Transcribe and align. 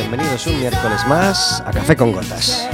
bienvenidos 0.00 0.46
un 0.46 0.58
miércoles 0.58 1.06
más 1.06 1.62
a 1.66 1.70
Café 1.72 1.94
con 1.94 2.12
Gotas. 2.12 2.68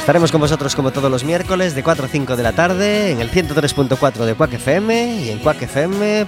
Estaremos 0.00 0.32
con 0.32 0.40
vosotros 0.40 0.74
como 0.74 0.90
todos 0.90 1.08
los 1.08 1.22
miércoles 1.22 1.76
de 1.76 1.84
4 1.84 2.06
a 2.06 2.08
5 2.08 2.36
de 2.36 2.42
la 2.42 2.52
tarde 2.52 3.12
en 3.12 3.20
el 3.20 3.30
103.4 3.30 4.24
de 4.24 4.34
Quack 4.34 4.54
FM 4.54 5.22
y 5.22 5.30
en 5.30 5.38
quackfm.org. 5.38 6.24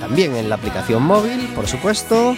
También 0.00 0.34
en 0.34 0.48
la 0.48 0.56
aplicación 0.56 1.04
móvil, 1.04 1.52
por 1.54 1.68
supuesto. 1.68 2.36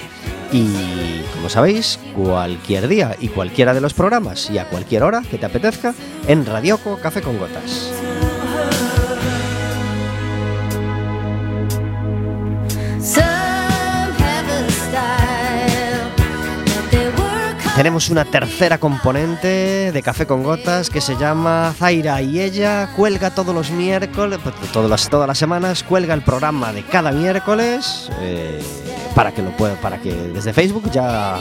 Y 0.53 1.23
como 1.35 1.49
sabéis, 1.49 1.99
cualquier 2.15 2.89
día 2.89 3.17
y 3.21 3.29
cualquiera 3.29 3.75
de 3.75 3.81
los 3.81 3.95
programas 3.95 4.51
y 4.51 4.59
a 4.59 4.69
cualquier 4.69 5.03
hora 5.03 5.23
que 5.31 5.39
te 5.39 5.47
apetezca 5.47 5.95
en 6.27 6.47
Radioco 6.47 6.99
Café 6.99 7.21
con 7.21 7.39
Gotas. 7.39 7.93
Tenemos 17.79 18.11
una 18.11 18.25
tercera 18.25 18.79
componente 18.79 19.93
de 19.93 20.03
Café 20.03 20.27
con 20.27 20.43
Gotas 20.43 20.91
que 20.91 21.01
se 21.01 21.17
llama 21.17 21.73
Zaira 21.79 22.21
y 22.23 22.41
ella 22.41 22.89
cuelga 22.97 23.31
todos 23.31 23.55
los 23.55 23.71
miércoles, 23.71 24.41
todas 24.73 24.91
las, 24.91 25.09
todas 25.09 25.29
las 25.29 25.39
semanas, 25.39 25.85
cuelga 25.85 26.13
el 26.15 26.23
programa 26.23 26.73
de 26.73 26.83
cada 26.83 27.13
miércoles 27.13 28.11
eh, 28.21 28.61
para 29.19 29.33
que 29.33 29.43
lo 29.43 29.51
pueda, 29.51 29.75
para 29.75 29.99
que 29.99 30.15
desde 30.15 30.53
Facebook 30.53 30.93
ya 30.93 31.37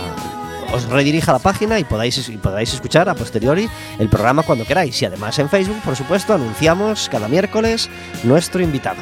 os 0.73 0.85
redirija 0.89 1.29
a 1.29 1.33
la 1.33 1.39
página 1.39 1.77
y 1.77 1.83
podáis, 1.83 2.27
y 2.27 2.37
podáis 2.37 2.73
escuchar 2.73 3.07
a 3.07 3.13
posteriori 3.13 3.69
el 3.99 4.09
programa 4.09 4.41
cuando 4.41 4.65
queráis. 4.65 4.99
Y 4.99 5.05
además 5.05 5.37
en 5.37 5.47
Facebook, 5.47 5.79
por 5.85 5.95
supuesto, 5.95 6.33
anunciamos 6.33 7.07
cada 7.07 7.27
miércoles 7.27 7.87
nuestro 8.23 8.63
invitado. 8.63 8.97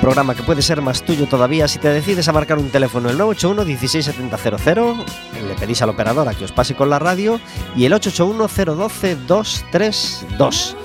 Programa 0.00 0.34
que 0.34 0.42
puede 0.42 0.62
ser 0.62 0.80
más 0.80 1.02
tuyo 1.02 1.26
todavía. 1.26 1.68
Si 1.68 1.78
te 1.78 1.88
decides 1.88 2.26
a 2.26 2.32
marcar 2.32 2.58
un 2.58 2.70
teléfono 2.70 3.10
el 3.10 3.18
981 3.18 3.64
16700, 3.64 4.98
le 5.46 5.54
pedís 5.56 5.82
al 5.82 5.90
operador 5.90 6.26
a 6.26 6.34
que 6.34 6.44
os 6.44 6.52
pase 6.52 6.74
con 6.74 6.88
la 6.88 6.98
radio 6.98 7.38
y 7.76 7.84
el 7.84 7.92
881 7.92 8.76
012 8.76 9.16
232 9.26 10.76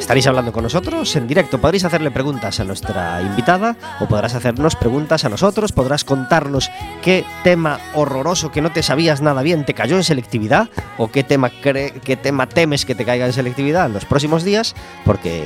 estaréis 0.00 0.26
hablando 0.26 0.52
con 0.52 0.64
nosotros 0.64 1.14
en 1.14 1.28
directo. 1.28 1.60
Podréis 1.60 1.84
hacerle 1.84 2.10
preguntas 2.10 2.58
a 2.58 2.64
nuestra 2.64 3.22
invitada 3.22 3.76
o 4.00 4.06
podrás 4.06 4.34
hacernos 4.34 4.74
preguntas 4.74 5.24
a 5.24 5.28
nosotros. 5.28 5.72
Podrás 5.72 6.04
contarnos 6.04 6.70
qué 7.02 7.24
tema 7.44 7.78
horroroso 7.94 8.50
que 8.50 8.60
no 8.60 8.72
te 8.72 8.82
sabías 8.82 9.20
nada 9.20 9.42
bien 9.42 9.64
te 9.64 9.74
cayó 9.74 9.96
en 9.96 10.04
selectividad 10.04 10.68
o 10.98 11.08
qué 11.08 11.22
tema, 11.22 11.50
qué 11.50 12.18
tema 12.20 12.48
temes 12.48 12.84
que 12.84 12.94
te 12.94 13.04
caiga 13.04 13.26
en 13.26 13.32
selectividad 13.32 13.86
en 13.86 13.92
los 13.92 14.04
próximos 14.04 14.42
días, 14.42 14.74
porque 15.04 15.44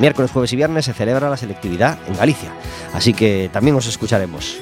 miércoles, 0.00 0.30
jueves 0.30 0.52
y 0.52 0.56
viernes 0.56 0.84
se 0.84 0.94
celebra 0.94 1.28
la 1.28 1.36
selectividad 1.36 1.98
en 2.06 2.16
Galicia. 2.16 2.50
Así 2.94 3.12
que 3.12 3.50
también 3.52 3.76
os 3.76 3.86
escucharemos. 3.86 4.56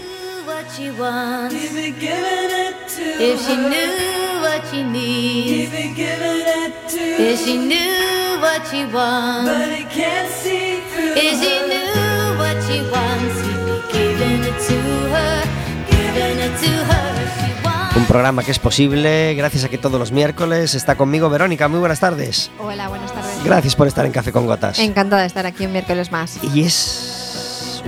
Un 17.96 18.06
programa 18.06 18.44
que 18.44 18.52
es 18.52 18.60
posible 18.60 19.34
gracias 19.34 19.64
a 19.64 19.68
que 19.68 19.78
todos 19.78 19.98
los 19.98 20.12
miércoles 20.12 20.76
está 20.76 20.94
conmigo 20.94 21.28
Verónica. 21.28 21.66
Muy 21.66 21.80
buenas 21.80 21.98
tardes. 21.98 22.52
Hola, 22.60 22.88
buenas 22.88 23.12
tardes. 23.12 23.44
Gracias 23.44 23.74
por 23.74 23.88
estar 23.88 24.06
en 24.06 24.12
Café 24.12 24.30
con 24.30 24.46
Gotas. 24.46 24.78
Encantada 24.78 25.22
de 25.22 25.26
estar 25.26 25.44
aquí 25.44 25.66
un 25.66 25.72
miércoles 25.72 26.12
más. 26.12 26.38
Y 26.54 26.62
es 26.62 27.17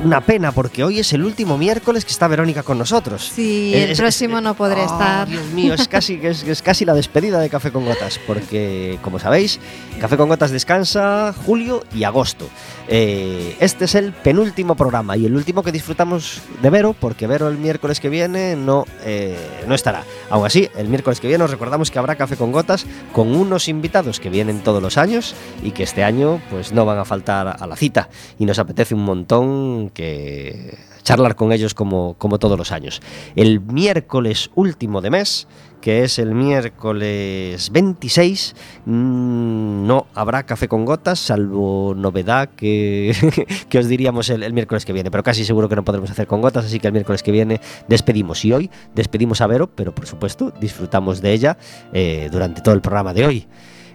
una 0.04 0.20
pena 0.20 0.52
porque 0.52 0.84
hoy 0.84 0.98
es 0.98 1.12
el 1.12 1.24
último 1.24 1.58
miércoles 1.58 2.04
que 2.04 2.10
está 2.10 2.28
Verónica 2.28 2.62
con 2.62 2.78
nosotros. 2.78 3.30
Sí, 3.34 3.72
el 3.74 3.96
próximo 3.96 4.40
no 4.40 4.54
podré 4.54 4.82
oh, 4.82 4.86
estar. 4.86 5.28
Dios 5.28 5.46
mío, 5.48 5.74
es 5.74 5.88
casi, 5.88 6.18
es, 6.22 6.42
es, 6.44 6.62
casi 6.62 6.84
la 6.84 6.94
despedida 6.94 7.38
de 7.40 7.50
Café 7.50 7.70
con 7.70 7.84
Gotas, 7.84 8.18
porque 8.26 8.98
como 9.02 9.18
sabéis, 9.18 9.60
Café 10.00 10.16
con 10.16 10.28
Gotas 10.28 10.50
descansa 10.50 11.34
julio 11.44 11.84
y 11.94 12.04
agosto. 12.04 12.48
Eh, 12.88 13.56
este 13.60 13.84
es 13.84 13.94
el 13.94 14.12
penúltimo 14.12 14.74
programa 14.74 15.16
y 15.16 15.26
el 15.26 15.36
último 15.36 15.62
que 15.62 15.72
disfrutamos 15.72 16.40
de 16.62 16.70
Vero, 16.70 16.94
porque 16.98 17.26
Vero 17.26 17.48
el 17.48 17.58
miércoles 17.58 18.00
que 18.00 18.08
viene 18.08 18.56
no, 18.56 18.86
eh, 19.04 19.36
no 19.66 19.74
estará. 19.74 20.04
Aún 20.30 20.46
así, 20.46 20.68
el 20.76 20.88
miércoles 20.88 21.20
que 21.20 21.28
viene 21.28 21.44
os 21.44 21.50
recordamos 21.50 21.90
que 21.90 21.98
habrá 21.98 22.16
Café 22.16 22.36
con 22.36 22.52
Gotas 22.52 22.86
con 23.12 23.34
unos 23.34 23.68
invitados 23.68 24.18
que 24.18 24.30
vienen 24.30 24.60
todos 24.60 24.82
los 24.82 24.96
años 24.96 25.34
y 25.62 25.72
que 25.72 25.82
este 25.82 26.04
año 26.04 26.40
pues 26.50 26.72
no 26.72 26.84
van 26.84 26.98
a 26.98 27.04
faltar 27.04 27.56
a 27.60 27.66
la 27.66 27.76
cita 27.76 28.08
y 28.38 28.46
nos 28.46 28.58
apetece 28.58 28.94
un 28.94 29.04
montón 29.04 29.89
que 29.90 30.78
charlar 31.02 31.36
con 31.36 31.52
ellos 31.52 31.74
como, 31.74 32.14
como 32.18 32.38
todos 32.38 32.58
los 32.58 32.72
años. 32.72 33.00
El 33.36 33.60
miércoles 33.60 34.50
último 34.54 35.00
de 35.00 35.10
mes 35.10 35.46
que 35.80 36.04
es 36.04 36.18
el 36.18 36.34
miércoles 36.34 37.70
26. 37.72 38.54
Mm, 38.84 39.86
no 39.86 40.06
habrá 40.14 40.44
café 40.44 40.68
con 40.68 40.84
gotas, 40.84 41.18
salvo 41.18 41.94
novedad 41.96 42.50
que, 42.50 43.14
que 43.68 43.78
os 43.78 43.88
diríamos 43.88 44.30
el, 44.30 44.52
miércoles 44.52 44.84
que 44.84 44.92
viene, 44.92 45.10
pero 45.10 45.22
casi 45.22 45.44
seguro 45.44 45.68
que 45.68 45.76
no 45.76 45.84
podremos 45.84 46.10
hacer 46.10 46.26
con 46.26 46.40
gotas, 46.40 46.66
así 46.66 46.78
que 46.78 46.86
el 46.86 46.92
miércoles 46.92 47.22
que 47.22 47.32
viene 47.32 47.60
despedimos. 47.88 48.44
Y 48.44 48.52
hoy 48.52 48.70
despedimos 48.94 49.40
a 49.40 49.46
Vero, 49.46 49.68
pero 49.74 49.94
por 49.94 50.06
supuesto 50.06 50.52
disfrutamos 50.60 51.20
de 51.20 51.32
ella 51.32 51.56
eh, 51.92 52.28
durante 52.30 52.60
todo 52.60 52.74
el 52.74 52.80
programa 52.80 53.14
de 53.14 53.26
hoy. 53.26 53.48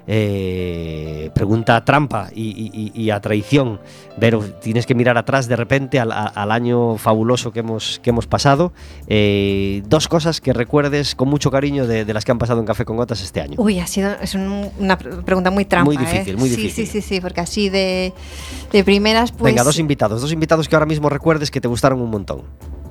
Eh, 0.08 1.32
pregunta 1.34 1.84
trampa 1.84 2.30
y, 2.34 3.10
a 3.10 3.20
traición. 3.22 3.80
Pero 4.20 4.44
tienes 4.44 4.86
que 4.86 4.96
mirar 4.96 5.18
atrás 5.18 5.48
de 5.48 5.56
repente 5.56 6.00
al, 6.00 6.52
año 6.52 6.98
fabuloso 6.98 7.52
que 7.52 7.60
hemos, 7.60 8.00
que 8.04 8.12
hemos 8.12 8.28
pasado. 8.28 8.72
Eh, 9.08 9.84
dos 9.88 10.08
cosas 10.08 10.42
que 10.42 10.54
recuerdes 10.54 11.16
con 11.16 11.30
mucho 11.30 11.52
cariño 11.52 11.88
de, 11.88 12.14
las 12.14 12.26
que 12.26 12.32
han 12.32 12.40
pasado 12.40 12.60
en 12.60 12.66
Café 12.66 12.86
con 12.86 12.98
Gotas 12.98 13.22
este 13.22 13.42
año. 13.42 13.56
Uy, 13.58 13.80
ha 13.80 13.88
sido 13.88 14.12
es 14.22 14.36
una 14.36 14.98
pregunta 14.98 15.52
muy 15.52 15.66
trampa. 15.66 15.86
Muy 15.86 15.98
difícil, 15.98 16.36
¿eh? 16.36 16.38
muy 16.38 16.50
difícil. 16.50 16.86
Sí, 16.88 17.02
sí, 17.02 17.02
sí, 17.02 17.22
porque 17.22 17.42
así 17.42 17.70
de, 17.70 18.14
de 18.72 18.84
primeras 18.84 19.32
pues... 19.32 19.54
Venga, 19.54 19.64
dos 19.64 19.80
invitados, 19.80 20.22
dos 20.22 20.32
invitados 20.32 20.70
que 20.70 20.76
ahora 20.76 20.86
mismo 20.86 21.10
recuerdes 21.10 21.52
que 21.52 21.62
te 21.62 21.68
gustaron 21.68 22.02
un 22.02 22.10
montón. 22.10 22.44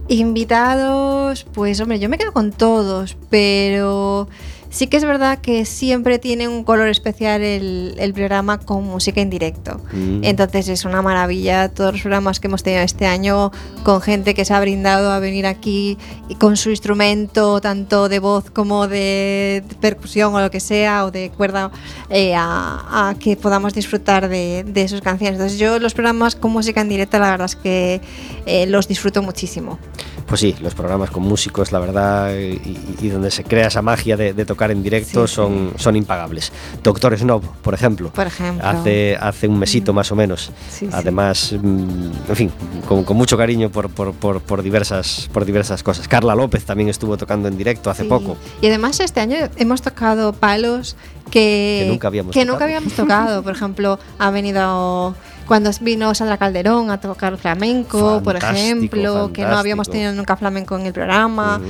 Invitados, 0.08 1.46
pues 1.54 1.80
hombre, 1.80 1.98
yo 1.98 2.10
me 2.10 2.18
quedo 2.18 2.32
con 2.32 2.52
todos, 2.52 3.16
pero 3.30 4.28
Sí 4.74 4.88
que 4.88 4.96
es 4.96 5.04
verdad 5.04 5.38
que 5.38 5.64
siempre 5.66 6.18
tiene 6.18 6.48
un 6.48 6.64
color 6.64 6.88
especial 6.88 7.42
el, 7.42 8.12
programa 8.12 8.58
con 8.58 8.82
música 8.82 9.20
en 9.20 9.30
directo. 9.30 9.80
Mm. 9.92 10.24
Entonces 10.24 10.66
es 10.66 10.84
una 10.84 11.00
maravilla 11.00 11.68
todos 11.68 11.92
los 11.92 12.00
programas 12.00 12.40
que 12.40 12.48
hemos 12.48 12.64
tenido 12.64 12.82
este 12.82 13.06
año 13.06 13.52
con 13.84 14.00
gente 14.00 14.34
que 14.34 14.44
se 14.44 14.52
ha 14.52 14.58
brindado 14.60 15.12
a 15.12 15.20
venir 15.20 15.46
aquí 15.46 15.96
y 16.28 16.34
con 16.34 16.56
su 16.56 16.70
instrumento, 16.70 17.60
tanto 17.60 18.08
de 18.08 18.18
voz 18.18 18.50
como 18.50 18.88
de, 18.88 19.62
percusión 19.80 20.34
o 20.34 20.40
lo 20.40 20.50
que 20.50 20.58
sea, 20.58 21.04
o 21.04 21.12
de 21.12 21.30
cuerda, 21.30 21.70
eh, 22.10 22.34
a, 22.36 23.14
que 23.20 23.36
podamos 23.36 23.74
disfrutar 23.74 24.28
de, 24.28 24.64
de, 24.66 24.88
sus 24.88 25.00
canciones. 25.02 25.34
Entonces 25.34 25.56
yo 25.56 25.78
los 25.78 25.94
programas 25.94 26.34
con 26.34 26.50
música 26.50 26.80
en 26.80 26.88
directo 26.88 27.20
la 27.20 27.30
verdad 27.30 27.44
es 27.44 27.54
que 27.54 28.00
eh, 28.44 28.66
los 28.66 28.88
disfruto 28.88 29.22
muchísimo. 29.22 29.78
Pues 30.26 30.40
sí, 30.40 30.54
los 30.60 30.74
programas 30.74 31.10
con 31.10 31.22
músicos, 31.22 31.70
la 31.70 31.78
verdad, 31.78 32.34
y, 32.34 33.08
donde 33.08 33.30
se 33.30 33.44
crea 33.44 33.68
esa 33.68 33.82
magia 33.82 34.16
de, 34.16 34.44
tocar 34.44 34.70
en 34.70 34.82
directo 34.82 35.26
son, 35.26 35.72
son 35.76 35.96
impagables. 35.96 36.52
Doctor 36.82 37.16
Snob, 37.18 37.42
por 37.62 37.74
ejemplo. 37.74 38.10
Por 38.10 38.26
ejemplo. 38.26 38.66
Hace, 38.66 39.16
hace 39.20 39.48
un 39.48 39.58
mesito 39.58 39.92
mm. 39.92 39.96
más 39.96 40.12
o 40.12 40.16
menos. 40.16 40.50
Además, 40.92 41.52
mm, 41.52 42.10
en 42.28 42.36
fin, 42.36 42.52
con, 42.88 43.04
mucho 43.16 43.36
cariño 43.36 43.70
por, 43.70 43.90
por, 43.90 44.62
diversas, 44.62 45.28
por 45.32 45.44
diversas 45.44 45.82
cosas. 45.82 46.08
Carla 46.08 46.34
López 46.34 46.64
también 46.64 46.88
estuvo 46.88 47.16
tocando 47.16 47.48
en 47.48 47.56
directo 47.56 47.90
hace 47.90 48.04
poco. 48.04 48.36
Y 48.60 48.66
además 48.66 49.00
este 49.00 49.20
año 49.20 49.36
hemos 49.56 49.82
tocado 49.82 50.32
palos 50.32 50.96
que, 51.30 51.86
nunca 51.88 52.08
habíamos 52.08 52.32
que 52.32 52.44
Nunca 52.44 52.64
habíamos 52.64 52.92
tocado. 52.92 53.42
por 53.42 53.52
ejemplo, 53.52 53.98
ha 54.18 54.30
venido 54.30 55.14
cuando 55.46 55.70
vino 55.80 56.14
Sandra 56.14 56.36
Calderón 56.38 56.90
a 56.90 57.00
tocar 57.00 57.36
flamenco, 57.36 58.22
por 58.22 58.36
ejemplo, 58.36 59.30
que 59.32 59.42
no 59.42 59.56
habíamos 59.56 59.88
tenido 59.88 60.12
nunca 60.12 60.36
flamenco 60.36 60.76
en 60.78 60.86
el 60.86 60.92
programa. 60.92 61.60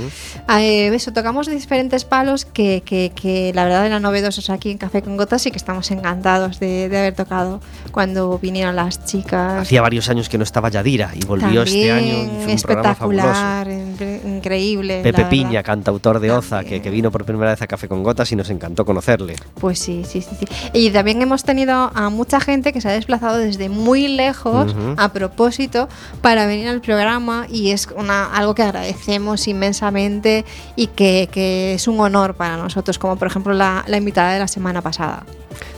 Eh, 0.58 0.94
eso, 0.94 1.12
tocamos 1.12 1.48
diferentes 1.48 2.04
palos 2.04 2.44
que, 2.44 2.82
que, 2.84 3.52
la 3.54 3.64
verdad 3.64 3.86
eran 3.86 4.02
novedosos 4.02 4.50
aquí 4.50 4.70
en 4.70 4.78
Café 4.78 5.02
con 5.02 5.16
Gotas 5.16 5.46
y 5.46 5.50
que 5.50 5.58
estamos 5.58 5.90
encantados 5.90 6.60
de, 6.60 6.84
haber 6.84 7.14
tocado 7.14 7.60
cuando 7.90 8.38
vinieron 8.38 8.76
las 8.76 9.04
chicas. 9.04 9.62
Hacía 9.62 9.82
varios 9.82 10.08
años 10.08 10.28
que 10.28 10.38
no 10.38 10.44
estaba 10.44 10.68
Yadira 10.68 11.10
y 11.14 11.24
volvió 11.24 11.62
este 11.62 11.90
año. 11.90 12.46
Y 12.48 12.52
espectacular, 12.52 13.68
increíble. 13.68 15.00
Pepe 15.02 15.24
Piña, 15.26 15.62
cantautor 15.62 16.20
de 16.20 16.30
Oza, 16.30 16.64
que, 16.64 16.80
que, 16.80 16.90
vino 16.90 17.10
por 17.10 17.24
primera 17.24 17.50
vez 17.50 17.62
a 17.62 17.66
Café 17.66 17.88
con 17.88 18.02
Gotas 18.02 18.30
y 18.32 18.36
nos 18.36 18.50
encantó 18.50 18.84
conocerle. 18.84 19.36
Pues 19.60 19.78
sí, 19.78 20.04
sí, 20.06 20.22
sí, 20.22 20.36
sí. 20.38 20.46
Y 20.72 20.90
también 20.90 21.20
hemos 21.22 21.44
tenido 21.44 21.90
a 21.94 22.10
mucha 22.10 22.40
gente 22.40 22.72
que 22.72 22.80
se 22.80 22.88
ha 22.88 22.92
desplazado 22.92 23.38
desde 23.38 23.63
muy 23.68 24.08
lejos 24.08 24.72
uh 24.72 24.76
-huh. 24.76 24.94
a 24.98 25.12
propósito 25.12 25.88
para 26.20 26.46
venir 26.46 26.68
al 26.68 26.80
programa 26.80 27.46
y 27.50 27.70
es 27.70 27.88
una, 27.96 28.26
algo 28.26 28.54
que 28.54 28.62
agradecemos 28.62 29.46
inmensamente 29.48 30.44
y 30.76 30.88
que, 30.88 31.28
que 31.30 31.74
es 31.74 31.88
un 31.88 32.00
honor 32.00 32.34
para 32.34 32.56
nosotros, 32.56 32.98
como 32.98 33.16
por 33.16 33.28
ejemplo 33.28 33.52
la, 33.54 33.84
la 33.86 33.96
invitada 33.96 34.32
de 34.32 34.38
la 34.38 34.48
semana 34.48 34.82
pasada. 34.82 35.24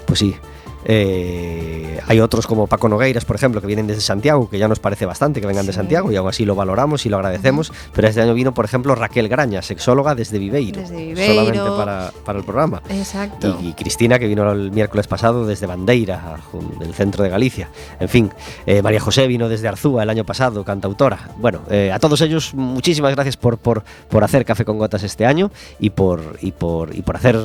Pues 0.06 0.21
sí, 0.21 0.37
eh, 0.88 2.00
hay 2.06 2.21
otros 2.21 2.47
como 2.47 2.69
Paco 2.69 2.88
Nogueiras, 2.88 3.25
por 3.25 3.35
ejemplo, 3.35 3.61
que 3.61 3.67
vienen 3.67 3.88
desde 3.88 4.00
Santiago, 4.00 4.49
que 4.49 4.59
ya 4.59 4.69
nos 4.69 4.79
parece 4.79 5.05
bastante 5.05 5.41
que 5.41 5.47
vengan 5.47 5.65
sí. 5.65 5.69
de 5.69 5.73
Santiago 5.73 6.12
y 6.12 6.17
aún 6.17 6.29
así 6.29 6.44
lo 6.44 6.55
valoramos 6.55 7.05
y 7.06 7.09
lo 7.09 7.17
agradecemos. 7.17 7.71
Uh 7.71 7.73
-huh. 7.73 7.91
Pero 7.93 8.09
este 8.09 8.23
año 8.23 8.35
vino, 8.35 8.55
por 8.55 8.65
ejemplo, 8.65 8.94
Raquel 8.94 9.29
Graña, 9.29 9.62
sexóloga 9.62 10.15
desde 10.15 10.38
Viveiro, 10.38 10.81
desde 10.81 10.97
Viveiro. 10.97 11.35
solamente 11.35 11.71
para, 11.77 12.12
para, 12.25 12.38
el 12.38 12.44
programa. 12.44 12.83
Exacto. 12.88 13.59
Y, 13.61 13.69
y, 13.69 13.73
Cristina, 13.75 14.19
que 14.19 14.29
vino 14.29 14.50
el 14.53 14.71
miércoles 14.71 15.09
pasado 15.09 15.44
desde 15.44 15.67
Bandeira, 15.67 16.37
del 16.79 16.94
centro 16.94 17.25
de 17.25 17.31
Galicia. 17.31 17.69
En 17.99 18.09
fin, 18.09 18.31
eh, 18.67 18.81
María 18.81 19.00
José 19.00 19.27
vino 19.27 19.49
desde 19.49 19.67
Arzúa 19.67 20.05
el 20.05 20.11
año 20.11 20.25
pasado, 20.25 20.65
cantautora. 20.65 21.31
Bueno, 21.38 21.62
eh, 21.69 21.91
a 21.93 21.99
todos 21.99 22.21
ellos, 22.21 22.55
muchísimas 22.55 23.12
gracias 23.15 23.37
por, 23.37 23.59
por, 23.59 23.83
por 24.09 24.23
hacer 24.23 24.44
Café 24.44 24.65
con 24.65 24.79
Gotas 24.79 25.03
este 25.03 25.27
año 25.27 25.50
y 25.81 25.91
por, 25.91 26.38
y 26.41 26.53
por, 26.53 26.94
y 26.94 27.03
por 27.03 27.17
hacer 27.17 27.37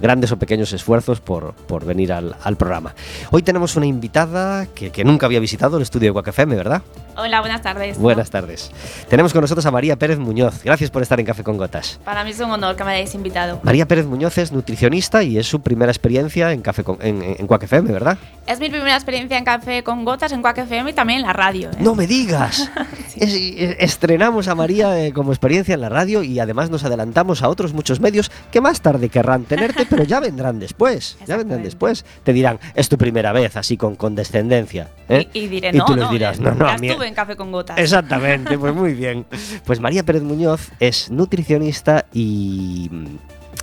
grandes 0.00 0.30
o 0.30 0.38
pequeños 0.38 0.72
esfuerzos 0.72 1.20
por, 1.20 1.54
por 1.54 1.84
venir 1.84 2.12
al, 2.12 2.36
al 2.42 2.56
programa. 2.56 2.83
Hoy 3.30 3.42
tenemos 3.42 3.76
una 3.76 3.86
invitada 3.86 4.66
que, 4.66 5.04
nunca 5.04 5.26
había 5.26 5.40
visitado 5.40 5.76
el 5.76 5.82
estudio 5.82 6.10
de 6.10 6.12
Quack 6.12 6.28
FM, 6.28 6.56
¿verdad? 6.56 6.82
Hola, 7.16 7.40
buenas 7.40 7.62
tardes. 7.62 7.96
Buenas 7.96 8.28
tardes. 8.30 8.72
Tenemos 9.08 9.32
con 9.32 9.40
nosotros 9.42 9.64
a 9.66 9.70
María 9.70 9.94
Pérez 9.96 10.18
Muñoz. 10.18 10.62
Gracias 10.64 10.90
por 10.90 11.00
estar 11.00 11.20
en 11.20 11.26
Café 11.26 11.44
con 11.44 11.56
Gotas. 11.56 12.00
Para 12.04 12.24
mí 12.24 12.30
es 12.30 12.40
un 12.40 12.50
honor 12.50 12.74
que 12.74 12.82
me 12.82 12.90
hayáis 12.90 13.14
invitado. 13.14 13.60
María 13.62 13.86
Pérez 13.86 14.06
Muñoz 14.06 14.36
es 14.38 14.50
nutricionista 14.50 15.22
y 15.22 15.38
es 15.38 15.46
su 15.46 15.60
primera 15.60 15.92
experiencia 15.92 16.50
en, 16.50 16.60
Café 16.60 16.82
con, 16.82 16.98
en, 17.00 17.22
en 17.38 17.46
Quack 17.46 17.62
FM, 17.64 17.92
¿verdad? 17.92 18.18
Es 18.48 18.58
mi 18.58 18.68
primera 18.68 18.94
experiencia 18.96 19.38
en 19.38 19.44
Café 19.44 19.84
con 19.84 20.04
Gotas, 20.04 20.32
en 20.32 20.42
Quack 20.42 20.58
FM 20.58 20.90
y 20.90 20.92
también 20.92 21.20
en 21.20 21.26
la 21.26 21.32
radio. 21.32 21.70
¿eh? 21.70 21.76
¡No 21.78 21.94
me 21.94 22.08
digas! 22.08 22.68
sí. 23.08 23.20
es, 23.20 23.32
es, 23.32 23.76
estrenamos 23.78 24.48
a 24.48 24.56
María 24.56 24.98
eh, 25.06 25.12
como 25.12 25.30
experiencia 25.30 25.74
en 25.74 25.82
la 25.82 25.88
radio 25.90 26.24
y 26.24 26.40
además 26.40 26.68
nos 26.68 26.82
adelantamos 26.84 27.42
a 27.42 27.48
otros 27.48 27.72
muchos 27.74 28.00
medios 28.00 28.32
que 28.50 28.60
más 28.60 28.80
tarde 28.80 29.08
querrán 29.08 29.44
tenerte, 29.44 29.86
pero 29.90 30.02
ya 30.02 30.18
vendrán 30.18 30.58
después. 30.58 31.16
ya 31.28 31.36
vendrán 31.36 31.62
después. 31.62 32.04
Te 32.24 32.32
dirán, 32.32 32.58
es 32.74 32.88
tu 32.88 32.98
primera 32.98 33.30
vez, 33.32 33.56
así 33.56 33.76
con 33.76 33.94
condescendencia. 33.94 34.88
¿eh? 35.08 35.28
Y, 35.32 35.40
y, 35.44 35.48
diré, 35.48 35.70
y 35.72 35.78
no, 35.78 35.84
tú 35.84 35.94
les 35.94 36.04
no, 36.04 36.10
dirás, 36.10 36.38
eh, 36.38 36.42
no, 36.42 36.54
no, 36.54 36.78
mí- 36.78 36.88
en 37.04 37.14
Café 37.14 37.36
con 37.36 37.52
Gotas. 37.52 37.78
Exactamente, 37.78 38.58
pues 38.58 38.74
muy 38.74 38.94
bien. 38.94 39.26
Pues 39.64 39.80
María 39.80 40.02
Pérez 40.02 40.22
Muñoz 40.22 40.70
es 40.80 41.10
nutricionista 41.10 42.06
y 42.12 42.90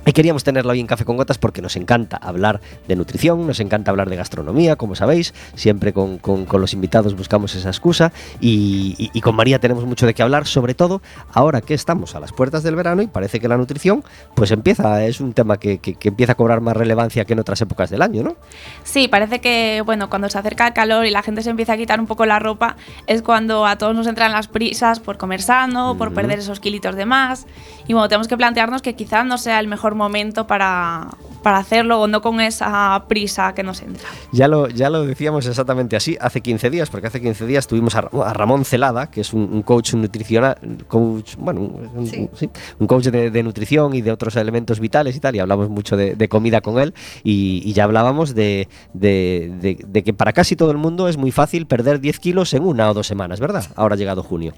y 0.04 0.12
queríamos 0.12 0.44
tenerla 0.44 0.72
hoy 0.72 0.80
en 0.80 0.86
Café 0.86 1.04
con 1.04 1.16
Gotas 1.16 1.38
porque 1.38 1.62
nos 1.62 1.76
encanta 1.76 2.16
hablar 2.16 2.60
de 2.88 2.96
nutrición, 2.96 3.46
nos 3.46 3.60
encanta 3.60 3.90
hablar 3.90 4.10
de 4.10 4.16
gastronomía, 4.16 4.76
como 4.76 4.94
sabéis, 4.94 5.32
siempre 5.54 5.92
con, 5.92 6.18
con, 6.18 6.44
con 6.44 6.60
los 6.60 6.72
invitados 6.72 7.16
buscamos 7.16 7.54
esa 7.54 7.68
excusa. 7.68 8.12
Y, 8.40 8.94
y, 8.98 9.10
y, 9.12 9.20
con 9.20 9.36
María 9.36 9.58
tenemos 9.58 9.84
mucho 9.84 10.06
de 10.06 10.14
qué 10.14 10.22
hablar, 10.22 10.46
sobre 10.46 10.74
todo 10.74 11.02
ahora 11.32 11.60
que 11.60 11.74
estamos 11.74 12.14
a 12.14 12.20
las 12.20 12.32
puertas 12.32 12.62
del 12.62 12.74
verano 12.74 13.02
y 13.02 13.06
parece 13.06 13.38
que 13.40 13.48
la 13.48 13.56
nutrición 13.56 14.02
pues 14.34 14.50
empieza, 14.50 15.04
es 15.04 15.20
un 15.20 15.32
tema 15.32 15.58
que, 15.58 15.78
que, 15.78 15.94
que 15.94 16.08
empieza 16.08 16.32
a 16.32 16.34
cobrar 16.34 16.60
más 16.60 16.76
relevancia 16.76 17.24
que 17.24 17.34
en 17.34 17.38
otras 17.38 17.60
épocas 17.60 17.90
del 17.90 18.02
año, 18.02 18.22
¿no? 18.22 18.36
Sí, 18.82 19.08
parece 19.08 19.40
que 19.40 19.82
bueno, 19.84 20.10
cuando 20.10 20.28
se 20.28 20.38
acerca 20.38 20.66
el 20.66 20.72
calor 20.72 21.06
y 21.06 21.10
la 21.10 21.22
gente 21.22 21.42
se 21.42 21.50
empieza 21.50 21.74
a 21.74 21.76
quitar 21.76 22.00
un 22.00 22.06
poco 22.06 22.26
la 22.26 22.38
ropa 22.38 22.76
es 23.06 23.22
cuando 23.22 23.66
a 23.66 23.78
todos 23.78 23.94
nos 23.94 24.06
entran 24.06 24.32
las 24.32 24.48
prisas 24.48 25.00
por 25.00 25.16
comer 25.16 25.42
sano, 25.42 25.96
por 25.96 26.12
perder 26.12 26.40
esos 26.40 26.60
kilitos 26.60 26.96
de 26.96 27.06
más 27.06 27.46
y 27.92 27.94
bueno, 27.94 28.08
tenemos 28.08 28.26
que 28.26 28.38
plantearnos 28.38 28.80
que 28.80 28.94
quizás 28.94 29.26
no 29.26 29.36
sea 29.36 29.60
el 29.60 29.68
mejor 29.68 29.94
momento 29.94 30.46
para, 30.46 31.10
para 31.42 31.58
hacerlo 31.58 32.00
o 32.00 32.06
no 32.06 32.22
con 32.22 32.40
esa 32.40 33.04
prisa 33.06 33.52
que 33.52 33.62
nos 33.62 33.82
entra. 33.82 34.08
Ya 34.32 34.48
lo, 34.48 34.66
ya 34.68 34.88
lo 34.88 35.04
decíamos 35.04 35.44
exactamente 35.44 35.94
así 35.94 36.16
hace 36.18 36.40
15 36.40 36.70
días, 36.70 36.88
porque 36.88 37.08
hace 37.08 37.20
15 37.20 37.44
días 37.44 37.66
tuvimos 37.66 37.94
a, 37.94 38.08
a 38.24 38.32
Ramón 38.32 38.64
Celada, 38.64 39.10
que 39.10 39.20
es 39.20 39.34
un, 39.34 39.42
un 39.42 39.60
coach 39.60 39.92
nutricional, 39.92 40.56
coach, 40.88 41.34
bueno, 41.36 41.60
un, 41.60 42.06
sí. 42.06 42.30
Sí, 42.32 42.48
un 42.78 42.86
coach 42.86 43.08
de, 43.08 43.30
de, 43.30 43.42
nutrición 43.42 43.94
y 43.94 44.00
de 44.00 44.10
otros 44.10 44.36
elementos 44.36 44.80
vitales 44.80 45.14
y 45.14 45.20
tal, 45.20 45.36
y 45.36 45.40
hablamos 45.40 45.68
mucho 45.68 45.94
de, 45.94 46.14
de 46.14 46.28
comida 46.30 46.62
con 46.62 46.80
él, 46.80 46.94
y, 47.22 47.60
y 47.62 47.74
ya 47.74 47.84
hablábamos 47.84 48.34
de, 48.34 48.68
de, 48.94 50.02
que 50.02 50.14
para 50.14 50.32
casi 50.32 50.56
todo 50.56 50.70
el 50.70 50.78
mundo 50.78 51.08
es 51.08 51.18
muy 51.18 51.30
fácil 51.30 51.66
perder 51.66 52.00
10 52.00 52.18
kilos 52.20 52.54
en 52.54 52.62
una 52.62 52.90
o 52.90 52.94
dos 52.94 53.06
semanas, 53.06 53.38
¿verdad? 53.38 53.66
Ahora 53.76 53.96
ha 53.96 53.98
llegado 53.98 54.22
junio. 54.22 54.54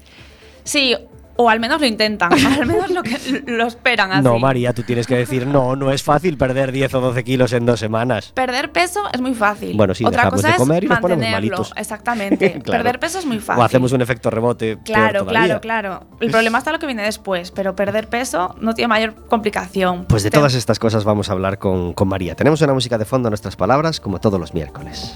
Sí, 0.63 0.95
o 1.35 1.49
al 1.49 1.59
menos 1.59 1.81
lo 1.81 1.87
intentan, 1.87 2.31
al 2.33 2.65
menos 2.65 2.89
lo, 2.91 3.03
que, 3.03 3.43
lo 3.45 3.67
esperan 3.67 4.11
así. 4.11 4.23
No, 4.23 4.39
María, 4.39 4.73
tú 4.73 4.83
tienes 4.83 5.07
que 5.07 5.15
decir, 5.15 5.47
no, 5.47 5.75
no 5.75 5.91
es 5.91 6.03
fácil 6.03 6.37
perder 6.37 6.71
10 6.71 6.93
o 6.95 7.01
12 7.01 7.23
kilos 7.23 7.53
en 7.53 7.65
dos 7.65 7.79
semanas. 7.79 8.31
Perder 8.33 8.71
peso 8.71 9.03
es 9.11 9.21
muy 9.21 9.33
fácil. 9.33 9.75
Bueno, 9.75 9.93
sí, 9.93 10.05
Otra 10.05 10.29
cosa 10.29 10.51
de 10.51 10.55
comer 10.55 10.83
y 10.83 10.87
nos 10.87 10.99
ponemos 10.99 11.29
malitos. 11.29 11.73
Exactamente. 11.75 12.59
claro. 12.61 12.83
Perder 12.83 12.99
peso 12.99 13.19
es 13.19 13.25
muy 13.25 13.39
fácil. 13.39 13.61
O 13.61 13.65
hacemos 13.65 13.91
un 13.91 14.01
efecto 14.01 14.29
rebote. 14.29 14.77
Claro, 14.83 15.25
claro, 15.25 15.61
claro. 15.61 16.03
El 16.19 16.31
problema 16.31 16.59
está 16.59 16.71
lo 16.71 16.79
que 16.79 16.85
viene 16.85 17.03
después, 17.03 17.51
pero 17.51 17.75
perder 17.75 18.07
peso 18.07 18.55
no 18.59 18.73
tiene 18.73 18.87
mayor 18.87 19.15
complicación. 19.27 20.05
Pues 20.05 20.23
de 20.23 20.31
todas 20.31 20.53
estas 20.53 20.79
cosas 20.79 21.03
vamos 21.03 21.29
a 21.29 21.33
hablar 21.33 21.59
con, 21.59 21.93
con 21.93 22.07
María. 22.07 22.35
Tenemos 22.35 22.61
una 22.61 22.73
música 22.73 22.97
de 22.97 23.05
fondo 23.05 23.27
a 23.27 23.31
nuestras 23.31 23.55
palabras, 23.55 23.99
como 23.99 24.19
todos 24.19 24.39
los 24.39 24.53
miércoles. 24.53 25.15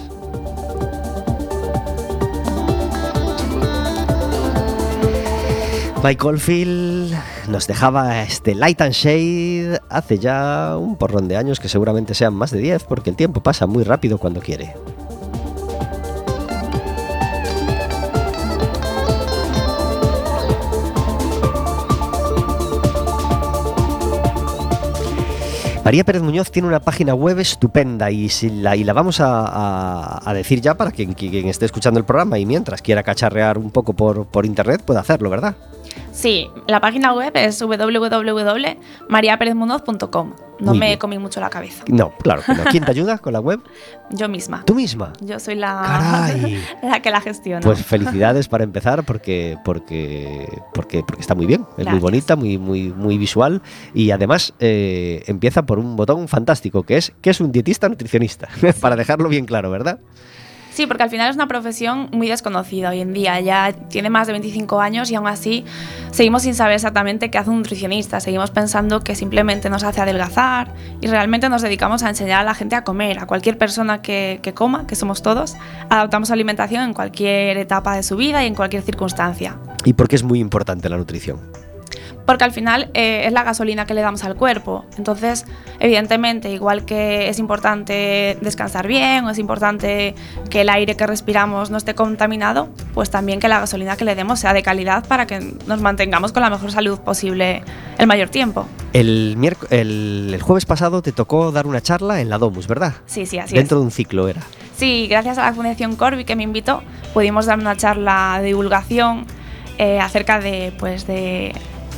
Mike 6.02 6.26
Oldfield 6.26 7.14
nos 7.50 7.68
dejaba 7.68 8.24
este 8.24 8.56
Light 8.56 8.80
and 8.80 8.94
Shade 8.94 9.82
hace 9.90 10.18
ya 10.18 10.78
un 10.78 10.96
porrón 10.96 11.28
de 11.28 11.36
años, 11.36 11.60
que 11.60 11.68
seguramente 11.68 12.14
sean 12.14 12.34
más 12.34 12.52
de 12.52 12.60
10, 12.60 12.86
porque 12.86 13.10
el 13.10 13.18
tiempo 13.18 13.44
pasa 13.44 13.68
muy 13.68 13.84
rápido 13.84 14.18
cuando 14.18 14.40
quiere. 14.40 14.76
María 25.84 26.06
Pérez 26.06 26.22
Muñoz 26.22 26.50
tiene 26.52 26.68
una 26.68 26.80
página 26.80 27.14
web 27.14 27.40
estupenda 27.40 28.10
y, 28.10 28.30
la, 28.62 28.94
vamos 28.94 29.18
a, 29.20 30.32
decir 30.34 30.62
ya 30.62 30.76
para 30.76 30.92
quien, 30.92 31.14
quien, 31.14 31.48
esté 31.48 31.66
escuchando 31.66 32.00
el 32.00 32.06
programa 32.06 32.40
y 32.40 32.46
mientras 32.46 32.82
quiera 32.82 33.04
cacharrear 33.04 33.58
un 33.58 33.72
poco 33.72 33.94
por, 33.94 34.28
por 34.28 34.46
internet 34.46 34.82
pueda 34.86 35.02
hacerlo, 35.02 35.30
¿verdad? 35.30 35.56
Sí, 36.20 36.52
la 36.68 36.82
página 36.82 37.14
web 37.14 37.32
es 37.36 37.62
www.mariaperezmunoz.com. 37.62 40.34
No 40.60 40.72
Muy 40.72 40.80
me 40.80 40.88
bien. 40.88 41.00
comí 41.00 41.18
mucho 41.18 41.40
la 41.40 41.50
cabeza. 41.50 41.86
No, 41.88 42.12
claro 42.22 42.42
que 42.46 42.54
no. 42.54 42.66
¿Quién 42.66 42.84
te 42.84 42.92
ayuda 42.98 43.20
con 43.20 43.32
la 43.32 43.40
web? 43.40 43.62
Yo 44.10 44.28
misma. 44.28 44.66
¿Tú 44.66 44.76
misma? 44.76 45.14
Yo 45.22 45.40
soy 45.40 45.56
la, 45.56 45.82
Caray. 45.82 46.62
la 46.84 47.02
que 47.02 47.10
la 47.10 47.22
gestiona. 47.22 47.62
Pues 47.62 47.86
felicidades 47.86 48.50
para 48.50 48.66
empezar 48.66 49.06
porque, 49.06 49.56
porque, 49.64 50.50
porque, 50.74 51.04
porque 51.08 51.22
está 51.22 51.36
muy 51.36 51.46
bien. 51.46 51.62
Es 51.62 51.68
Gracias. 51.78 51.94
muy 51.94 52.02
bonita, 52.02 52.36
muy, 52.36 52.58
muy, 52.58 52.90
muy 52.90 53.18
visual 53.18 53.62
y 53.94 54.12
además 54.12 54.54
eh, 54.60 55.24
empieza 55.28 55.66
por 55.66 55.80
un 55.80 55.96
botón 55.96 56.28
fantástico 56.28 56.84
que 56.84 56.98
es 56.98 57.14
que 57.22 57.30
es 57.30 57.40
un 57.40 57.54
dietista 57.54 57.88
nutricionista. 57.88 58.50
para 58.82 58.98
dejarlo 58.98 59.30
bien 59.30 59.46
claro, 59.46 59.72
¿verdad? 59.72 60.00
Sí, 60.80 60.88
porque 60.88 61.04
al 61.04 61.10
final 61.10 61.30
es 61.30 61.36
una 61.36 61.50
profesión 61.50 62.08
muy 62.14 62.30
desconocida 62.30 62.92
hoy 62.92 63.02
en 63.02 63.12
día. 63.12 63.38
Ya 63.42 63.74
tiene 63.74 64.10
más 64.10 64.28
de 64.28 64.32
25 64.32 64.80
años 64.80 65.12
y 65.12 65.16
aún 65.16 65.28
así 65.28 65.66
seguimos 66.12 66.44
sin 66.44 66.56
saber 66.56 66.76
exactamente 66.76 67.30
qué 67.30 67.38
hace 67.38 67.50
un 67.50 67.58
nutricionista. 67.58 68.22
Seguimos 68.22 68.50
pensando 68.50 69.02
que 69.02 69.14
simplemente 69.14 69.70
nos 69.70 69.84
hace 69.84 70.00
adelgazar 70.00 70.74
y 71.02 71.08
realmente 71.08 71.50
nos 71.50 71.64
dedicamos 71.64 72.02
a 72.04 72.08
enseñar 72.08 72.40
a 72.40 72.44
la 72.46 72.54
gente 72.54 72.78
a 72.78 72.86
comer. 72.86 73.20
A 73.20 73.26
cualquier 73.26 73.58
persona 73.58 74.02
que, 74.02 74.40
coma, 74.56 74.88
que 74.88 74.96
somos 74.96 75.22
todos, 75.22 75.58
adaptamos 75.90 76.32
alimentación 76.32 76.84
en 76.86 76.94
cualquier 76.94 77.58
etapa 77.58 77.98
de 77.98 78.04
su 78.04 78.16
vida 78.16 78.42
y 78.46 78.48
en 78.48 78.56
cualquier 78.56 78.82
circunstancia. 78.82 79.58
¿Y 79.84 79.92
por 79.92 80.08
qué 80.08 80.16
es 80.16 80.24
muy 80.24 80.40
importante 80.40 80.88
la 80.88 80.96
nutrición? 80.96 81.42
Porque 82.26 82.44
al 82.44 82.52
final 82.52 82.90
eh, 82.94 83.24
es 83.26 83.34
la 83.34 83.44
gasolina 83.44 83.86
que 83.86 83.94
le 83.94 84.02
damos 84.02 84.24
al 84.24 84.36
cuerpo. 84.36 84.86
Entonces, 84.98 85.46
evidentemente, 85.80 86.52
igual 86.52 86.86
que 86.86 87.30
es 87.30 87.40
importante 87.40 88.38
descansar 88.42 88.88
bien 88.88 89.26
o 89.26 89.30
es 89.30 89.40
importante 89.40 90.16
que 90.50 90.62
el 90.62 90.70
aire 90.70 90.96
que 90.96 91.08
respiramos 91.08 91.70
no 91.72 91.78
esté 91.78 91.96
contaminado, 91.96 92.70
pues 92.94 93.10
también 93.10 93.40
que 93.40 93.48
la 93.48 93.60
gasolina 93.60 93.98
que 93.98 94.06
le 94.06 94.16
demos 94.16 94.40
sea 94.40 94.54
de 94.54 94.64
calidad 94.64 95.08
para 95.08 95.26
que 95.28 95.40
nos 95.66 95.82
mantengamos 95.82 96.32
con 96.32 96.42
la 96.44 96.50
mejor 96.50 96.72
salud 96.72 97.00
posible 97.00 97.64
el 97.98 98.08
mayor 98.08 98.30
tiempo. 98.30 98.66
El, 98.94 99.38
el, 99.70 100.32
el 100.34 100.42
jueves 100.42 100.66
pasado 100.66 101.02
te 101.02 101.12
tocó 101.12 101.52
dar 101.52 101.68
una 101.68 101.82
charla 101.82 102.22
en 102.22 102.30
la 102.30 102.38
Domus, 102.38 102.68
¿verdad? 102.68 102.94
Sí, 103.06 103.26
sí, 103.26 103.38
así 103.40 103.56
Dentro 103.56 103.78
es. 103.78 103.82
de 103.82 103.86
un 103.86 103.92
ciclo 103.92 104.28
era. 104.28 104.42
Sí, 104.76 105.08
gracias 105.10 105.38
a 105.38 105.44
la 105.46 105.54
Fundación 105.54 105.96
Corby 105.96 106.24
que 106.24 106.36
me 106.36 106.44
invitó, 106.44 106.82
pudimos 107.14 107.46
dar 107.46 107.60
una 107.60 107.76
charla 107.76 108.38
de 108.40 108.48
divulgación 108.48 109.26
eh, 109.78 110.00
acerca 110.00 110.40
de, 110.40 110.74
pues, 110.80 111.06
de 111.06 111.54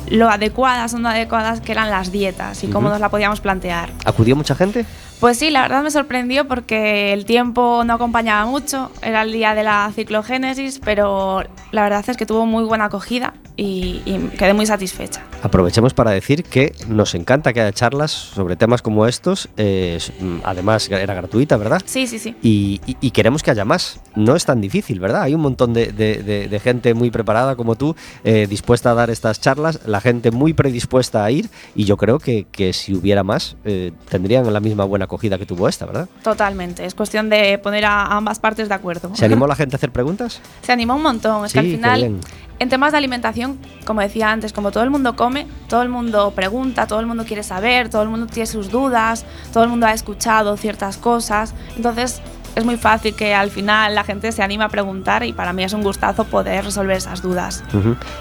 lo 0.08 0.28
adecuadas 0.28 0.94
o 0.94 0.98
no 0.98 1.08
adecuadas 1.08 1.60
que 1.60 1.72
eran 1.72 1.90
las 1.90 2.12
dietas 2.12 2.62
y 2.64 2.68
cómo 2.68 2.86
uh 2.86 2.90
-huh. 2.90 2.92
nos 2.92 3.00
la 3.00 3.08
podíamos 3.08 3.40
plantear. 3.40 3.90
¿Acudió 4.04 4.36
mucha 4.36 4.54
gente? 4.54 4.84
Pues 5.20 5.38
sí, 5.38 5.50
la 5.50 5.62
verdad 5.62 5.82
me 5.84 5.90
sorprendió 5.90 6.48
porque 6.48 7.12
el 7.12 7.24
tiempo 7.24 7.84
no 7.84 7.94
acompañaba 7.94 8.44
mucho, 8.44 8.90
era 9.02 9.22
el 9.22 9.32
día 9.32 9.54
de 9.54 9.62
la 9.62 9.90
ciclogénesis, 9.94 10.80
pero 10.84 11.44
la 11.70 11.82
verdad 11.82 12.04
es 12.08 12.16
que 12.16 12.26
tuvo 12.26 12.44
muy 12.44 12.64
buena 12.64 12.86
acogida 12.86 13.32
y, 13.56 14.00
quedé 14.38 14.54
muy 14.54 14.66
satisfecha. 14.66 15.22
Aprovechemos 15.42 15.92
para 15.92 16.10
decir 16.10 16.44
que 16.44 16.74
nos 16.88 17.14
encanta 17.14 17.52
que 17.52 17.60
haya 17.60 17.72
charlas 17.72 18.10
sobre 18.10 18.56
temas 18.56 18.80
como 18.80 19.06
estos. 19.06 19.48
Eh, 19.56 19.98
mm, 20.20 20.38
además, 20.44 20.88
era 20.90 21.14
gratuita, 21.14 21.56
¿verdad? 21.56 21.82
Sí, 21.84 22.06
sí, 22.06 22.18
sí. 22.18 22.34
Y, 22.42 23.10
queremos 23.10 23.42
que 23.42 23.50
haya 23.50 23.64
más. 23.64 24.00
No 24.16 24.36
es 24.36 24.46
tan 24.46 24.60
difícil, 24.60 25.00
¿verdad? 25.00 25.22
Hay 25.22 25.34
un 25.34 25.42
montón 25.42 25.74
de, 25.74 26.60
gente 26.62 26.94
muy 26.94 27.10
preparada 27.10 27.56
como 27.56 27.74
tú, 27.74 27.94
eh, 28.24 28.46
dispuesta 28.48 28.92
a 28.92 28.94
dar 28.94 29.10
estas 29.10 29.40
charlas, 29.40 29.80
la 29.86 30.00
gente 30.00 30.30
muy 30.30 30.52
predispuesta 30.54 31.24
a 31.24 31.30
ir 31.30 31.50
y 31.74 31.84
yo 31.84 31.96
creo 31.96 32.18
que, 32.18 32.72
si 32.72 32.94
hubiera 32.94 33.22
más, 33.22 33.56
eh, 33.64 33.92
tendrían 34.08 34.50
la 34.52 34.60
misma 34.60 34.84
buena 34.84 35.06
acogida 35.06 35.38
que 35.38 35.46
tuvo 35.46 35.68
esta, 35.68 35.86
¿verdad? 35.86 36.08
Totalmente. 36.22 36.86
Es 36.86 36.94
cuestión 36.94 37.28
de 37.28 37.58
poner 37.58 37.84
a 37.84 38.16
ambas 38.16 38.38
partes 38.38 38.68
de 38.68 38.74
acuerdo. 38.74 39.14
¿Se 39.14 39.24
animó 39.24 39.46
la 39.48 39.56
gente 39.56 39.76
a 39.76 39.78
hacer 39.78 39.90
preguntas? 39.90 40.40
Se 40.62 40.72
animó 40.72 40.96
un 40.96 41.02
montón. 41.02 41.44
Es 41.44 41.52
que 41.52 41.58
al 41.58 41.66
final 41.66 42.20
en 42.62 42.68
temas 42.68 42.92
de 42.92 42.98
alimentación, 42.98 43.58
como 43.84 44.02
decía 44.02 44.30
antes, 44.30 44.52
como 44.52 44.70
todo 44.70 44.84
el 44.84 44.90
mundo 44.90 45.16
come, 45.16 45.48
todo 45.68 45.82
el 45.82 45.88
mundo 45.88 46.30
pregunta, 46.30 46.86
todo 46.86 47.00
el 47.00 47.06
mundo 47.06 47.24
quiere 47.24 47.42
saber, 47.42 47.88
todo 47.88 48.02
el 48.02 48.08
mundo 48.08 48.26
tiene 48.26 48.46
sus 48.46 48.70
dudas, 48.70 49.26
todo 49.52 49.64
el 49.64 49.68
mundo 49.68 49.86
ha 49.86 49.92
escuchado 49.92 50.56
ciertas 50.56 50.96
cosas. 50.96 51.54
Entonces 51.76 52.22
es 52.54 52.64
muy 52.64 52.76
fácil 52.76 53.16
que 53.16 53.34
al 53.34 53.50
final 53.50 53.96
la 53.96 54.04
gente 54.04 54.30
se 54.30 54.44
anime 54.44 54.62
a 54.62 54.68
preguntar 54.68 55.24
y 55.24 55.32
para 55.32 55.52
mí 55.52 55.64
es 55.64 55.72
un 55.72 55.82
gustazo 55.82 56.22
poder 56.24 56.64
resolver 56.64 56.96
esas 56.96 57.20
dudas. 57.20 57.64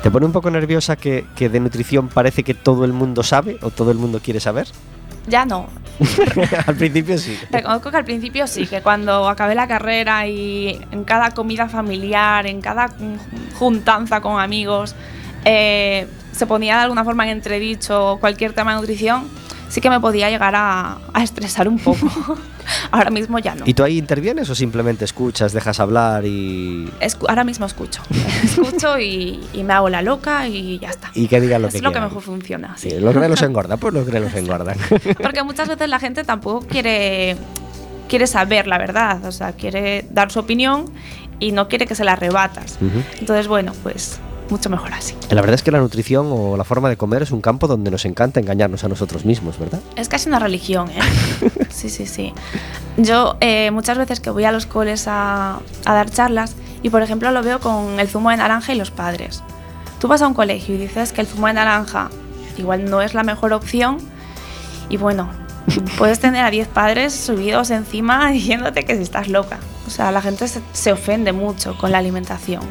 ¿Te 0.01 0.09
pone 0.09 0.25
un 0.25 0.31
poco 0.31 0.49
nerviosa 0.49 0.95
que 0.95 1.23
de 1.37 1.59
nutrición 1.59 2.07
parece 2.07 2.43
que 2.43 2.55
todo 2.55 2.83
el 2.83 2.93
mundo 2.93 3.21
sabe 3.21 3.59
o 3.61 3.69
todo 3.69 3.91
el 3.91 3.99
mundo 3.99 4.21
quiere 4.23 4.39
saber? 4.39 4.67
Ya 5.27 5.45
no. 5.45 5.67
al 6.67 6.75
principio 6.75 7.17
sí. 7.17 7.37
Reconozco 7.51 7.91
que 7.91 7.97
al 7.97 8.05
principio 8.05 8.47
sí, 8.47 8.65
que 8.65 8.81
cuando 8.81 9.29
acabé 9.29 9.55
la 9.55 9.67
carrera 9.67 10.27
y 10.27 10.81
en 10.91 11.03
cada 11.03 11.31
comida 11.31 11.67
familiar, 11.67 12.47
en 12.47 12.61
cada 12.61 12.89
juntanza 13.55 14.21
con 14.21 14.39
amigos, 14.39 14.95
eh, 15.45 16.07
se 16.31 16.47
ponía 16.47 16.77
de 16.77 16.83
alguna 16.83 17.03
forma 17.03 17.25
en 17.25 17.31
entredicho 17.31 18.17
cualquier 18.19 18.53
tema 18.53 18.73
de 18.73 18.81
nutrición, 18.81 19.27
sí 19.71 19.79
que 19.79 19.89
me 19.89 19.99
podía 20.01 20.29
llegar 20.29 20.53
a, 20.55 20.97
estresar 21.23 21.67
un 21.67 21.79
poco. 21.79 22.07
ahora 22.91 23.09
mismo 23.09 23.39
ya 23.39 23.55
no. 23.55 23.63
¿Y 23.65 23.73
tú 23.73 23.83
ahí 23.83 23.97
intervienes 23.97 24.49
o 24.49 24.55
simplemente 24.55 25.05
escuchas, 25.05 25.53
dejas 25.53 25.79
hablar 25.79 26.25
y...? 26.25 26.91
ahora 27.27 27.45
mismo 27.45 27.65
escucho. 27.65 28.01
escucho 28.43 28.99
y, 28.99 29.39
me 29.63 29.73
hago 29.73 29.89
la 29.89 30.01
loca 30.01 30.47
y 30.47 30.77
ya 30.79 30.89
está. 30.89 31.11
Y 31.15 31.27
que 31.27 31.39
digan 31.39 31.61
lo 31.61 31.69
que 31.69 31.77
Es 31.77 31.83
lo 31.83 31.93
que 31.93 32.01
mejor 32.01 32.21
funciona. 32.21 32.75
Sí. 32.77 32.91
los 32.99 33.15
grelos 33.15 33.41
engordan, 33.41 33.79
pues 33.79 33.93
los 33.93 34.05
grelos 34.05 34.33
engordan. 34.33 34.77
Porque 35.21 35.41
muchas 35.43 35.69
veces 35.69 35.87
la 35.87 35.99
gente 35.99 36.25
tampoco 36.25 36.67
quiere, 36.67 37.37
quiere 38.09 38.27
saber 38.27 38.67
la 38.67 38.77
verdad, 38.77 39.23
o 39.25 39.31
sea, 39.31 39.53
quiere 39.53 40.05
dar 40.09 40.31
su 40.31 40.39
opinión 40.39 40.85
y 41.39 41.53
no 41.53 41.69
quiere 41.69 41.87
que 41.87 41.95
se 41.95 42.03
la 42.03 42.17
rebatas. 42.17 42.77
Entonces, 43.19 43.47
bueno, 43.47 43.71
pues 43.83 44.19
mucho 44.51 44.69
mejor 44.69 44.93
así. 44.93 45.15
La 45.29 45.41
verdad 45.41 45.55
es 45.55 45.63
que 45.63 45.71
la 45.71 45.79
nutrición 45.79 46.27
o 46.29 46.57
la 46.57 46.63
forma 46.63 46.89
de 46.89 46.97
comer 46.97 47.23
es 47.23 47.31
un 47.31 47.41
campo 47.41 47.67
donde 47.67 47.89
nos 47.89 48.05
encanta 48.05 48.39
engañarnos 48.39 48.83
a 48.83 48.87
nosotros 48.87 49.25
mismos, 49.25 49.57
¿verdad? 49.57 49.79
Es 49.95 50.09
casi 50.09 50.29
una 50.29 50.39
religión, 50.39 50.89
¿eh? 50.89 50.99
sí, 51.69 51.89
sí, 51.89 52.05
sí. 52.05 52.33
Yo 52.97 53.37
eh, 53.39 53.71
muchas 53.71 53.97
veces 53.97 54.19
que 54.19 54.29
voy 54.29 54.43
a 54.43 54.51
los 54.51 54.65
coles 54.65 55.07
a, 55.07 55.59
a 55.85 55.93
dar 55.93 56.09
charlas 56.09 56.55
y 56.83 56.89
por 56.89 57.01
ejemplo 57.01 57.31
lo 57.31 57.41
veo 57.43 57.59
con 57.59 57.99
el 57.99 58.07
zumo 58.07 58.29
de 58.29 58.37
naranja 58.37 58.73
y 58.73 58.77
los 58.77 58.91
padres. 58.91 59.43
Tú 59.99 60.07
vas 60.07 60.21
a 60.21 60.27
un 60.27 60.33
colegio 60.33 60.75
y 60.75 60.77
dices 60.77 61.13
que 61.13 61.21
el 61.21 61.27
zumo 61.27 61.47
de 61.47 61.53
naranja 61.53 62.09
igual 62.57 62.89
no 62.89 63.01
es 63.01 63.13
la 63.13 63.23
mejor 63.23 63.53
opción 63.53 63.97
y 64.89 64.97
bueno, 64.97 65.29
puedes 65.97 66.19
tener 66.19 66.43
a 66.43 66.51
10 66.51 66.67
padres 66.67 67.13
subidos 67.13 67.69
encima 67.71 68.29
diciéndote 68.31 68.83
que 68.83 68.95
si 68.95 69.03
estás 69.03 69.27
loca. 69.27 69.59
O 69.87 69.89
sea, 69.89 70.11
la 70.11 70.21
gente 70.21 70.45
se, 70.47 70.91
ofende 70.91 71.33
mucho 71.33 71.77
con 71.77 71.91
la 71.91 71.97
alimentación. 71.97 72.61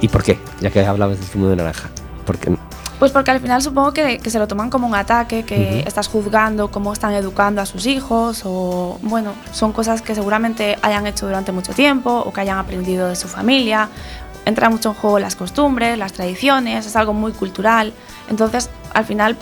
¿Y 0.00 0.08
por 0.08 0.22
qué? 0.22 0.38
Ya 0.60 0.70
que 0.70 0.84
hablabas 0.84 1.18
del 1.18 1.28
zumo 1.28 1.48
de 1.48 1.56
naranja. 1.56 1.88
¿Por 2.24 2.38
qué? 2.38 2.56
Pues 2.98 3.12
porque 3.12 3.30
al 3.30 3.40
final 3.40 3.60
supongo 3.60 3.92
que, 3.92 4.18
se 4.24 4.38
lo 4.38 4.48
toman 4.48 4.70
como 4.70 4.86
un 4.86 4.94
ataque, 4.94 5.44
que 5.44 5.80
estás 5.80 6.08
juzgando 6.08 6.70
cómo 6.70 6.94
están 6.94 7.12
educando 7.12 7.60
a 7.60 7.66
sus 7.66 7.84
hijos 7.86 8.42
o, 8.44 8.98
bueno, 9.02 9.34
son 9.52 9.72
cosas 9.72 10.00
que 10.00 10.14
seguramente 10.14 10.78
hayan 10.80 11.06
hecho 11.06 11.26
durante 11.26 11.52
mucho 11.52 11.74
tiempo 11.74 12.10
o 12.10 12.32
que 12.32 12.40
hayan 12.40 12.58
aprendido 12.58 13.08
de 13.08 13.16
su 13.16 13.28
familia. 13.28 13.90
Entra 14.46 14.70
mucho 14.70 14.90
en 14.90 14.94
juego 14.94 15.18
las 15.18 15.36
costumbres, 15.36 15.98
las 15.98 16.14
tradiciones, 16.14 16.86
es 16.86 16.96
algo 16.96 17.12
muy 17.12 17.32
cultural. 17.32 17.92
Entonces, 18.30 18.70
al 18.94 19.04
final, 19.04 19.36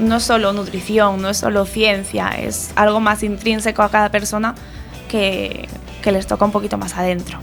no 0.00 0.16
es 0.16 0.24
solo 0.24 0.52
nutrición, 0.52 1.22
no 1.22 1.28
es 1.28 1.36
solo 1.36 1.64
ciencia, 1.64 2.30
es 2.30 2.72
algo 2.74 2.98
más 2.98 3.22
intrínseco 3.22 3.82
a 3.82 3.90
cada 3.90 4.10
persona 4.10 4.56
que, 5.08 5.68
que 6.06 6.12
les 6.12 6.28
toca 6.28 6.44
un 6.44 6.52
poquito 6.52 6.78
más 6.78 6.96
adentro. 6.96 7.40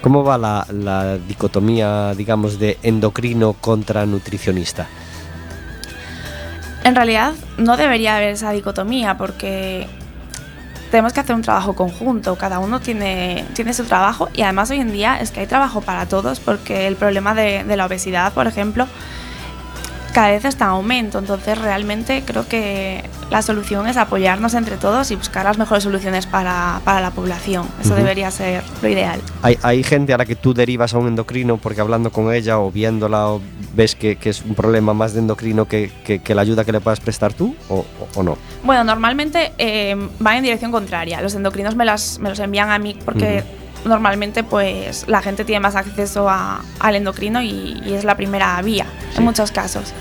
¿Cómo 0.00 0.24
va 0.24 0.38
la, 0.38 1.18
dicotomía, 1.28 2.14
digamos, 2.14 2.58
de 2.58 2.78
endocrino 2.82 3.52
contra 3.52 4.06
nutricionista? 4.06 4.86
En 6.82 6.94
realidad 6.94 7.34
no 7.58 7.76
debería 7.76 8.16
haber 8.16 8.30
esa 8.30 8.52
dicotomía 8.52 9.18
porque 9.18 9.86
tenemos 10.90 11.12
que 11.12 11.20
hacer 11.20 11.36
un 11.36 11.42
trabajo 11.42 11.74
conjunto, 11.74 12.36
cada 12.36 12.58
uno 12.58 12.80
tiene, 12.80 13.44
tiene 13.52 13.74
su 13.74 13.84
trabajo 13.84 14.30
y 14.32 14.40
además 14.40 14.70
hoy 14.70 14.80
en 14.80 14.92
día 14.92 15.20
es 15.20 15.30
que 15.30 15.40
hay 15.40 15.46
trabajo 15.46 15.82
para 15.82 16.06
todos 16.06 16.40
porque 16.40 16.86
el 16.86 16.96
problema 16.96 17.34
de, 17.34 17.64
de 17.64 17.76
la 17.76 17.84
obesidad, 17.84 18.32
por 18.32 18.46
ejemplo, 18.46 18.86
cada 20.12 20.30
vez 20.30 20.44
está 20.44 20.66
en 20.66 20.70
aumento. 20.70 21.18
Entonces 21.18 21.58
realmente 21.58 22.22
creo 22.24 22.46
que 22.48 23.04
la 23.30 23.42
solución 23.42 23.86
es 23.86 23.96
apoyarnos 23.96 24.54
entre 24.54 24.76
todos 24.76 25.10
y 25.10 25.16
buscar 25.16 25.44
las 25.44 25.58
mejores 25.58 25.84
soluciones 25.84 26.26
para, 26.26 26.80
para 26.84 27.00
la 27.00 27.10
población. 27.10 27.66
Eso 27.80 27.94
debería 27.94 28.30
ser 28.30 28.62
lo 28.82 28.88
ideal. 28.88 29.20
¿Hay, 29.42 29.58
¿Hay, 29.62 29.82
gente 29.82 30.12
a 30.12 30.18
la 30.18 30.24
que 30.24 30.36
tú 30.36 30.54
derivas 30.54 30.94
a 30.94 30.98
un 30.98 31.08
endocrino 31.08 31.56
porque 31.56 31.80
hablando 31.80 32.10
con 32.10 32.32
ella 32.32 32.58
o 32.58 32.70
viéndola 32.70 33.28
o 33.28 33.40
ves 33.74 33.94
que, 33.94 34.16
que 34.16 34.30
es 34.30 34.42
un 34.42 34.54
problema 34.54 34.94
más 34.94 35.14
de 35.14 35.20
endocrino 35.20 35.66
que, 35.66 35.90
que, 36.04 36.34
la 36.34 36.42
ayuda 36.42 36.64
que 36.64 36.72
le 36.72 36.80
puedas 36.80 37.00
prestar 37.00 37.32
tú 37.32 37.54
o, 37.68 37.84
o, 38.14 38.22
no? 38.22 38.36
Bueno, 38.64 38.84
normalmente 38.84 39.52
eh, 39.58 39.96
va 40.24 40.36
en 40.36 40.42
dirección 40.42 40.70
contraria. 40.72 41.20
Los 41.22 41.34
endocrinos 41.34 41.76
me, 41.76 41.84
las, 41.84 42.18
me 42.18 42.28
los 42.28 42.38
envían 42.38 42.70
a 42.70 42.78
mí 42.78 42.96
porque 43.04 43.44
normalmente 43.84 44.44
pues 44.44 45.06
la 45.08 45.22
gente 45.22 45.44
tiene 45.44 45.60
más 45.60 45.76
acceso 45.76 46.28
al 46.28 46.94
endocrino 46.94 47.42
y, 47.42 47.80
es 47.86 48.04
la 48.04 48.16
primera 48.16 48.60
vía 48.62 48.86
en 49.16 49.24
muchos 49.24 49.50
casos. 49.50 49.92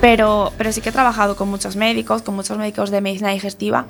Pero, 0.00 0.52
pero 0.56 0.70
sí 0.70 0.80
que 0.80 0.90
he 0.90 0.92
trabajado 0.92 1.34
con 1.34 1.48
muchos 1.48 1.74
médicos, 1.74 2.22
con 2.22 2.36
muchos 2.36 2.56
médicos 2.56 2.90
de 2.90 3.00
medicina 3.00 3.30
digestiva 3.30 3.86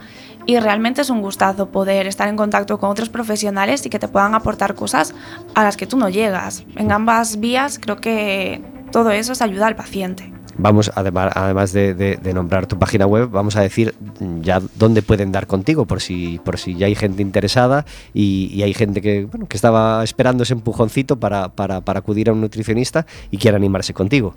y 0.46 0.58
realmente 0.58 1.02
es 1.02 1.10
un 1.10 1.20
gustazo 1.20 1.68
poder 1.68 2.06
estar 2.06 2.28
en 2.28 2.36
contacto 2.36 2.78
con 2.78 2.90
otros 2.90 3.10
profesionales 3.10 3.84
y 3.84 3.90
que 3.90 3.98
te 3.98 4.08
puedan 4.08 4.34
aportar 4.34 4.74
cosas 4.74 5.14
a 5.54 5.64
las 5.64 5.76
que 5.76 5.86
tú 5.86 5.98
no 5.98 6.08
llegas. 6.08 6.64
En 6.76 6.92
ambas 6.92 7.40
vías 7.40 7.78
creo 7.78 7.96
que 7.96 8.62
todo 8.90 9.10
eso 9.10 9.32
es 9.32 9.42
ayuda 9.42 9.66
al 9.66 9.76
paciente 9.76 10.32
vamos, 10.58 10.90
además, 10.94 11.32
además 11.34 11.72
de, 11.72 12.18
nombrar 12.34 12.66
tu 12.66 12.78
página 12.78 13.06
web, 13.06 13.30
vamos 13.30 13.56
a 13.56 13.62
decir 13.62 13.94
ya 14.42 14.60
dónde 14.74 15.02
pueden 15.02 15.32
dar 15.32 15.46
contigo, 15.46 15.86
por 15.86 16.00
si, 16.00 16.38
por 16.44 16.58
si 16.58 16.74
ya 16.74 16.86
hay 16.86 16.94
gente 16.94 17.22
interesada 17.22 17.86
y, 18.12 18.62
hay 18.62 18.74
gente 18.74 19.00
que, 19.00 19.24
bueno, 19.24 19.46
que 19.46 19.56
estaba 19.56 20.04
esperando 20.04 20.42
ese 20.42 20.54
empujoncito 20.54 21.18
para, 21.18 21.48
para, 21.48 21.80
para 21.80 22.00
acudir 22.00 22.28
a 22.28 22.32
un 22.32 22.40
nutricionista 22.40 23.06
y 23.30 23.38
quiera 23.38 23.56
animarse 23.56 23.94
contigo. 23.94 24.34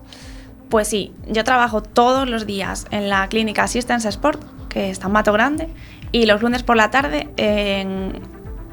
Pues 0.69 0.87
sí, 0.87 1.11
yo 1.27 1.43
trabajo 1.43 1.83
todos 1.83 2.29
los 2.29 2.45
días 2.45 2.85
en 2.91 3.09
la 3.09 3.27
clínica 3.27 3.63
Assistance 3.63 4.07
Sport, 4.07 4.41
que 4.69 4.89
está 4.89 5.07
en 5.07 5.13
Mato 5.13 5.33
Grande, 5.33 5.67
y 6.13 6.25
los 6.25 6.41
lunes 6.41 6.63
por 6.63 6.77
la 6.77 6.91
tarde 6.91 7.27
en 7.35 8.21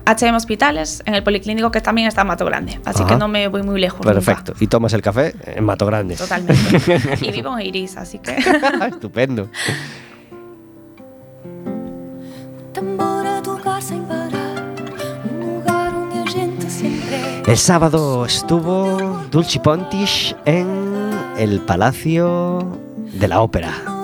HM 0.09 0.35
Hospitales, 0.35 1.03
en 1.05 1.15
el 1.15 1.23
Policlínico, 1.23 1.71
que 1.71 1.81
también 1.81 2.09
está 2.09 2.23
en 2.23 2.29
Mato 2.29 2.47
Grande. 2.47 2.81
Así 2.85 3.05
que 3.05 3.17
no 3.17 3.29
me 3.29 3.49
voy 3.49 3.63
muy 3.63 3.81
lejos. 3.81 4.01
Perfecto. 4.05 4.55
Y 4.59 4.67
tomas 4.67 4.93
el 4.95 5.03
café 5.03 5.35
en 5.45 5.65
Mato 5.65 5.85
Grande. 5.87 6.17
Totalmente. 6.17 7.19
y 7.21 7.31
vivo 7.31 7.59
en 7.59 7.67
Iris, 7.67 7.97
así 7.97 8.19
que. 8.19 8.37
Estupendo. 8.89 9.51
El 17.47 17.57
sábado 17.57 18.27
estuvo 18.27 19.23
Dulci 19.31 19.59
Pontish 19.59 20.37
en 20.45 21.11
el 21.39 21.61
Palacio 21.61 22.79
de 22.97 23.27
la 23.27 23.41
Ópera. 23.41 23.98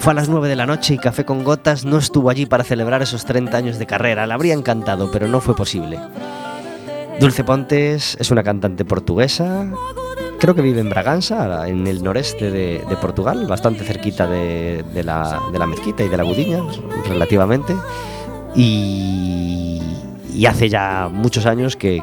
Fue 0.00 0.12
a 0.12 0.14
las 0.14 0.30
9 0.30 0.48
de 0.48 0.56
la 0.56 0.64
noche 0.64 0.94
y 0.94 0.98
Café 0.98 1.26
con 1.26 1.44
Gotas 1.44 1.84
no 1.84 1.98
estuvo 1.98 2.30
allí 2.30 2.46
para 2.46 2.64
celebrar 2.64 3.02
esos 3.02 3.26
30 3.26 3.54
años 3.54 3.78
de 3.78 3.84
carrera. 3.84 4.26
Le 4.26 4.32
habría 4.32 4.54
encantado, 4.54 5.10
pero 5.12 5.28
no 5.28 5.42
fue 5.42 5.54
posible. 5.54 5.98
Dulce 7.20 7.44
Pontes 7.44 8.16
es 8.18 8.30
una 8.30 8.42
cantante 8.42 8.86
portuguesa. 8.86 9.70
Creo 10.38 10.54
que 10.54 10.62
vive 10.62 10.80
en 10.80 10.88
Braganza, 10.88 11.68
en 11.68 11.86
el 11.86 12.02
noreste 12.02 12.50
de, 12.50 12.96
Portugal, 12.98 13.46
bastante 13.46 13.84
cerquita 13.84 14.26
de, 14.26 14.82
la, 15.04 15.66
mezquita 15.68 16.02
y 16.02 16.08
de 16.08 16.16
la 16.16 16.22
Gudiña, 16.22 16.62
relativamente. 17.06 17.76
Y, 18.56 19.82
y 20.34 20.46
hace 20.46 20.68
ya 20.68 21.08
muchos 21.12 21.46
años 21.46 21.76
que, 21.76 22.00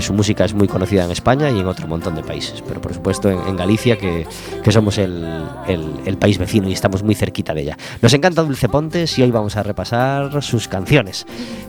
su 0.00 0.12
música 0.12 0.44
es 0.44 0.54
muy 0.54 0.68
conocida 0.68 1.04
en 1.04 1.10
España 1.10 1.50
y 1.50 1.60
en 1.60 1.66
otro 1.66 1.86
montón 1.86 2.14
de 2.14 2.22
países, 2.22 2.62
pero 2.66 2.80
por 2.80 2.94
supuesto 2.94 3.30
en, 3.30 3.56
Galicia, 3.56 3.96
que, 3.96 4.26
somos 4.70 4.98
el, 4.98 6.16
país 6.18 6.38
vecino 6.38 6.68
y 6.68 6.72
estamos 6.72 7.02
muy 7.02 7.14
cerquita 7.14 7.54
de 7.54 7.62
ella. 7.62 7.78
Nos 8.02 8.12
encanta 8.12 8.42
Dulce 8.42 8.68
Pontes 8.68 9.18
y 9.18 9.22
hoy 9.22 9.30
vamos 9.30 9.56
a 9.56 9.62
repasar 9.62 10.42
sus 10.42 10.68
canciones, 10.68 11.26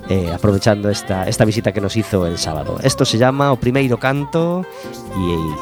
eh, 0.10 0.32
aprovechando 0.34 0.90
esta, 0.90 1.28
esta 1.28 1.46
visita 1.46 1.72
que 1.72 1.82
nos 1.82 1.96
hizo 1.98 2.26
el 2.26 2.38
sábado. 2.38 2.78
Esto 2.84 3.06
se 3.06 3.18
llama 3.18 3.52
O 3.52 3.58
Primeiro 3.58 3.98
Canto 3.98 4.66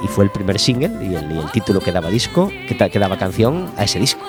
y, 0.04 0.08
fue 0.08 0.24
el 0.24 0.32
primer 0.32 0.58
single 0.58 0.92
y 1.06 1.16
el, 1.16 1.52
título 1.52 1.80
que 1.80 1.92
daba 1.92 2.10
disco, 2.10 2.50
que, 2.68 2.76
que 2.76 3.00
daba 3.00 3.18
canción 3.18 3.70
a 3.78 3.84
ese 3.84 4.00
disco. 4.00 4.22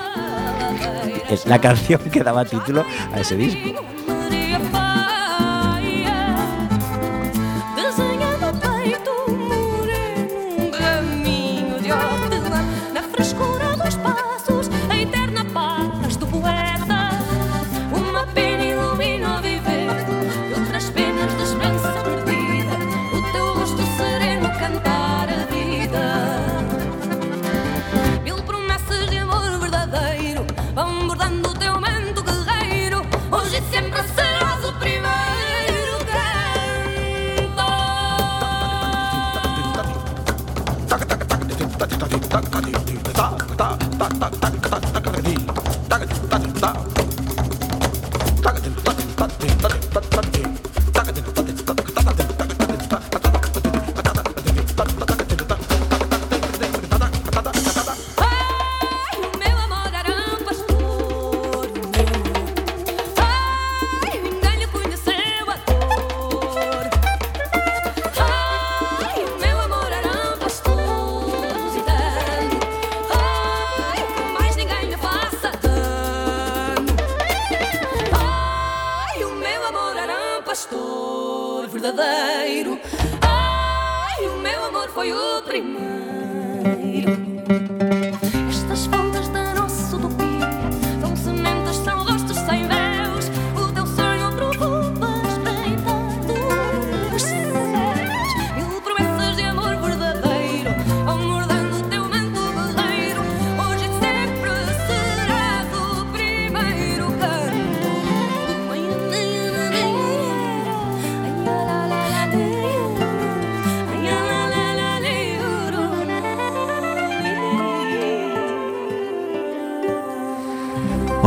Es 1.29 1.45
la 1.47 1.59
canción 1.59 2.01
que 2.11 2.23
daba 2.23 2.45
título 2.45 2.83
a 3.13 3.19
ese 3.19 3.35
disco. 3.37 3.81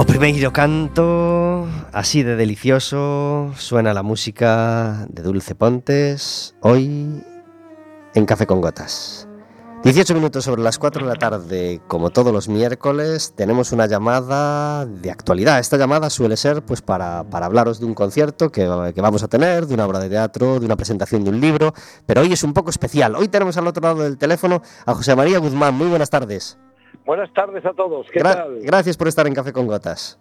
Primeiro 0.07 0.53
canto, 0.53 1.67
así 1.93 2.23
de 2.23 2.37
delicioso, 2.37 3.53
suena 3.57 3.95
la 3.95 4.03
música 4.03 5.07
de 5.09 5.23
Dulce 5.23 5.55
Pontes, 5.55 6.55
hoy 6.61 7.23
en 8.15 8.27
Café 8.27 8.47
con 8.47 8.61
Gotas. 8.61 9.29
18 9.85 10.15
minutos 10.15 10.45
sobre 10.45 10.63
las 10.63 10.79
4 10.79 11.03
de 11.03 11.09
la 11.09 11.17
tarde, 11.19 11.81
como 11.89 12.11
todos 12.11 12.33
los 12.33 12.49
miércoles, 12.49 13.35
tenemos 13.37 13.73
una 13.73 13.87
llamada 13.87 14.87
de 14.87 15.11
actualidad. 15.11 15.59
Esta 15.59 15.77
llamada 15.77 16.09
suele 16.09 16.37
ser 16.37 16.63
pues 16.63 16.83
para, 16.83 17.21
hablaros 17.21 17.81
de 17.81 17.87
un 17.87 17.95
concierto 17.95 18.53
que, 18.53 18.67
vamos 18.67 19.23
a 19.25 19.29
tener, 19.29 19.67
de 19.67 19.75
una 19.75 19.87
obra 19.87 19.99
de 19.99 20.09
teatro, 20.09 20.61
de 20.61 20.67
una 20.67 20.77
presentación 20.77 21.25
de 21.25 21.31
un 21.31 21.41
libro, 21.41 21.75
pero 22.07 22.21
hoy 22.21 22.33
es 22.33 22.45
un 22.45 22.55
poco 22.55 22.71
especial. 22.71 23.17
Hoy 23.17 23.29
tenemos 23.29 23.57
al 23.57 23.67
otro 23.67 23.83
lado 23.83 24.05
del 24.05 24.19
teléfono 24.19 24.63
a 24.87 24.95
José 24.95 25.17
María 25.17 25.39
Guzmán. 25.39 25.75
Muy 25.75 25.89
buenas 25.89 26.11
tardes. 26.11 26.59
Buenas 27.05 27.33
tardes 27.33 27.65
a 27.67 27.73
todos. 27.73 28.07
¿Qué 28.13 28.21
tal? 28.21 28.61
Gracias 28.63 28.97
por 28.97 29.09
estar 29.09 29.27
en 29.27 29.35
Café 29.35 29.53
con 29.53 29.67
Gotas. 29.67 30.19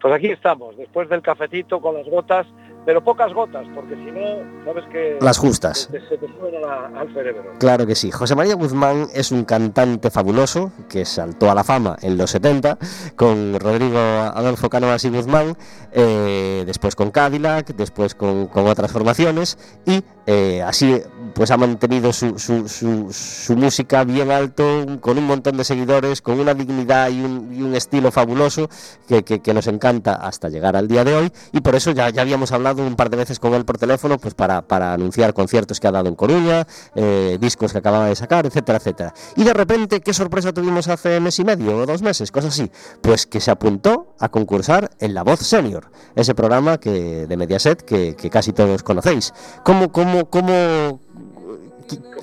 Pues 0.00 0.14
aquí 0.14 0.28
estamos, 0.30 0.76
después 0.76 1.08
del 1.08 1.20
cafetito 1.20 1.80
con 1.80 1.94
las 1.94 2.06
gotas, 2.06 2.46
pero 2.84 3.02
pocas 3.02 3.32
gotas, 3.32 3.66
porque 3.74 3.94
si 3.94 4.10
no, 4.10 4.64
sabes 4.64 4.84
que... 4.90 5.18
Las 5.20 5.38
justas. 5.38 5.88
Se, 5.90 5.98
te 5.98 6.26
suena 6.38 6.86
al 6.98 7.12
cerebro. 7.12 7.52
Claro 7.58 7.86
que 7.86 7.94
sí. 7.94 8.10
José 8.10 8.34
María 8.34 8.54
Guzmán 8.54 9.08
es 9.14 9.30
un 9.32 9.44
cantante 9.44 10.10
fabuloso 10.10 10.72
que 10.88 11.04
saltó 11.04 11.50
a 11.50 11.54
la 11.54 11.64
fama 11.64 11.96
en 12.02 12.16
los 12.16 12.30
70 12.30 12.78
con 13.16 13.58
Rodrigo 13.60 13.98
Adolfo 13.98 14.70
Cánovas 14.70 15.04
y 15.04 15.10
Guzmán, 15.10 15.56
eh, 15.92 16.64
después 16.66 16.96
con 16.96 17.10
Cadillac, 17.10 17.74
después 17.74 18.14
con, 18.14 18.46
con 18.46 18.66
otras 18.66 18.90
formaciones 18.90 19.58
y 19.84 20.02
eh, 20.26 20.62
así 20.62 21.02
pues 21.34 21.50
ha 21.50 21.56
mantenido 21.56 22.12
su, 22.12 22.38
su, 22.38 23.56
música 23.56 24.04
bien 24.04 24.30
alto, 24.30 24.86
con 25.00 25.18
un 25.18 25.26
montón 25.26 25.56
de 25.56 25.64
seguidores, 25.64 26.22
con 26.22 26.38
una 26.38 26.54
dignidad 26.54 27.08
y 27.10 27.20
un, 27.20 27.74
estilo 27.74 28.10
fabuloso 28.10 28.68
que, 29.08 29.40
nos 29.54 29.66
encanta 29.66 30.14
hasta 30.14 30.48
llegar 30.48 30.76
al 30.76 30.88
día 30.88 31.04
de 31.04 31.14
hoy. 31.14 31.32
Y 31.52 31.60
por 31.60 31.74
eso 31.74 31.92
ya, 31.92 32.10
ya 32.10 32.22
habíamos 32.22 32.52
hablado 32.52 32.69
un 32.78 32.96
par 32.96 33.10
de 33.10 33.16
veces 33.16 33.38
con 33.38 33.54
él 33.54 33.64
por 33.64 33.78
teléfono 33.78 34.18
pues 34.18 34.34
para, 34.34 34.62
para 34.62 34.92
anunciar 34.92 35.34
conciertos 35.34 35.80
que 35.80 35.86
ha 35.86 35.92
dado 35.92 36.08
en 36.08 36.14
Coruña, 36.14 36.66
eh, 36.94 37.38
discos 37.40 37.72
que 37.72 37.78
acababa 37.78 38.06
de 38.06 38.16
sacar, 38.16 38.46
etcétera, 38.46 38.78
etcétera. 38.78 39.14
Y 39.36 39.44
de 39.44 39.52
repente, 39.52 40.00
¿qué 40.00 40.12
sorpresa 40.12 40.52
tuvimos 40.52 40.88
hace 40.88 41.20
mes 41.20 41.38
y 41.38 41.44
medio 41.44 41.78
o 41.78 41.86
dos 41.86 42.02
meses? 42.02 42.30
Cosas 42.30 42.54
así. 42.54 42.70
Pues 43.00 43.26
que 43.26 43.40
se 43.40 43.50
apuntó 43.50 44.14
a 44.18 44.28
concursar 44.28 44.90
en 44.98 45.14
La 45.14 45.22
Voz 45.22 45.40
Senior, 45.40 45.90
ese 46.14 46.34
programa 46.34 46.78
que, 46.78 47.26
de 47.26 47.36
Mediaset 47.36 47.82
que, 47.82 48.14
casi 48.30 48.52
todos 48.52 48.82
conocéis. 48.82 49.32
¿Cómo, 49.64 49.90
cómo, 49.92 50.30
cómo 50.30 51.00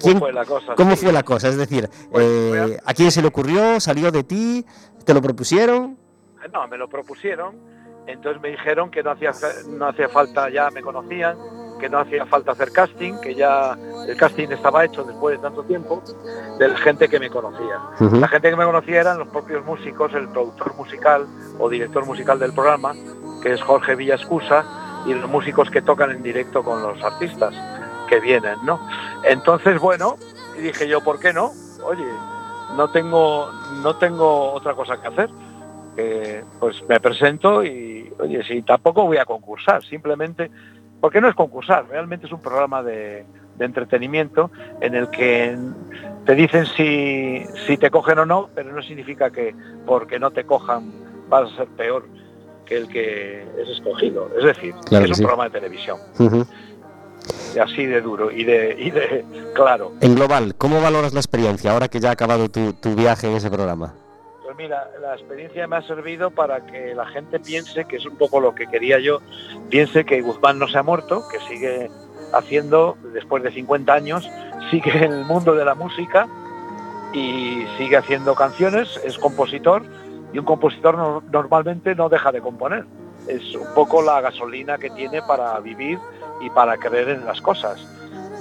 ¿Cómo 0.01 0.19
fue 0.19 0.31
la 0.31 0.45
cosa? 0.45 0.75
¿Cómo 0.75 0.95
fue 0.95 1.11
la 1.11 1.23
cosa? 1.23 1.49
Es 1.49 1.57
decir, 1.57 1.89
pues, 2.11 2.25
eh, 2.25 2.77
¿a 2.85 2.93
quién 2.93 3.11
se 3.11 3.21
le 3.21 3.27
ocurrió? 3.27 3.79
¿Salió 3.81 4.11
de 4.11 4.23
ti? 4.23 4.65
¿Te 5.03 5.13
lo 5.13 5.21
propusieron? 5.21 5.97
No, 6.53 6.67
me 6.67 6.77
lo 6.77 6.87
propusieron. 6.87 7.76
Entonces 8.07 8.41
me 8.41 8.49
dijeron 8.49 8.89
que 8.89 9.03
no 9.03 9.11
hacía, 9.11 9.31
no 9.69 9.87
hacía 9.87 10.09
falta, 10.09 10.49
ya 10.49 10.69
me 10.71 10.81
conocían, 10.81 11.37
que 11.79 11.89
no 11.89 11.99
hacía 11.99 12.25
falta 12.25 12.53
hacer 12.53 12.71
casting, 12.71 13.19
que 13.21 13.35
ya 13.35 13.77
el 14.07 14.17
casting 14.17 14.47
estaba 14.49 14.85
hecho 14.85 15.03
después 15.03 15.37
de 15.37 15.43
tanto 15.43 15.63
tiempo, 15.63 16.01
de 16.57 16.67
la 16.67 16.77
gente 16.77 17.07
que 17.07 17.19
me 17.19 17.29
conocía. 17.29 17.79
La 17.99 18.27
gente 18.27 18.49
que 18.49 18.55
me 18.55 18.65
conocía 18.65 19.01
eran 19.01 19.19
los 19.19 19.27
propios 19.27 19.63
músicos, 19.65 20.13
el 20.13 20.27
productor 20.29 20.75
musical 20.75 21.27
o 21.59 21.69
director 21.69 22.05
musical 22.05 22.39
del 22.39 22.53
programa, 22.53 22.93
que 23.43 23.53
es 23.53 23.61
Jorge 23.61 23.95
Villascusa, 23.95 24.65
y 25.05 25.13
los 25.13 25.29
músicos 25.29 25.69
que 25.69 25.81
tocan 25.81 26.11
en 26.11 26.23
directo 26.23 26.63
con 26.63 26.81
los 26.81 27.01
artistas 27.03 27.53
que 28.09 28.19
vienen, 28.19 28.57
¿no? 28.63 28.79
Entonces, 29.23 29.79
bueno, 29.79 30.15
dije 30.57 30.87
yo, 30.87 31.01
¿por 31.01 31.19
qué 31.19 31.33
no? 31.33 31.51
Oye, 31.83 32.07
no 32.75 32.89
tengo, 32.89 33.49
no 33.83 33.95
tengo 33.97 34.51
otra 34.53 34.73
cosa 34.73 34.99
que 35.01 35.07
hacer. 35.07 35.29
Pues 36.59 36.83
me 36.87 36.99
presento 36.99 37.63
y, 37.63 38.11
oye, 38.19 38.43
si 38.43 38.61
tampoco 38.61 39.05
voy 39.05 39.17
a 39.17 39.25
concursar, 39.25 39.83
simplemente, 39.83 40.51
porque 40.99 41.21
no 41.21 41.27
es 41.27 41.35
concursar, 41.35 41.87
realmente 41.89 42.27
es 42.27 42.31
un 42.31 42.41
programa 42.41 42.83
de, 42.83 43.25
entretenimiento 43.59 44.51
en 44.81 44.93
el 44.93 45.09
que 45.09 45.57
te 46.25 46.35
dicen 46.35 46.67
si, 46.67 47.43
si 47.65 47.77
te 47.77 47.89
cogen 47.89 48.19
o 48.19 48.25
no, 48.25 48.49
pero 48.53 48.71
no 48.71 48.83
significa 48.83 49.31
que 49.31 49.55
porque 49.83 50.19
no 50.19 50.29
te 50.29 50.43
cojan 50.43 50.91
vas 51.27 51.51
a 51.51 51.55
ser 51.57 51.67
peor 51.69 52.05
que 52.67 52.77
el 52.77 52.87
que 52.87 53.41
es 53.59 53.69
escogido. 53.69 54.29
Es 54.37 54.43
decir, 54.43 54.75
es 54.91 55.09
un 55.09 55.25
programa 55.25 55.45
de 55.45 55.49
televisión 55.49 55.97
así 57.59 57.85
de 57.85 58.01
duro 58.01 58.31
y 58.31 58.43
de, 58.43 58.75
y 58.77 58.91
de 58.91 59.25
claro. 59.53 59.93
En 60.01 60.15
global, 60.15 60.55
¿cómo 60.55 60.81
valoras 60.81 61.13
la 61.13 61.19
experiencia 61.19 61.71
ahora 61.71 61.87
que 61.87 61.99
ya 61.99 62.09
ha 62.09 62.13
acabado 62.13 62.49
tu, 62.49 62.95
viaje 62.95 63.27
en 63.27 63.35
ese 63.35 63.49
programa? 63.49 63.93
Mira, 64.57 64.89
la 64.99 65.13
experiencia 65.13 65.67
me 65.67 65.75
ha 65.75 65.83
servido 65.83 66.31
para 66.31 66.65
que 66.65 66.95
la 66.95 67.05
gente 67.05 67.39
piense, 67.39 67.85
que 67.85 67.97
es 67.97 68.05
un 68.07 68.17
poco 68.17 68.39
lo 68.39 68.55
que 68.55 68.65
quería 68.65 68.97
yo, 68.97 69.19
piense 69.69 70.03
que 70.03 70.21
Guzmán 70.21 70.57
no 70.57 70.67
se 70.67 70.79
ha 70.79 70.83
muerto, 70.83 71.23
que 71.31 71.39
sigue 71.41 71.91
haciendo, 72.33 72.97
después 73.13 73.43
de 73.43 73.51
50 73.51 73.93
años, 73.93 74.27
sigue 74.71 75.05
en 75.05 75.13
el 75.13 75.25
mundo 75.25 75.53
de 75.53 75.63
la 75.63 75.75
música 75.75 76.27
y 77.13 77.65
sigue 77.77 77.97
haciendo 77.97 78.33
canciones, 78.33 78.99
es 79.03 79.19
compositor 79.19 79.83
y 80.33 80.39
un 80.39 80.45
compositor 80.45 81.23
normalmente 81.31 81.93
no 81.93 82.09
deja 82.09 82.31
de 82.31 82.41
componer. 82.41 82.83
Es 83.27 83.53
un 83.53 83.73
poco 83.75 84.01
la 84.01 84.21
gasolina 84.21 84.79
que 84.79 84.89
tiene 84.89 85.21
para 85.21 85.59
vivir 85.59 85.99
y 86.41 86.49
para 86.49 86.77
creer 86.77 87.09
en 87.09 87.25
las 87.25 87.41
cosas. 87.41 87.85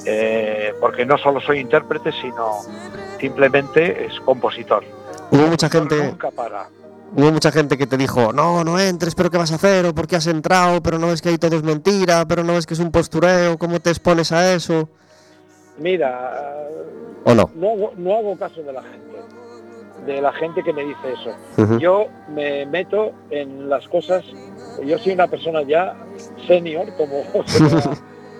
Eh, 0.07 0.72
porque 0.81 1.05
no 1.05 1.18
solo 1.18 1.40
soy 1.40 1.59
intérprete, 1.59 2.11
sino 2.12 2.61
simplemente 3.18 4.07
es 4.07 4.18
compositor. 4.20 4.85
Hubo 5.30 5.46
mucha 5.46 5.68
gente. 5.68 6.14
Hubo 7.16 7.32
mucha 7.32 7.52
gente 7.52 7.78
que 7.78 7.86
te 7.86 7.96
dijo, 7.96 8.32
no, 8.32 8.64
no 8.64 8.78
entres, 8.78 9.14
pero 9.14 9.30
¿qué 9.30 9.38
vas 9.38 9.52
a 9.52 9.54
hacer? 9.54 9.86
¿O 9.86 9.94
por 9.94 10.06
qué 10.06 10.16
has 10.16 10.26
entrado? 10.26 10.82
Pero 10.82 10.98
no 10.98 11.12
es 11.12 11.22
que 11.22 11.28
ahí 11.28 11.38
todo 11.38 11.56
es 11.56 11.62
mentira, 11.62 12.26
pero 12.26 12.42
no 12.42 12.54
es 12.58 12.66
que 12.66 12.74
es 12.74 12.80
un 12.80 12.90
postureo, 12.90 13.56
¿cómo 13.58 13.80
te 13.80 13.90
expones 13.90 14.32
a 14.32 14.52
eso? 14.52 14.88
Mira, 15.78 16.66
¿O 17.26 17.34
no? 17.34 17.50
No, 17.56 18.16
hago 18.16 18.36
caso 18.38 18.62
de 18.62 18.72
la 18.72 18.82
gente, 18.82 19.16
de 20.06 20.20
la 20.20 20.32
gente 20.32 20.62
que 20.62 20.72
me 20.72 20.84
dice 20.84 21.12
eso. 21.12 21.78
Yo 21.78 22.06
me 22.28 22.64
meto 22.66 23.12
en 23.30 23.68
las 23.68 23.88
cosas, 23.88 24.24
yo 24.84 24.96
soy 24.98 25.12
una 25.12 25.26
persona 25.26 25.62
ya 25.62 25.96
senior, 26.46 26.86
como 26.96 27.16
eh, 27.24 27.96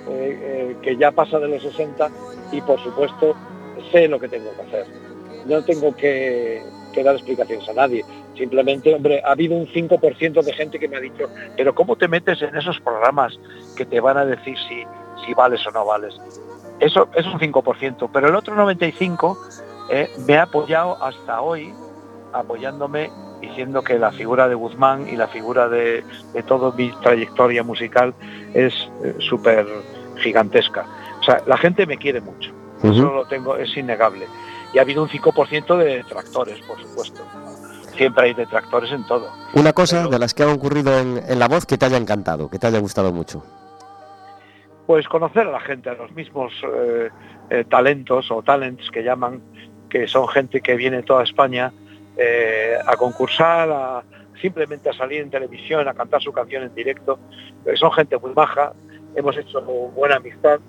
eh, 0.09 0.77
que 0.83 0.97
ya 0.97 1.11
pasa 1.11 1.41
de 1.41 1.49
los 1.49 1.63
60 1.63 2.09
y 2.53 2.61
por 2.61 2.79
supuesto 2.81 3.35
sé 3.91 4.07
lo 4.07 4.21
que 4.21 4.29
tengo 4.29 4.51
que 4.55 4.63
hacer. 4.63 4.87
No 5.47 5.63
tengo 5.63 5.95
que, 5.95 6.63
dar 7.05 7.15
explicaciones 7.15 7.69
a 7.69 7.75
nadie. 7.75 8.05
Simplemente, 8.37 8.95
hombre, 8.95 9.23
ha 9.25 9.33
habido 9.33 9.55
un 9.55 9.67
5% 9.67 10.43
de 10.43 10.53
gente 10.53 10.79
que 10.79 10.89
me 10.89 10.97
ha 10.97 11.01
dicho, 11.01 11.29
pero 11.57 11.75
¿cómo 11.75 11.97
te 11.97 12.09
metes 12.09 12.43
en 12.43 12.57
esos 12.57 12.81
programas 12.81 13.39
que 13.77 13.85
te 13.85 14.01
van 14.01 14.19
a 14.19 14.25
decir 14.25 14.57
si, 14.69 14.85
si 15.25 15.35
vales 15.35 15.67
o 15.67 15.71
no 15.71 15.85
vales? 15.85 16.15
Eso 16.81 17.09
es 17.15 17.27
un 17.27 17.39
5%, 17.39 18.11
pero 18.13 18.29
el 18.29 18.35
otro 18.35 18.55
95% 18.55 19.37
eh, 19.91 20.11
me 20.27 20.37
ha 20.37 20.43
apoyado 20.43 21.03
hasta 21.03 21.41
hoy, 21.41 21.73
apoyándome 22.33 23.11
diciendo 23.41 23.83
que 23.83 23.99
la 23.99 24.13
figura 24.13 24.49
de 24.49 24.55
Guzmán 24.55 25.09
y 25.09 25.17
la 25.17 25.29
figura 25.29 25.69
de, 25.69 26.05
toda 26.47 26.75
mi 26.77 26.91
trayectoria 27.03 27.63
musical 27.63 28.15
es 28.55 28.75
eh, 29.05 29.15
súper 29.19 29.67
gigantesca. 30.17 30.85
O 31.21 31.23
sea, 31.23 31.43
la 31.47 31.57
gente 31.57 31.87
me 31.87 31.97
quiere 31.97 32.21
mucho. 32.21 32.53
Eso 32.83 33.11
lo 33.11 33.25
tengo, 33.27 33.57
es 33.57 33.75
innegable. 33.77 34.27
Y 34.77 34.79
ha 34.79 34.83
habido 34.83 35.03
un 35.03 35.09
5% 35.09 35.79
de 35.79 35.97
detractores, 35.97 36.61
por 36.67 36.79
supuesto. 36.79 37.23
Siempre 37.97 38.27
hay 38.27 38.35
detractores 38.35 38.93
en 38.93 39.07
todo. 39.07 39.33
Una 39.55 39.73
cosa 39.73 40.07
de 40.07 40.19
las 40.19 40.35
que 40.35 40.43
ha 40.43 40.53
ocurrido 40.53 40.99
en, 40.99 41.39
la 41.39 41.49
voz 41.49 41.65
que 41.65 41.79
te 41.79 41.87
haya 41.87 41.97
encantado, 41.97 42.51
que 42.51 42.59
te 42.59 42.67
haya 42.67 42.79
gustado 42.79 43.11
mucho. 43.11 43.43
Pues 44.87 45.09
conocer 45.09 45.47
a 45.47 45.51
la 45.51 45.61
gente, 45.61 45.89
a 45.89 45.95
los 45.95 46.13
mismos 46.13 46.53
eh, 46.63 47.09
eh, 47.49 47.65
talentos 47.71 48.31
o 48.31 48.43
talents 48.43 48.91
que 48.91 49.03
llaman, 49.03 49.41
que 49.89 50.07
son 50.07 50.29
gente 50.29 50.61
que 50.61 50.77
viene 50.77 50.99
de 50.99 51.05
toda 51.05 51.25
España 51.25 51.73
eh, 52.19 52.75
a 52.87 52.99
concursar, 52.99 53.71
a, 53.71 54.03
simplemente 54.43 54.91
a 54.91 54.93
salir 54.93 55.23
en 55.23 55.31
televisión, 55.31 55.89
a 55.89 55.95
cantar 55.95 56.21
su 56.21 56.33
canción 56.33 56.65
en 56.65 56.75
directo. 56.75 57.19
son 57.77 57.93
gente 57.93 58.19
muy 58.19 58.35
baja, 58.35 58.75
hemos 59.15 59.39
hecho 59.39 59.63
buena 59.63 60.17
amistad 60.17 60.61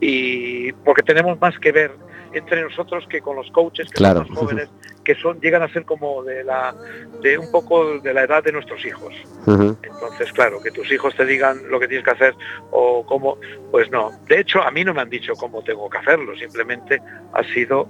y 0.00 0.72
porque 0.72 1.02
tenemos 1.02 1.38
más 1.38 1.58
que 1.58 1.70
ver 1.70 2.11
entre 2.32 2.62
nosotros 2.62 3.04
que 3.08 3.20
con 3.20 3.36
los 3.36 3.50
coaches 3.50 3.90
que 3.90 4.02
son 4.02 4.14
los 4.14 4.30
jóvenes 4.30 4.68
que 5.04 5.14
son 5.16 5.40
llegan 5.40 5.62
a 5.62 5.68
ser 5.68 5.84
como 5.84 6.22
de 6.22 6.44
la 6.44 6.74
de 7.20 7.38
un 7.38 7.50
poco 7.50 7.98
de 7.98 8.14
la 8.14 8.22
edad 8.22 8.42
de 8.42 8.52
nuestros 8.52 8.84
hijos. 8.84 9.12
Entonces 9.46 10.32
claro 10.32 10.60
que 10.62 10.70
tus 10.70 10.90
hijos 10.92 11.14
te 11.16 11.24
digan 11.24 11.68
lo 11.68 11.80
que 11.80 11.88
tienes 11.88 12.04
que 12.04 12.12
hacer 12.12 12.34
o 12.70 13.04
cómo 13.04 13.38
pues 13.70 13.90
no. 13.90 14.10
De 14.28 14.40
hecho 14.40 14.62
a 14.62 14.70
mí 14.70 14.84
no 14.84 14.94
me 14.94 15.02
han 15.02 15.10
dicho 15.10 15.34
cómo 15.34 15.62
tengo 15.62 15.88
que 15.90 15.98
hacerlo. 15.98 16.36
Simplemente 16.36 17.00
ha 17.32 17.42
sido 17.44 17.88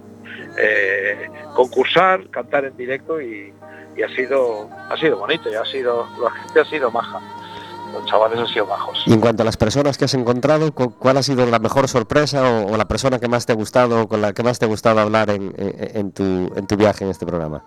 eh, 0.59 1.29
concursar 1.55 2.29
cantar 2.31 2.65
en 2.65 2.77
directo 2.77 3.21
y, 3.21 3.53
y, 3.97 4.03
ha 4.03 4.09
sido 4.15 4.71
ha 4.89 4.97
sido 4.97 5.19
bonito 5.19 5.51
y 5.51 5.55
ha 5.55 5.65
sido 5.65 6.07
la 6.23 6.31
gente 6.31 6.61
ha 6.61 6.65
sido 6.65 6.91
maja 6.91 7.21
los 7.93 8.05
chavales 8.07 8.39
han 8.39 8.47
sido 8.47 8.67
bajos. 8.67 9.03
Y 9.07 9.13
en 9.13 9.21
cuanto 9.21 9.43
a 9.43 9.47
las 9.47 9.57
personas 9.57 9.99
que 9.99 10.07
has 10.07 10.15
encontrado, 10.15 10.73
¿cuál 10.73 11.17
ha 11.17 11.23
sido 11.23 11.47
la 11.47 11.59
mejor 11.59 11.89
sorpresa 11.89 12.65
o, 12.65 12.77
la 12.77 12.87
persona 12.87 13.19
que 13.19 13.29
más 13.29 13.47
te 13.47 13.53
ha 13.53 13.57
gustado 13.57 14.03
o 14.03 14.09
con 14.09 14.21
la 14.21 14.33
que 14.33 14.43
más 14.43 14.59
te 14.59 14.65
ha 14.65 14.69
gustado 14.69 15.01
hablar 15.01 15.31
en, 15.31 16.13
tu, 16.13 16.23
en 16.23 16.67
tu 16.67 16.77
viaje 16.77 17.05
en 17.05 17.11
este 17.11 17.27
programa? 17.27 17.63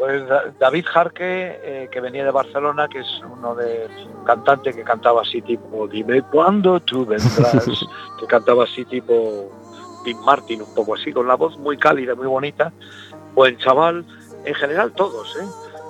Pues 0.00 0.22
David 0.58 0.86
Jarque, 0.86 1.60
eh, 1.62 1.88
que 1.92 2.00
venía 2.00 2.24
de 2.24 2.30
Barcelona, 2.30 2.88
que 2.88 3.00
es 3.00 3.22
uno 3.30 3.54
de 3.54 3.86
cantante 4.24 4.72
que 4.72 4.82
cantaba 4.82 5.20
así 5.20 5.42
tipo 5.42 5.86
Dime 5.88 6.22
cuándo 6.22 6.80
tú 6.80 7.04
vendrás, 7.04 7.68
que 8.18 8.26
cantaba 8.26 8.64
así 8.64 8.86
tipo 8.86 9.50
Tim 10.02 10.18
Martin, 10.20 10.62
un 10.62 10.74
poco 10.74 10.94
así, 10.94 11.12
con 11.12 11.26
la 11.26 11.34
voz 11.34 11.58
muy 11.58 11.76
cálida, 11.76 12.14
muy 12.14 12.26
bonita. 12.26 12.72
Buen 13.34 13.58
chaval, 13.58 14.06
en 14.46 14.54
general 14.54 14.92
todos, 14.92 15.36
¿eh? 15.36 15.44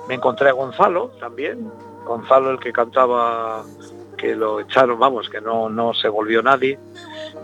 Me 0.09 0.15
encontré 0.15 0.49
a 0.49 0.53
Gonzalo 0.53 1.11
también, 1.19 1.71
Gonzalo 2.05 2.51
el 2.51 2.59
que 2.59 2.71
cantaba, 2.71 3.63
que 4.17 4.35
lo 4.35 4.59
echaron, 4.59 4.99
vamos, 4.99 5.29
que 5.29 5.41
no, 5.41 5.69
no 5.69 5.93
se 5.93 6.09
volvió 6.09 6.41
nadie, 6.41 6.79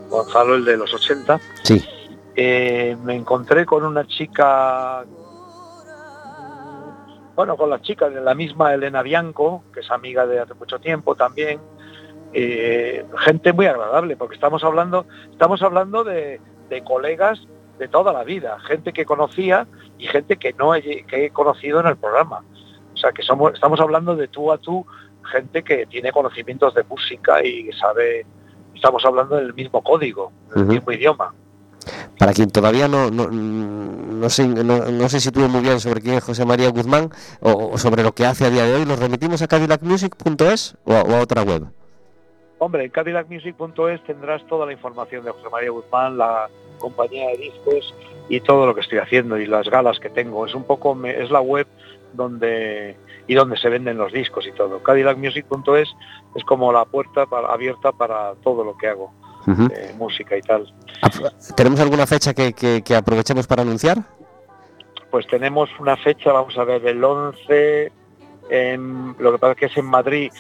Gonzalo 0.10 0.56
el 0.56 0.66
de 0.66 0.78
los 0.78 0.94
80. 0.94 1.40
Sí. 1.64 1.84
Eh, 2.36 2.96
me 3.04 3.16
encontré 3.16 3.66
con 3.66 3.84
una 3.84 4.06
chica, 4.06 5.04
bueno, 7.36 7.58
con 7.58 7.70
la 7.70 7.82
chica 7.82 8.10
de 8.10 8.22
la 8.22 8.36
misma 8.36 8.74
Elena 8.74 9.02
Bianco, 9.02 9.64
que 9.74 9.80
es 9.80 9.90
amiga 9.90 10.28
de 10.28 10.40
hace 10.40 10.54
mucho 10.54 10.80
tiempo 10.80 11.16
también. 11.16 11.60
Eh, 12.34 13.06
gente 13.20 13.54
muy 13.54 13.66
agradable, 13.66 14.18
porque 14.18 14.36
estamos 14.36 14.64
hablando, 14.64 15.08
estamos 15.32 15.62
hablando 15.64 16.04
de, 16.04 16.40
de, 16.70 16.84
colegas 16.84 17.40
de 17.80 17.88
toda 17.88 18.14
la 18.14 18.24
vida, 18.24 18.60
gente 18.68 18.94
que 18.94 19.06
conocía 19.06 19.66
y 19.98 20.06
gente 20.08 20.38
que 20.38 20.54
no 20.54 20.74
que 20.74 21.06
he 21.10 21.30
conocido 21.32 21.80
en 21.80 21.88
el 21.88 21.98
programa. 21.98 22.44
O 22.98 23.00
sea, 23.00 23.12
que 23.12 23.22
somos, 23.22 23.54
estamos 23.54 23.80
hablando 23.80 24.16
de 24.16 24.28
tú 24.28 24.52
a 24.52 24.58
tú, 24.58 24.84
gente 25.32 25.64
que 25.64 25.86
tiene 25.86 26.12
conocimientos 26.12 26.74
de 26.74 26.84
música 26.84 27.44
y 27.46 27.72
sabe, 27.74 28.26
estamos 28.74 29.06
hablando 29.06 29.36
del 29.36 29.54
mismo 29.54 29.84
código, 29.84 30.32
del 30.56 30.66
mismo 30.66 30.92
idioma. 30.92 31.32
Para 32.18 32.34
quien 32.34 32.50
todavía 32.50 32.88
no, 32.88 33.12
no, 33.12 33.28
no, 33.30 34.30
se, 34.30 34.48
no, 34.48 35.10
se 35.10 35.20
sitúe 35.20 35.48
muy 35.48 35.62
bien 35.62 35.80
sobre 35.80 36.02
quién 36.02 36.16
es 36.16 36.24
José 36.24 36.44
María 36.44 36.70
Guzmán 36.70 37.12
o, 37.40 37.78
sobre 37.78 38.02
lo 38.02 38.14
que 38.14 38.26
hace 38.26 38.46
a 38.46 38.50
día 38.50 38.64
de 38.64 38.76
hoy, 38.78 38.86
¿nos 38.86 38.98
remitimos 38.98 39.44
a 39.44 39.48
cadillacmusic.es 39.48 40.76
o, 40.84 40.94
o, 40.94 41.16
a 41.16 41.22
otra 41.22 41.44
web? 41.44 41.68
Hombre, 42.58 42.86
en 42.86 42.90
cadillacmusic.es 42.90 44.04
tendrás 44.06 44.44
toda 44.48 44.66
la 44.66 44.74
información 44.74 45.24
de 45.24 45.32
José 45.32 45.50
María 45.52 45.70
Guzmán, 45.70 46.18
la 46.18 46.50
compañía 46.80 47.30
de 47.30 47.38
discos 47.38 47.94
y 48.28 48.40
todo 48.42 48.66
lo 48.66 48.74
que 48.74 48.82
estoy 48.82 48.98
haciendo 48.98 49.38
y 49.38 49.46
las 49.46 49.70
galas 49.70 50.00
que 50.00 50.10
tengo. 50.10 50.48
Es 50.48 50.56
un 50.56 50.64
poco, 50.64 50.98
es 51.06 51.30
la 51.30 51.42
web 51.42 51.68
donde 52.18 52.98
y 53.28 53.36
donde 53.36 53.58
se 53.58 53.70
venden 53.70 53.98
los 53.98 54.12
discos 54.12 54.46
y 54.48 54.52
todo. 54.52 54.82
CadillacMusic.es 54.84 55.90
es 56.36 56.44
como 56.44 56.74
la 56.74 56.86
puerta 56.86 57.26
para, 57.26 57.48
abierta 57.48 57.92
para 57.92 58.34
todo 58.44 58.64
lo 58.64 58.78
que 58.78 58.88
hago, 58.88 59.14
música 59.98 60.36
y 60.38 60.42
tal. 60.42 60.74
¿Tenemos 61.56 61.80
alguna 61.80 62.06
fecha 62.06 62.34
que, 62.34 62.54
que, 62.54 62.96
aprovechemos 62.96 63.48
para 63.48 63.62
anunciar? 63.62 64.00
Pues 65.12 65.26
tenemos 65.28 65.70
una 65.80 65.96
fecha, 65.96 66.34
vamos 66.34 66.58
a 66.58 66.64
ver, 66.64 66.86
el 66.86 67.04
11, 67.04 67.92
en, 68.50 69.16
lo 69.20 69.32
que 69.32 69.38
pasa 69.38 69.54
es 69.54 69.58
que 69.58 69.66
es 69.68 69.78
en 69.78 69.86
Madrid. 69.86 70.32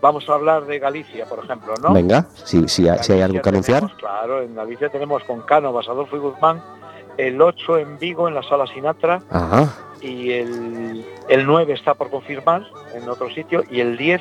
vamos 0.00 0.28
a 0.28 0.34
hablar 0.34 0.66
de 0.66 0.78
Galicia, 0.78 1.26
por 1.26 1.44
ejemplo, 1.44 1.74
¿no? 1.80 1.92
Venga, 1.92 2.26
si, 2.44 2.68
si, 2.68 2.86
si 3.00 3.12
hay 3.12 3.20
algo 3.20 3.40
que 3.40 3.48
anunciar. 3.48 3.88
Claro, 3.96 4.42
en 4.42 4.54
Galicia 4.54 4.88
tenemos 4.88 5.22
con 5.24 5.42
Cano, 5.42 5.68
Adolfo 5.68 6.16
y 6.16 6.20
Guzmán, 6.20 6.62
el 7.16 7.40
8 7.40 7.78
en 7.78 7.98
Vigo, 7.98 8.28
en 8.28 8.34
la 8.34 8.42
Sala 8.42 8.66
Sinatra. 8.66 9.22
Ajá 9.30 9.91
y 10.02 10.32
el, 10.32 11.06
el 11.28 11.46
9 11.46 11.72
está 11.72 11.94
por 11.94 12.10
confirmar 12.10 12.66
en 12.94 13.08
otro 13.08 13.30
sitio 13.30 13.62
y 13.70 13.80
el 13.80 13.96
10 13.96 14.20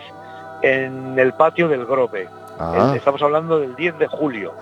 en 0.61 1.17
el 1.17 1.33
patio 1.33 1.67
del 1.67 1.85
Grove. 1.85 2.29
Ah. 2.59 2.93
Estamos 2.95 3.21
hablando 3.21 3.59
del 3.59 3.75
10 3.75 3.97
de 3.97 4.07
julio, 4.07 4.53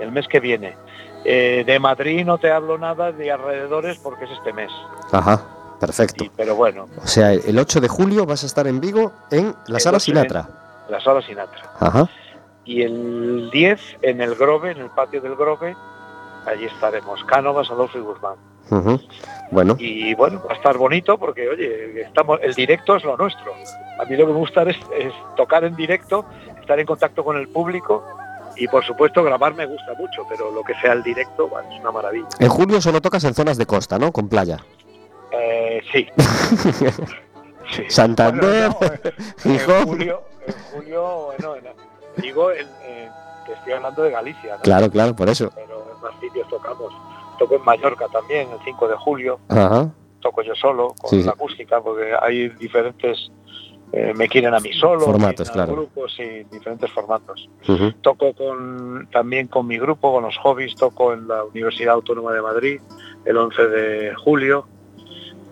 el 0.00 0.10
mes 0.10 0.26
que 0.26 0.40
viene. 0.40 0.76
Eh, 1.24 1.62
de 1.64 1.78
Madrid 1.78 2.24
no 2.24 2.36
te 2.38 2.50
hablo 2.50 2.76
nada 2.76 3.12
de 3.12 3.30
alrededores 3.30 3.98
porque 3.98 4.24
es 4.24 4.30
este 4.32 4.52
mes. 4.52 4.70
Ajá, 5.12 5.40
perfecto. 5.80 6.24
pero 6.36 6.56
bueno. 6.56 6.88
O 7.02 7.06
sea, 7.06 7.32
el 7.32 7.58
8 7.58 7.80
de 7.80 7.88
julio 7.88 8.26
vas 8.26 8.42
a 8.42 8.46
estar 8.46 8.66
en 8.66 8.80
Vigo 8.80 9.12
en 9.30 9.54
la 9.68 9.78
Sala 9.80 10.00
Sinatra. 10.00 10.48
la 10.88 11.00
Sala 11.00 11.22
Sinatra. 11.22 11.70
Ajá. 11.78 12.08
Y 12.64 12.82
el 12.82 13.50
10 13.50 13.80
en 14.02 14.20
el 14.20 14.34
Grove, 14.34 14.72
en 14.72 14.78
el 14.78 14.90
patio 14.90 15.20
del 15.20 15.36
Grove, 15.36 15.76
allí 16.46 16.64
estaremos. 16.64 17.22
Cánovas, 17.24 17.70
Adolfo 17.70 17.98
y 17.98 18.02
Guzmán. 18.02 18.36
Bueno. 19.50 19.76
Y 19.78 20.14
bueno, 20.14 20.42
va 20.46 20.54
a 20.54 20.56
estar 20.56 20.76
bonito 20.76 21.18
porque, 21.18 21.48
oye, 21.48 22.02
estamos, 22.02 22.40
el 22.42 22.54
directo 22.54 22.96
es 22.96 23.04
lo 23.04 23.16
nuestro. 23.16 23.52
A 24.00 24.04
mí 24.04 24.16
lo 24.16 24.26
que 24.26 24.32
me 24.32 24.38
gusta 24.38 24.62
es, 24.64 24.76
tocar 25.36 25.64
en 25.64 25.76
directo, 25.76 26.24
estar 26.60 26.78
en 26.78 26.86
contacto 26.86 27.24
con 27.24 27.36
el 27.36 27.48
público 27.48 28.04
y 28.56 28.68
por 28.68 28.84
supuesto 28.84 29.22
grabar 29.22 29.54
me 29.54 29.66
gusta 29.66 29.94
mucho, 29.98 30.24
pero 30.28 30.50
lo 30.50 30.62
que 30.62 30.74
sea 30.80 30.92
el 30.92 31.02
directo 31.02 31.50
es 31.58 31.80
una 31.80 31.92
maravilla. 31.92 32.28
En 32.38 32.48
julio 32.48 32.80
solo 32.80 33.00
tocas 33.00 33.24
en 33.24 33.34
zonas 33.34 33.56
de 33.56 33.66
costa, 33.66 33.98
¿no? 33.98 34.12
Con 34.12 34.28
playa. 34.28 34.58
Eh, 35.32 35.80
sí. 35.92 36.06
sí. 37.70 37.84
Santander, 37.88 38.70
bueno, 38.70 38.94
no, 39.44 39.50
en, 39.50 39.60
en, 39.60 39.86
julio, 39.86 40.22
en 40.46 40.54
julio, 40.72 41.26
bueno, 41.26 41.56
en, 41.56 41.64
digo, 42.22 42.50
en, 42.52 42.66
te 43.46 43.52
estoy 43.52 43.72
hablando 43.72 44.02
de 44.02 44.10
Galicia. 44.10 44.56
¿no? 44.56 44.62
Claro, 44.62 44.90
claro, 44.90 45.14
por 45.14 45.28
eso. 45.28 45.50
Pero 45.54 45.86
en 45.94 46.00
más 46.00 46.12
sitios 46.20 46.48
tocamos. 46.48 46.92
En 47.50 47.64
Mallorca 47.64 48.06
también, 48.08 48.48
el 48.50 48.58
5 48.64 48.88
de 48.88 48.96
julio. 48.96 49.38
Ajá. 49.48 49.90
Toco 50.20 50.42
yo 50.42 50.54
solo, 50.54 50.94
con 51.00 51.10
Sí, 51.10 51.22
la 51.22 51.32
acústica, 51.32 51.80
porque 51.82 52.12
hay 52.20 52.48
diferentes... 52.50 53.30
eh, 53.92 54.12
me 54.16 54.26
quieren 54.28 54.54
a 54.54 54.58
mí 54.60 54.72
solo, 54.72 55.00
Formatos, 55.02 55.50
claro. 55.50 55.72
grupos 55.74 56.16
y 56.18 56.44
diferentes 56.44 56.90
formatos. 56.90 57.48
Toco 58.00 58.32
con, 58.34 59.06
también 59.12 59.46
con 59.48 59.66
mi 59.66 59.78
grupo, 59.78 60.12
con 60.12 60.24
los 60.24 60.36
hobbies, 60.38 60.74
toco 60.76 61.12
en 61.12 61.28
la 61.28 61.44
Universidad 61.44 61.94
Autónoma 61.94 62.32
de 62.32 62.42
Madrid 62.42 62.80
el 63.24 63.36
11 63.36 63.66
de 63.68 64.14
julio. 64.16 64.66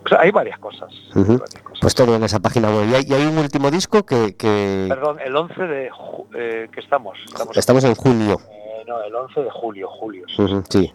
O 0.04 0.08
sea, 0.08 0.20
hay 0.22 0.30
varias 0.32 0.58
cosas. 0.58 0.90
Ujú. 1.14 1.38
varias 1.38 1.62
cosas. 1.62 1.78
Pues 1.80 1.94
todo 1.94 2.16
en 2.16 2.24
esa 2.24 2.40
página 2.40 2.68
web. 2.70 2.88
Y 2.90 2.94
hay, 2.96 3.04
y 3.06 3.12
hay 3.12 3.24
un 3.26 3.38
último 3.38 3.70
disco 3.70 4.04
que, 4.04 4.34
que 4.36 4.86
Perdón, 4.88 5.18
el 5.24 5.36
11 5.36 5.62
de... 5.62 5.90
Eh, 6.34 6.68
¿Qué 6.72 6.80
estamos? 6.80 7.16
Estamos, 7.26 7.56
estamos 7.56 7.84
en 7.84 7.94
junio. 7.94 8.38
eh, 8.50 8.82
no, 8.88 9.00
el 9.02 9.14
11 9.14 9.42
de 9.42 9.50
julio, 9.50 9.88
julio. 9.88 10.24
Sí. 10.68 10.92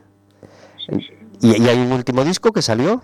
Sí, 0.89 0.99
sí. 1.01 1.13
Y, 1.41 1.63
y 1.63 1.67
hay 1.69 1.77
un 1.79 1.91
último 1.91 2.23
disco 2.23 2.51
que 2.51 2.61
salió. 2.61 3.01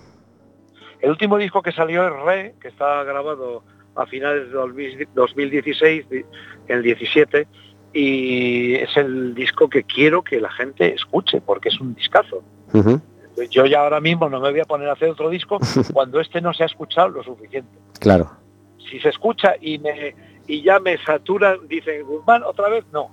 El 1.01 1.09
último 1.11 1.37
disco 1.37 1.61
que 1.61 1.71
salió 1.71 2.07
es 2.07 2.13
Re, 2.23 2.55
que 2.61 2.69
está 2.69 3.03
grabado 3.03 3.63
a 3.95 4.05
finales 4.05 4.47
de 4.47 4.53
2000 4.53 5.07
2016, 5.13 6.09
di- 6.09 6.25
el 6.67 6.81
17, 6.81 7.47
y 7.93 8.75
es 8.75 8.95
el 8.97 9.35
disco 9.35 9.69
que 9.69 9.83
quiero 9.83 10.23
que 10.23 10.39
la 10.39 10.49
gente 10.51 10.93
escuche, 10.93 11.41
porque 11.41 11.69
es 11.69 11.79
un 11.79 11.93
discazo. 11.93 12.41
Yo 13.49 13.65
ya 13.65 13.81
ahora 13.81 13.99
mismo 13.99 14.29
no 14.29 14.39
me 14.39 14.49
voy 14.51 14.59
a 14.61 14.65
poner 14.65 14.87
a 14.89 14.93
hacer 14.93 15.09
otro 15.09 15.29
disco 15.29 15.59
cuando 15.93 16.19
este 16.19 16.41
no 16.41 16.53
se 16.53 16.63
ha 16.63 16.67
escuchado 16.67 17.09
lo 17.09 17.23
suficiente. 17.23 17.77
Claro. 17.99 18.31
Si 18.89 18.99
se 18.99 19.09
escucha 19.09 19.55
y 19.61 19.77
me 19.79 20.15
y 20.47 20.61
ya 20.61 20.79
me 20.79 20.97
saturan, 21.03 21.67
dicen, 21.67 22.03
Guzmán, 22.05 22.43
otra 22.43 22.67
vez, 22.69 22.83
no. 22.91 23.09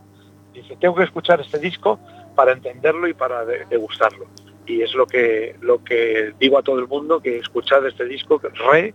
Dice, 0.52 0.76
tengo 0.80 0.94
que 0.96 1.04
escuchar 1.04 1.40
este 1.40 1.58
disco 1.58 1.98
para 2.34 2.52
entenderlo 2.52 3.06
y 3.06 3.14
para 3.14 3.44
de- 3.44 3.64
degustarlo. 3.66 4.26
Y 4.70 4.82
es 4.82 4.94
lo 4.94 5.06
que, 5.06 5.56
lo 5.60 5.82
que 5.82 6.32
digo 6.38 6.58
a 6.58 6.62
todo 6.62 6.78
el 6.78 6.86
mundo, 6.86 7.20
que 7.20 7.38
escuchar 7.38 7.84
este 7.86 8.04
disco, 8.04 8.38
que 8.38 8.48
es 8.48 8.58
Re, 8.58 8.94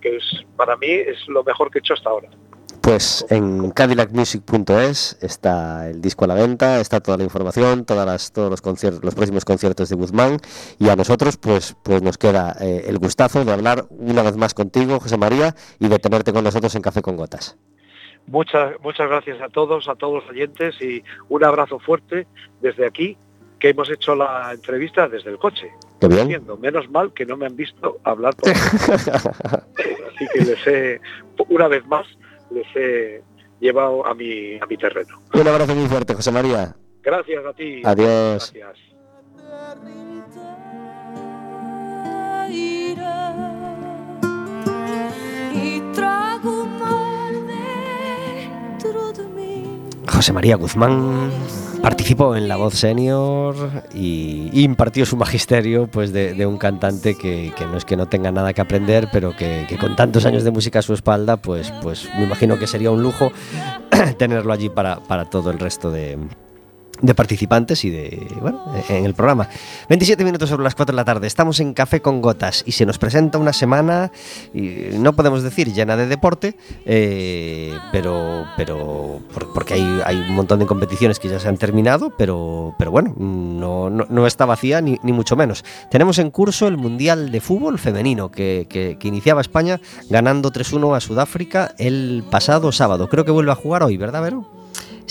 que 0.00 0.16
es 0.16 0.24
para 0.56 0.76
mí 0.76 0.90
es 0.90 1.28
lo 1.28 1.44
mejor 1.44 1.70
que 1.70 1.78
he 1.78 1.80
hecho 1.80 1.94
hasta 1.94 2.08
ahora. 2.08 2.30
Pues 2.80 3.24
en 3.28 3.70
cadillacmusic.es 3.70 5.18
está 5.22 5.88
el 5.90 6.00
disco 6.00 6.24
a 6.24 6.28
la 6.28 6.34
venta, 6.34 6.80
está 6.80 7.00
toda 7.00 7.18
la 7.18 7.24
información, 7.24 7.84
todas 7.84 8.06
las, 8.06 8.32
todos 8.32 8.50
los 8.50 8.60
conciertos, 8.60 9.04
los 9.04 9.14
próximos 9.14 9.44
conciertos 9.44 9.90
de 9.90 9.96
Guzmán 9.96 10.38
y 10.78 10.88
a 10.88 10.96
nosotros 10.96 11.36
pues, 11.36 11.76
pues 11.84 12.02
nos 12.02 12.18
queda 12.18 12.56
eh, 12.60 12.84
el 12.86 12.98
gustazo 12.98 13.44
de 13.44 13.52
hablar 13.52 13.84
una 13.90 14.22
vez 14.22 14.36
más 14.36 14.54
contigo, 14.54 14.98
José 14.98 15.16
María, 15.16 15.54
y 15.78 15.88
de 15.88 15.98
tenerte 15.98 16.32
con 16.32 16.42
nosotros 16.42 16.74
en 16.74 16.82
Café 16.82 17.02
con 17.02 17.16
Gotas. 17.16 17.56
Muchas, 18.26 18.72
muchas 18.80 19.08
gracias 19.08 19.40
a 19.42 19.48
todos, 19.48 19.88
a 19.88 19.94
todos 19.94 20.22
los 20.22 20.30
oyentes 20.30 20.74
y 20.80 21.04
un 21.28 21.44
abrazo 21.44 21.78
fuerte 21.78 22.26
desde 22.60 22.86
aquí, 22.86 23.16
que 23.62 23.68
hemos 23.68 23.88
hecho 23.88 24.16
la 24.16 24.50
entrevista 24.52 25.08
desde 25.08 25.30
el 25.30 25.38
coche. 25.38 25.70
Qué 26.00 26.08
bien. 26.08 26.26
Diciendo, 26.26 26.56
menos 26.56 26.90
mal 26.90 27.12
que 27.12 27.24
no 27.24 27.36
me 27.36 27.46
han 27.46 27.54
visto 27.54 27.98
hablar 28.02 28.34
por 28.34 28.50
Así 28.50 30.26
que 30.34 30.40
les 30.40 30.66
he, 30.66 31.00
una 31.48 31.68
vez 31.68 31.86
más, 31.86 32.04
les 32.50 32.66
he 32.74 33.22
llevado 33.60 34.04
a 34.04 34.14
mi, 34.14 34.56
a 34.56 34.66
mi 34.66 34.76
terreno. 34.76 35.22
Un 35.32 35.46
abrazo 35.46 35.76
muy 35.76 35.86
fuerte, 35.86 36.12
José 36.12 36.32
María. 36.32 36.74
Gracias 37.04 37.46
a 37.46 37.52
ti. 37.52 37.82
Adiós. 37.84 38.52
Gracias. 38.52 38.78
y 45.54 45.80
trago 45.94 46.66
mal 46.66 47.46
dentro 47.46 49.12
de 49.12 49.22
mí. 49.28 49.31
José 50.08 50.32
María 50.32 50.56
Guzmán 50.56 51.30
participó 51.80 52.36
en 52.36 52.48
La 52.48 52.56
Voz 52.56 52.74
Senior 52.74 53.54
y 53.94 54.50
impartió 54.52 55.04
su 55.04 55.16
magisterio 55.16 55.88
pues 55.88 56.12
de, 56.12 56.46
un 56.46 56.58
cantante 56.58 57.16
que, 57.16 57.52
que 57.56 57.66
no 57.66 57.76
es 57.76 57.84
que 57.84 57.96
no 57.96 58.06
tenga 58.06 58.30
nada 58.30 58.52
que 58.52 58.60
aprender, 58.60 59.08
pero 59.12 59.36
que, 59.36 59.66
que 59.68 59.78
con 59.78 59.96
tantos 59.96 60.24
años 60.24 60.44
de 60.44 60.50
música 60.50 60.78
a 60.78 60.82
su 60.82 60.94
espalda, 60.94 61.36
pues, 61.36 61.72
pues 61.82 62.08
me 62.16 62.24
imagino 62.24 62.58
que 62.58 62.66
sería 62.66 62.90
un 62.90 63.02
lujo 63.02 63.32
tenerlo 64.18 64.52
allí 64.52 64.68
para, 64.68 65.00
para 65.00 65.24
todo 65.24 65.50
el 65.50 65.58
resto 65.58 65.90
de, 65.90 66.18
de 67.02 67.14
participantes 67.14 67.84
y 67.84 67.90
de 67.90 68.26
bueno, 68.40 68.64
en 68.88 69.04
el 69.04 69.12
programa. 69.14 69.48
27 69.88 70.24
minutos 70.24 70.48
sobre 70.48 70.62
las 70.64 70.74
4 70.74 70.92
de 70.92 70.96
la 70.96 71.04
tarde. 71.04 71.26
Estamos 71.26 71.60
en 71.60 71.74
Café 71.74 72.00
con 72.00 72.22
Gotas 72.22 72.62
y 72.66 72.72
se 72.72 72.86
nos 72.86 72.96
presenta 72.98 73.38
una 73.38 73.52
semana, 73.52 74.10
y 74.54 74.96
no 74.98 75.12
podemos 75.12 75.42
decir 75.42 75.72
llena 75.72 75.96
de 75.96 76.06
deporte, 76.06 76.56
eh, 76.86 77.74
pero, 77.90 78.46
pero 78.56 79.20
por- 79.34 79.52
porque 79.52 79.74
hay, 79.74 80.00
hay 80.06 80.16
un 80.16 80.34
montón 80.34 80.60
de 80.60 80.66
competiciones 80.66 81.18
que 81.18 81.28
ya 81.28 81.38
se 81.40 81.48
han 81.48 81.58
terminado, 81.58 82.10
pero, 82.16 82.74
pero 82.78 82.90
bueno, 82.90 83.14
no, 83.18 83.90
no, 83.90 84.06
no 84.08 84.26
está 84.26 84.46
vacía 84.46 84.80
ni, 84.80 84.98
ni 85.02 85.12
mucho 85.12 85.36
menos. 85.36 85.64
Tenemos 85.90 86.18
en 86.18 86.30
curso 86.30 86.68
el 86.68 86.76
Mundial 86.76 87.30
de 87.32 87.40
Fútbol 87.40 87.78
Femenino 87.78 88.30
que, 88.30 88.66
que- 88.70 88.96
que 88.98 89.08
iniciaba 89.08 89.40
España 89.40 89.80
ganando 90.08 90.52
3-1 90.52 90.96
a 90.96 91.00
Sudáfrica 91.00 91.74
el 91.78 92.24
pasado 92.30 92.70
sábado. 92.72 93.08
Creo 93.08 93.24
que 93.24 93.32
vuelve 93.32 93.50
a 93.52 93.56
jugar 93.56 93.82
hoy, 93.82 93.96
¿verdad, 93.96 94.22
Vero? 94.22 94.61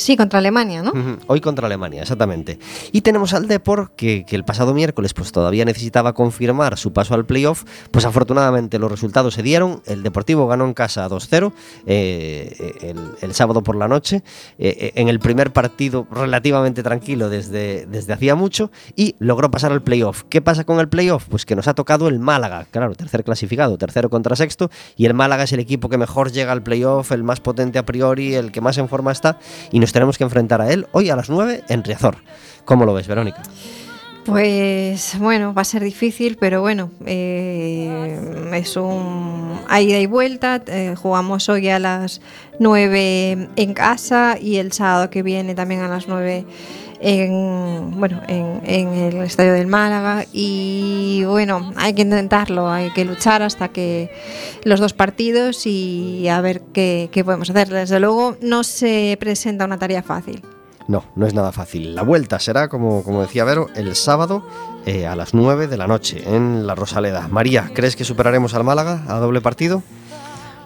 Sí, 0.01 0.17
contra 0.17 0.39
Alemania, 0.39 0.81
¿no? 0.81 0.91
Ujú, 0.91 1.17
Hoy 1.27 1.41
contra 1.41 1.67
Alemania, 1.67 2.01
exactamente. 2.01 2.57
Y 2.91 3.01
tenemos 3.01 3.33
al 3.35 3.47
Depor, 3.47 3.91
que, 3.95 4.25
que 4.25 4.35
el 4.35 4.43
pasado 4.43 4.73
miércoles 4.73 5.13
pues 5.13 5.31
todavía 5.31 5.63
necesitaba 5.63 6.13
confirmar 6.13 6.75
su 6.77 6.91
paso 6.91 7.13
al 7.13 7.25
playoff. 7.25 7.65
Pues 7.91 8.05
afortunadamente 8.05 8.79
los 8.79 8.89
resultados 8.89 9.35
se 9.35 9.43
dieron. 9.43 9.83
El 9.85 10.01
Deportivo 10.01 10.47
ganó 10.47 10.65
en 10.65 10.73
casa 10.73 11.07
2-0 11.07 11.53
eh, 11.85 12.73
el, 12.81 12.97
el 13.21 13.33
sábado 13.35 13.61
por 13.61 13.75
la 13.75 13.87
noche. 13.87 14.23
eh, 14.57 14.75
eh, 14.79 14.91
en 14.95 15.07
el 15.07 15.19
primer 15.19 15.53
partido 15.53 16.07
relativamente 16.11 16.81
tranquilo 16.81 17.29
desde, 17.29 17.85
desde 17.85 18.13
hacía 18.13 18.33
mucho. 18.33 18.71
Y 18.95 19.15
logró 19.19 19.51
pasar 19.51 19.71
al 19.71 19.83
playoff. 19.83 20.23
¿Qué 20.29 20.41
pasa 20.41 20.63
con 20.63 20.79
el 20.79 20.89
playoff? 20.89 21.25
Pues 21.29 21.45
que 21.45 21.55
nos 21.55 21.67
ha 21.67 21.75
tocado 21.75 22.07
el 22.07 22.17
Málaga. 22.19 22.65
Claro, 22.71 22.95
tercer 22.95 23.23
clasificado, 23.23 23.77
tercero 23.77 24.09
contra 24.09 24.35
sexto. 24.35 24.71
Y 24.97 25.05
el 25.05 25.13
Málaga 25.13 25.43
es 25.43 25.53
el 25.53 25.59
equipo 25.59 25.89
que 25.89 25.97
mejor 25.99 26.31
llega 26.31 26.51
al 26.51 26.63
playoff, 26.63 27.11
el 27.11 27.23
más 27.23 27.39
potente 27.39 27.77
a 27.77 27.85
priori, 27.85 28.33
el 28.33 28.51
que 28.51 28.61
más 28.61 28.79
en 28.79 28.89
forma 28.89 29.11
está. 29.11 29.37
Y 29.71 29.79
nos 29.79 29.90
tenemos 29.91 30.17
que 30.17 30.23
enfrentar 30.23 30.61
a 30.61 30.71
él 30.71 30.87
hoy 30.91 31.09
a 31.09 31.15
las 31.15 31.29
9 31.29 31.63
en 31.67 31.83
Riazor. 31.83 32.17
¿Cómo 32.65 32.85
lo 32.85 32.93
ves, 32.93 33.07
Verónica? 33.07 33.41
Pues 34.25 35.15
bueno, 35.17 35.53
va 35.53 35.63
a 35.63 35.65
ser 35.65 35.83
difícil, 35.83 36.37
pero 36.39 36.61
bueno, 36.61 36.91
eh, 37.07 38.49
es 38.53 38.77
un 38.77 39.59
ida 39.67 39.97
y 39.97 40.05
vuelta. 40.05 40.61
eh, 40.67 40.93
jugamos 40.95 41.49
hoy 41.49 41.69
a 41.69 41.79
las 41.79 42.21
9 42.59 43.49
en 43.55 43.73
casa 43.73 44.37
y 44.39 44.57
el 44.57 44.73
sábado 44.73 45.09
que 45.09 45.23
viene 45.23 45.55
también 45.55 45.81
a 45.81 45.87
las 45.87 46.07
9 46.07 46.45
en, 47.01 47.99
bueno, 47.99 48.21
en, 48.27 48.61
en 48.63 48.87
el 48.89 49.17
estadio 49.23 49.53
del 49.53 49.67
Málaga. 49.67 50.25
Y 50.31 51.23
bueno, 51.25 51.73
hay 51.75 51.93
que 51.93 52.03
intentarlo, 52.03 52.69
hay 52.69 52.91
que 52.91 53.05
luchar 53.05 53.41
hasta 53.41 53.69
que 53.69 54.11
los 54.63 54.79
dos 54.79 54.93
partidos 54.93 55.65
y 55.65 56.27
a 56.29 56.39
ver 56.41 56.61
qué, 56.73 57.09
qué 57.11 57.23
podemos 57.23 57.49
hacer. 57.49 57.69
Desde 57.69 57.99
luego, 57.99 58.37
no 58.41 58.63
se 58.63 59.17
presenta 59.19 59.65
una 59.65 59.77
tarea 59.77 60.03
fácil. 60.03 60.41
No, 60.87 61.05
no 61.15 61.25
es 61.25 61.33
nada 61.33 61.51
fácil. 61.51 61.95
La 61.95 62.01
vuelta 62.01 62.39
será, 62.39 62.67
como, 62.67 63.03
como 63.03 63.21
decía 63.21 63.45
Vero, 63.45 63.67
el 63.75 63.95
sábado 63.95 64.45
eh, 64.85 65.07
a 65.07 65.15
las 65.15 65.33
9 65.33 65.67
de 65.67 65.77
la 65.77 65.87
noche 65.87 66.23
en 66.25 66.67
la 66.67 66.75
Rosaleda. 66.75 67.27
María, 67.29 67.71
¿crees 67.73 67.95
que 67.95 68.03
superaremos 68.03 68.53
al 68.55 68.63
Málaga 68.63 69.03
a 69.07 69.19
doble 69.19 69.41
partido? 69.41 69.83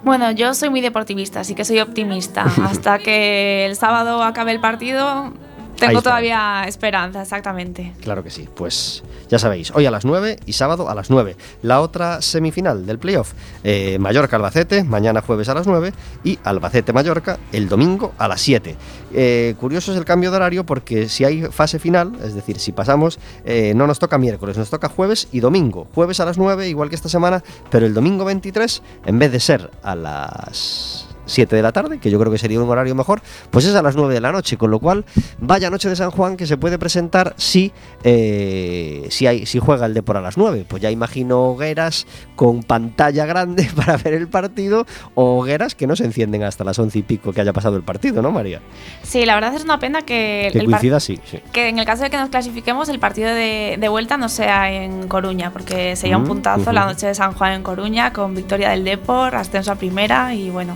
Bueno, 0.03 0.31
yo 0.31 0.53
soy 0.53 0.69
muy 0.69 0.81
deportivista, 0.81 1.41
así 1.41 1.55
que 1.55 1.65
soy 1.65 1.79
optimista. 1.79 2.43
Hasta 2.63 2.99
que 2.99 3.65
el 3.65 3.75
sábado 3.75 4.23
acabe 4.23 4.51
el 4.51 4.59
partido, 4.59 5.33
tengo 5.75 6.01
todavía 6.01 6.63
esperanza, 6.67 7.21
exactamente. 7.21 7.93
Claro 8.01 8.23
que 8.23 8.29
sí. 8.29 8.47
Pues 8.53 9.03
ya 9.29 9.39
sabéis, 9.39 9.71
hoy 9.71 9.85
a 9.85 9.91
las 9.91 10.05
9 10.05 10.39
y 10.45 10.53
sábado 10.53 10.89
a 10.89 10.95
las 10.95 11.09
9. 11.09 11.35
La 11.61 11.81
otra 11.81 12.21
semifinal 12.21 12.85
del 12.85 12.99
playoff, 12.99 13.33
eh, 13.63 13.97
Mallorca-Albacete, 13.99 14.83
mañana 14.83 15.21
jueves 15.21 15.49
a 15.49 15.53
las 15.53 15.67
9 15.67 15.93
y 16.23 16.37
Albacete-Mallorca 16.43 17.37
el 17.51 17.67
domingo 17.67 18.13
a 18.17 18.27
las 18.27 18.41
7. 18.41 18.75
Eh, 19.13 19.55
curioso 19.59 19.91
es 19.91 19.97
el 19.97 20.05
cambio 20.05 20.31
de 20.31 20.37
horario 20.37 20.65
porque 20.65 21.09
si 21.09 21.23
hay 21.23 21.43
fase 21.43 21.79
final, 21.79 22.13
es 22.23 22.33
decir, 22.33 22.59
si 22.59 22.71
pasamos, 22.71 23.19
eh, 23.45 23.73
no 23.75 23.87
nos 23.87 23.99
toca 23.99 24.17
miércoles, 24.17 24.57
nos 24.57 24.69
toca 24.69 24.89
jueves 24.89 25.27
y 25.31 25.39
domingo. 25.39 25.87
Jueves 25.93 26.19
a 26.19 26.25
las 26.25 26.37
9, 26.37 26.67
igual 26.67 26.89
que 26.89 26.95
esta 26.95 27.09
semana, 27.09 27.43
pero 27.69 27.85
el 27.85 27.93
domingo 27.93 28.25
23, 28.25 28.81
en 29.05 29.19
vez 29.19 29.31
de 29.31 29.39
ser 29.39 29.71
a 29.83 29.95
las 29.95 31.04
7 31.25 31.55
de 31.55 31.61
la 31.61 31.71
tarde, 31.71 31.99
que 31.99 32.09
yo 32.09 32.19
creo 32.19 32.31
que 32.31 32.37
sería 32.37 32.61
un 32.61 32.69
horario 32.69 32.93
mejor, 32.95 33.21
pues 33.49 33.65
es 33.65 33.75
a 33.75 33.81
las 33.81 33.95
9 33.95 34.13
de 34.13 34.21
la 34.21 34.31
noche, 34.31 34.57
con 34.57 34.71
lo 34.71 34.79
cual 34.79 35.05
vaya 35.39 35.69
noche 35.69 35.89
de 35.89 35.95
San 35.95 36.11
Juan 36.11 36.35
que 36.35 36.45
se 36.45 36.57
puede 36.57 36.77
presentar 36.77 37.33
si, 37.37 37.71
eh, 38.03 39.07
si, 39.09 39.27
hay, 39.27 39.45
si 39.45 39.59
juega 39.59 39.85
el 39.85 39.93
Depor 39.93 40.17
a 40.17 40.21
las 40.21 40.37
9. 40.37 40.65
Pues 40.67 40.81
ya 40.81 40.91
imagino 40.91 41.51
hogueras 41.51 42.05
con 42.35 42.63
pantalla 42.63 43.25
grande 43.25 43.69
para 43.75 43.97
ver 43.97 44.13
el 44.13 44.27
partido 44.27 44.85
o 45.13 45.39
hogueras 45.39 45.75
que 45.75 45.87
no 45.87 45.95
se 45.95 46.05
encienden 46.05 46.43
hasta 46.43 46.63
las 46.63 46.77
11 46.77 46.99
y 46.99 47.03
pico 47.03 47.31
que 47.31 47.41
haya 47.41 47.53
pasado 47.53 47.77
el 47.77 47.83
partido, 47.83 48.21
¿no, 48.21 48.31
María? 48.31 48.61
Sí, 49.03 49.25
la 49.25 49.35
verdad 49.35 49.55
es 49.55 49.63
una 49.63 49.79
pena 49.79 50.01
que, 50.01 50.49
Que 50.51 50.59
el 50.59 50.65
coincida 50.65 50.99
sí. 50.99 51.19
que 51.53 51.69
en 51.69 51.79
el 51.79 51.85
caso 51.85 52.03
de 52.03 52.09
que 52.09 52.17
nos 52.17 52.29
clasifiquemos, 52.29 52.89
el 52.89 52.99
partido 52.99 53.29
de, 53.29 53.77
de 53.79 53.87
vuelta 53.87 54.17
no 54.17 54.27
sea 54.27 54.71
en 54.71 55.07
Coruña, 55.07 55.51
porque 55.51 55.95
sería 55.95 56.17
un 56.17 56.25
Mm, 56.25 56.27
puntazo 56.27 56.71
la 56.71 56.85
noche 56.85 57.07
de 57.07 57.15
San 57.15 57.33
Juan 57.33 57.53
en 57.53 57.63
Coruña, 57.63 58.11
con 58.11 58.35
victoria 58.35 58.69
del 58.69 58.83
Depor, 58.83 59.35
ascenso 59.35 59.71
a 59.71 59.75
primera 59.75 60.33
y 60.33 60.49
bueno, 60.49 60.75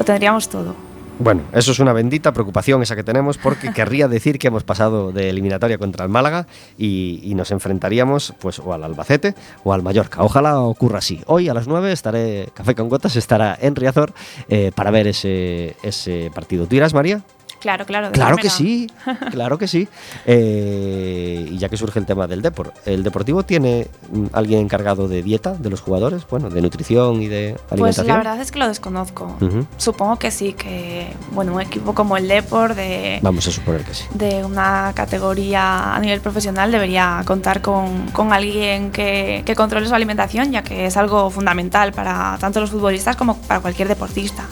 lo 0.00 0.04
tendríamos 0.04 0.48
todo. 0.48 0.74
Bueno, 1.18 1.42
eso 1.52 1.72
es 1.72 1.78
una 1.78 1.92
bendita 1.92 2.32
preocupación 2.32 2.80
esa 2.80 2.96
que 2.96 3.04
tenemos 3.04 3.36
porque 3.36 3.70
querría 3.74 4.08
decir 4.08 4.38
que 4.38 4.48
hemos 4.48 4.64
pasado 4.64 5.12
de 5.12 5.28
eliminatoria 5.28 5.76
contra 5.76 6.02
el 6.06 6.10
Málaga 6.10 6.46
y, 6.78 7.20
y 7.22 7.34
nos 7.34 7.50
enfrentaríamos 7.50 8.32
pues 8.40 8.58
o 8.58 8.72
al 8.72 8.82
Albacete 8.82 9.34
o 9.62 9.74
al 9.74 9.82
Mallorca. 9.82 10.22
Ojalá 10.22 10.58
ocurra 10.60 10.98
así. 10.98 11.20
Hoy 11.26 11.50
a 11.50 11.54
las 11.54 11.68
9 11.68 11.92
estaré, 11.92 12.48
Café 12.54 12.74
con 12.74 12.88
Gotas 12.88 13.16
estará 13.16 13.58
en 13.60 13.76
Riazor 13.76 14.14
eh, 14.48 14.72
para 14.74 14.90
ver 14.90 15.08
ese, 15.08 15.76
ese 15.82 16.30
partido. 16.34 16.66
¿Tú 16.66 16.76
irás, 16.76 16.94
María? 16.94 17.22
Claro, 17.60 17.84
claro. 17.86 18.10
Claro 18.12 18.36
que 18.36 18.50
sí, 18.50 18.88
claro 19.30 19.58
que 19.58 19.68
sí. 19.68 19.86
Eh, 20.26 21.46
y 21.50 21.58
ya 21.58 21.68
que 21.68 21.76
surge 21.76 21.98
el 21.98 22.06
tema 22.06 22.26
del 22.26 22.40
Depor, 22.42 22.72
¿el 22.86 23.02
Deportivo 23.02 23.42
tiene 23.42 23.86
alguien 24.32 24.60
encargado 24.60 25.08
de 25.08 25.22
dieta 25.22 25.52
de 25.54 25.70
los 25.70 25.80
jugadores? 25.80 26.26
Bueno, 26.28 26.48
de 26.50 26.62
nutrición 26.62 27.20
y 27.22 27.28
de 27.28 27.54
Pues 27.68 27.72
alimentación. 27.72 28.06
la 28.08 28.16
verdad 28.16 28.40
es 28.40 28.50
que 28.50 28.58
lo 28.58 28.66
desconozco. 28.68 29.36
Supongo 29.76 30.16
que 30.16 30.30
sí, 30.30 30.54
que 30.54 31.12
bueno, 31.32 31.54
un 31.54 31.60
equipo 31.60 31.94
como 31.94 32.16
el 32.16 32.26
Depor 32.28 32.74
de, 32.74 33.18
Vamos 33.22 33.46
a 33.46 33.50
suponer 33.50 33.82
que 33.84 33.94
sí. 33.94 34.04
de 34.14 34.44
una 34.44 34.92
categoría 34.94 35.94
a 35.94 36.00
nivel 36.00 36.20
profesional 36.20 36.70
debería 36.72 37.22
contar 37.26 37.60
con, 37.60 38.06
con 38.12 38.32
alguien 38.32 38.90
que, 38.90 39.42
que 39.44 39.54
controle 39.54 39.86
su 39.86 39.94
alimentación, 39.94 40.50
ya 40.52 40.62
que 40.62 40.86
es 40.86 40.96
algo 40.96 41.30
fundamental 41.30 41.92
para 41.92 42.36
tanto 42.40 42.60
los 42.60 42.70
futbolistas 42.70 43.16
como 43.16 43.36
para 43.42 43.60
cualquier 43.60 43.88
deportista. 43.88 44.44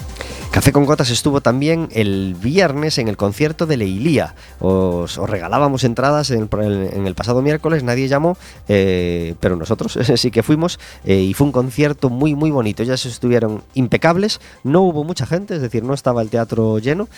Café 0.51 0.73
con 0.73 0.87
Gotas 0.87 1.11
estuvo 1.11 1.43
también 1.43 1.89
el 1.93 2.35
viernes 2.35 2.97
en 2.97 3.09
el 3.09 3.19
concierto 3.19 3.67
de 3.67 3.77
Leilía. 3.77 4.35
Os, 4.61 5.19
os 5.19 5.31
regalábamos 5.31 5.85
entradas 5.85 6.31
en 6.31 6.49
el, 6.51 7.15
pasado 7.15 7.43
miércoles, 7.43 7.85
nadie 7.85 8.09
llamó, 8.09 8.37
eh, 8.67 9.35
pero 9.41 9.57
nosotros 9.57 9.99
sí 10.17 10.31
que 10.31 10.43
fuimos 10.43 10.81
eh, 11.05 11.21
y 11.21 11.35
fue 11.35 11.47
un 11.47 11.53
concierto 11.53 12.09
muy 12.09 12.35
muy 12.35 12.51
bonito. 12.51 12.83
Ellas 12.83 13.05
estuvieron 13.05 13.63
impecables, 13.75 14.41
no 14.65 14.81
hubo 14.81 15.05
mucha 15.05 15.27
gente, 15.27 15.55
es 15.55 15.61
decir, 15.61 15.85
no 15.85 15.93
estaba 15.93 16.23
el 16.23 16.31
teatro 16.31 16.79
lleno, 16.79 17.09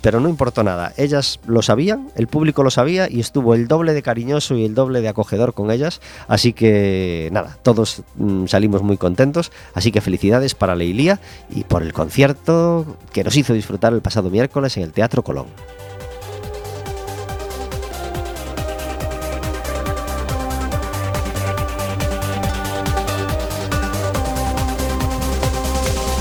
pero 0.00 0.20
no 0.20 0.30
importó 0.30 0.64
nada. 0.64 0.94
Ellas 0.96 1.40
lo 1.46 1.60
sabían, 1.60 2.08
el 2.16 2.28
público 2.28 2.62
lo 2.62 2.70
sabía 2.70 3.10
y 3.10 3.20
estuvo 3.20 3.54
el 3.54 3.68
doble 3.68 3.92
de 3.92 4.02
cariñoso 4.02 4.56
y 4.56 4.64
el 4.64 4.74
doble 4.74 5.02
de 5.02 5.08
acogedor 5.08 5.52
con 5.52 5.70
ellas. 5.70 6.00
Así 6.28 6.54
que 6.54 7.28
nada, 7.30 7.58
todos 7.62 8.02
mm, 8.16 8.46
salimos 8.46 8.82
muy 8.82 8.96
contentos. 8.96 9.52
Así 9.74 9.92
que 9.92 10.00
felicidades 10.00 10.54
para 10.54 10.74
Leilía 10.74 11.20
y 11.54 11.64
por 11.64 11.82
el 11.82 11.92
concierto 11.92 12.53
que 13.12 13.24
nos 13.24 13.36
hizo 13.36 13.52
disfrutar 13.52 13.92
el 13.92 14.00
pasado 14.00 14.30
miércoles 14.30 14.76
en 14.76 14.84
el 14.84 14.92
Teatro 14.92 15.22
Colón. 15.22 15.46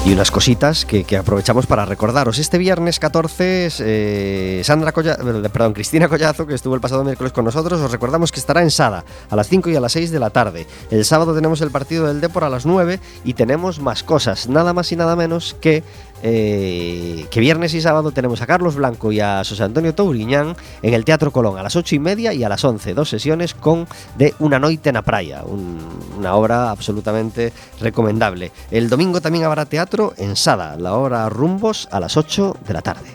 Y 0.06 0.12
unas 0.12 0.32
cositas 0.32 0.84
que, 0.84 1.06
aprovechamos 1.16 1.66
para 1.66 1.86
recordaros. 1.86 2.38
Este 2.38 2.58
viernes 2.58 3.00
14, 3.00 3.70
eh, 3.80 4.62
Sandra 4.62 4.90
eh, 4.90 5.50
perdón, 5.50 5.72
Cristina 5.72 6.10
Collazo, 6.10 6.46
que 6.46 6.56
estuvo 6.56 6.76
el 6.76 6.82
pasado 6.82 7.06
miércoles 7.06 7.32
con 7.32 7.46
nosotros, 7.46 7.80
os 7.80 7.90
recordamos 7.90 8.30
que 8.30 8.42
estará 8.42 8.62
en 8.62 8.70
Sada 8.70 9.06
a 9.30 9.36
las 9.38 9.48
5 9.48 9.70
y 9.70 9.78
a 9.78 9.80
las 9.80 9.94
6 9.94 10.12
de 10.12 10.20
la 10.20 10.30
tarde. 10.30 10.68
El 10.92 11.06
sábado 11.06 11.34
tenemos 11.34 11.62
el 11.62 11.72
partido 11.72 12.08
del 12.08 12.20
Depor 12.20 12.44
a 12.44 12.50
las 12.50 12.66
9 12.66 13.00
y 13.24 13.34
tenemos 13.34 13.80
más 13.80 14.04
cosas, 14.04 14.50
nada 14.50 14.74
más 14.74 14.92
y 14.92 14.98
nada 14.98 15.16
menos 15.16 15.56
que 15.62 15.84
eh, 16.24 17.28
que 17.30 17.40
viernes 17.42 17.74
y 17.74 17.82
sábado 17.82 18.12
tenemos 18.12 18.42
a 18.42 18.48
Carlos 18.48 18.76
Blanco 18.76 19.12
y 19.12 19.20
a 19.20 19.44
José 19.48 19.62
Antonio 19.64 19.94
Touriñán 19.94 20.56
en 20.82 20.94
el 20.94 21.04
Teatro 21.06 21.32
Colón 21.32 21.58
a 21.58 21.64
las 21.64 21.76
8 21.76 21.96
y 21.96 22.00
media 22.00 22.34
y 22.34 22.44
a 22.44 22.50
las 22.50 22.64
11, 22.64 22.94
dos 22.94 23.10
sesiones 23.10 23.54
con 23.54 23.86
de 24.18 24.34
Una 24.40 24.58
Noite 24.58 24.92
na 24.92 25.02
Praia, 25.04 25.44
un- 25.46 25.84
una 26.18 26.36
obra 26.36 26.72
absolutamente 26.72 27.52
recomendable. 27.82 28.52
El 28.72 28.90
domingo 28.90 29.20
también 29.22 29.44
habrá 29.44 29.66
teatro 29.66 30.14
en 30.18 30.36
Sada, 30.36 30.78
la 30.78 30.96
hora 30.96 31.28
Rumbos 31.30 31.88
a 31.92 32.00
las 32.00 32.16
8 32.18 32.56
de 32.66 32.74
la 32.74 32.82
tarde. 32.82 33.10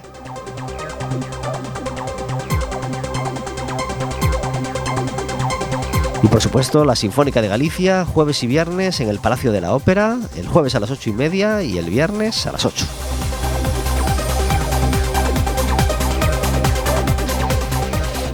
Por 6.38 6.44
supuesto, 6.44 6.84
la 6.84 6.94
Sinfónica 6.94 7.42
de 7.42 7.48
Galicia, 7.48 8.04
jueves 8.04 8.44
y 8.44 8.46
viernes 8.46 9.00
en 9.00 9.08
el 9.08 9.18
Palacio 9.18 9.50
de 9.50 9.60
la 9.60 9.74
Ópera, 9.74 10.18
el 10.36 10.46
jueves 10.46 10.76
a 10.76 10.78
las 10.78 10.88
ocho 10.92 11.10
y 11.10 11.12
media 11.12 11.64
y 11.64 11.78
el 11.78 11.90
viernes 11.90 12.46
a 12.46 12.52
las 12.52 12.64
8. 12.64 12.86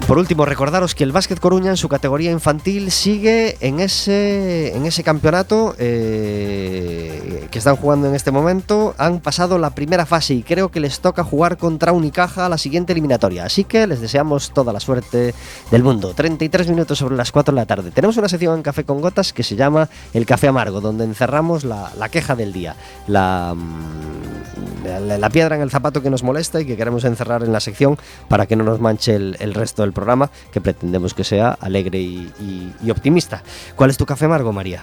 Por 0.06 0.18
último, 0.18 0.44
recordaros 0.44 0.94
que 0.94 1.02
el 1.02 1.12
Básquet 1.12 1.40
Coruña 1.40 1.70
en 1.70 1.78
su 1.78 1.88
categoría 1.88 2.30
infantil 2.30 2.90
sigue 2.90 3.56
en 3.60 3.80
ese, 3.80 4.76
en 4.76 4.84
ese 4.84 5.02
campeonato 5.02 5.74
eh, 5.78 7.48
que 7.50 7.58
están 7.58 7.76
jugando 7.76 8.06
en 8.06 8.14
este 8.14 8.30
momento. 8.30 8.94
Han 8.98 9.20
pasado 9.20 9.56
la 9.56 9.70
primera 9.70 10.04
fase 10.04 10.34
y 10.34 10.42
creo 10.42 10.68
que 10.68 10.78
les 10.78 11.00
toca 11.00 11.24
jugar 11.24 11.56
contra 11.56 11.92
Unicaja 11.92 12.50
la 12.50 12.58
siguiente 12.58 12.92
eliminatoria. 12.92 13.46
Así 13.46 13.64
que 13.64 13.86
les 13.86 14.02
deseamos 14.02 14.50
toda 14.50 14.74
la 14.74 14.80
suerte 14.80 15.34
del 15.70 15.82
mundo. 15.82 16.12
33 16.14 16.68
minutos 16.68 16.98
sobre 16.98 17.16
las 17.16 17.32
4 17.32 17.54
de 17.54 17.60
la 17.62 17.66
tarde. 17.66 17.90
Tenemos 17.90 18.18
una 18.18 18.28
sección 18.28 18.56
en 18.56 18.62
Café 18.62 18.84
con 18.84 19.00
Gotas 19.00 19.32
que 19.32 19.42
se 19.42 19.56
llama 19.56 19.88
El 20.12 20.26
Café 20.26 20.48
Amargo, 20.48 20.82
donde 20.82 21.04
encerramos 21.04 21.64
la, 21.64 21.90
la 21.98 22.10
queja 22.10 22.36
del 22.36 22.52
día. 22.52 22.76
La, 23.06 23.54
mm, 23.56 24.84
la, 25.18 25.30
piedra 25.30 25.56
en 25.56 25.62
el 25.62 25.70
zapato 25.70 26.02
que 26.02 26.10
nos 26.10 26.22
molesta 26.22 26.60
y 26.60 26.66
que 26.66 26.76
queremos 26.76 27.04
encerrar 27.04 27.42
en 27.42 27.52
la 27.52 27.60
sección 27.60 27.96
para 28.28 28.44
que 28.44 28.54
no 28.54 28.64
nos 28.64 28.80
manche 28.80 29.16
el 29.16 29.54
resto 29.54 29.80
del 29.80 29.93
programa, 29.94 30.30
que 30.52 30.60
pretendemos 30.60 31.14
que 31.14 31.24
sea 31.24 31.56
alegre 31.60 31.98
y, 32.00 32.30
y- 32.40 32.72
y 32.84 32.90
optimista. 32.90 33.42
¿Cuál 33.76 33.90
es 33.90 33.96
tu 33.96 34.04
café 34.04 34.26
amargo, 34.26 34.52
María? 34.52 34.82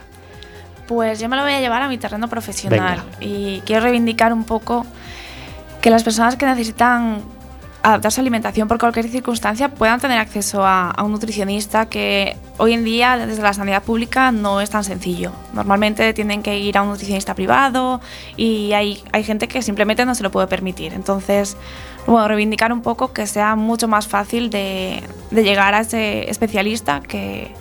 Pues 0.87 1.19
yo 1.19 1.29
me 1.29 1.37
lo 1.37 1.43
voy 1.43 1.53
a 1.53 1.59
llevar 1.61 1.81
a 1.83 1.87
mi 1.87 1.97
terreno 1.97 2.27
profesional 2.27 3.03
y 3.21 3.61
quiero 3.65 3.81
reivindicar 3.83 4.33
un 4.33 4.43
poco 4.43 4.85
que 5.81 5.89
las 5.89 6.03
personas 6.03 6.35
que 6.35 6.45
necesitan 6.45 7.21
adaptar 7.83 8.11
su 8.11 8.21
alimentación 8.21 8.67
por 8.67 8.77
cualquier 8.77 9.07
circunstancia 9.09 9.69
puedan 9.69 9.99
tener 9.99 10.19
acceso 10.19 10.63
a, 10.63 10.91
a 10.91 11.01
un 11.03 11.11
nutricionista 11.13 11.87
que 11.87 12.37
hoy 12.59 12.73
en 12.73 12.83
día 12.83 13.17
desde 13.25 13.41
la 13.41 13.53
sanidad 13.53 13.81
pública 13.81 14.31
no 14.31 14.61
es 14.61 14.69
tan 14.69 14.83
sencillo. 14.83 15.31
Normalmente 15.53 16.13
tienen 16.13 16.43
que 16.43 16.59
ir 16.59 16.77
a 16.77 16.83
un 16.83 16.89
nutricionista 16.89 17.33
privado 17.33 17.99
y 18.37 18.73
hay, 18.73 19.03
hay 19.13 19.23
gente 19.23 19.47
que 19.47 19.63
simplemente 19.63 20.05
no 20.05 20.13
se 20.13 20.21
lo 20.21 20.29
puede 20.29 20.45
permitir. 20.45 20.93
Entonces, 20.93 21.57
bueno, 22.07 22.27
reivindicar 22.27 22.73
un 22.73 22.81
poco 22.81 23.13
que 23.13 23.27
sea 23.27 23.55
mucho 23.55 23.87
más 23.87 24.07
fácil 24.07 24.49
de, 24.49 25.03
de 25.29 25.43
llegar 25.43 25.73
a 25.73 25.81
ese 25.81 26.29
especialista 26.29 27.01
que, 27.01 27.53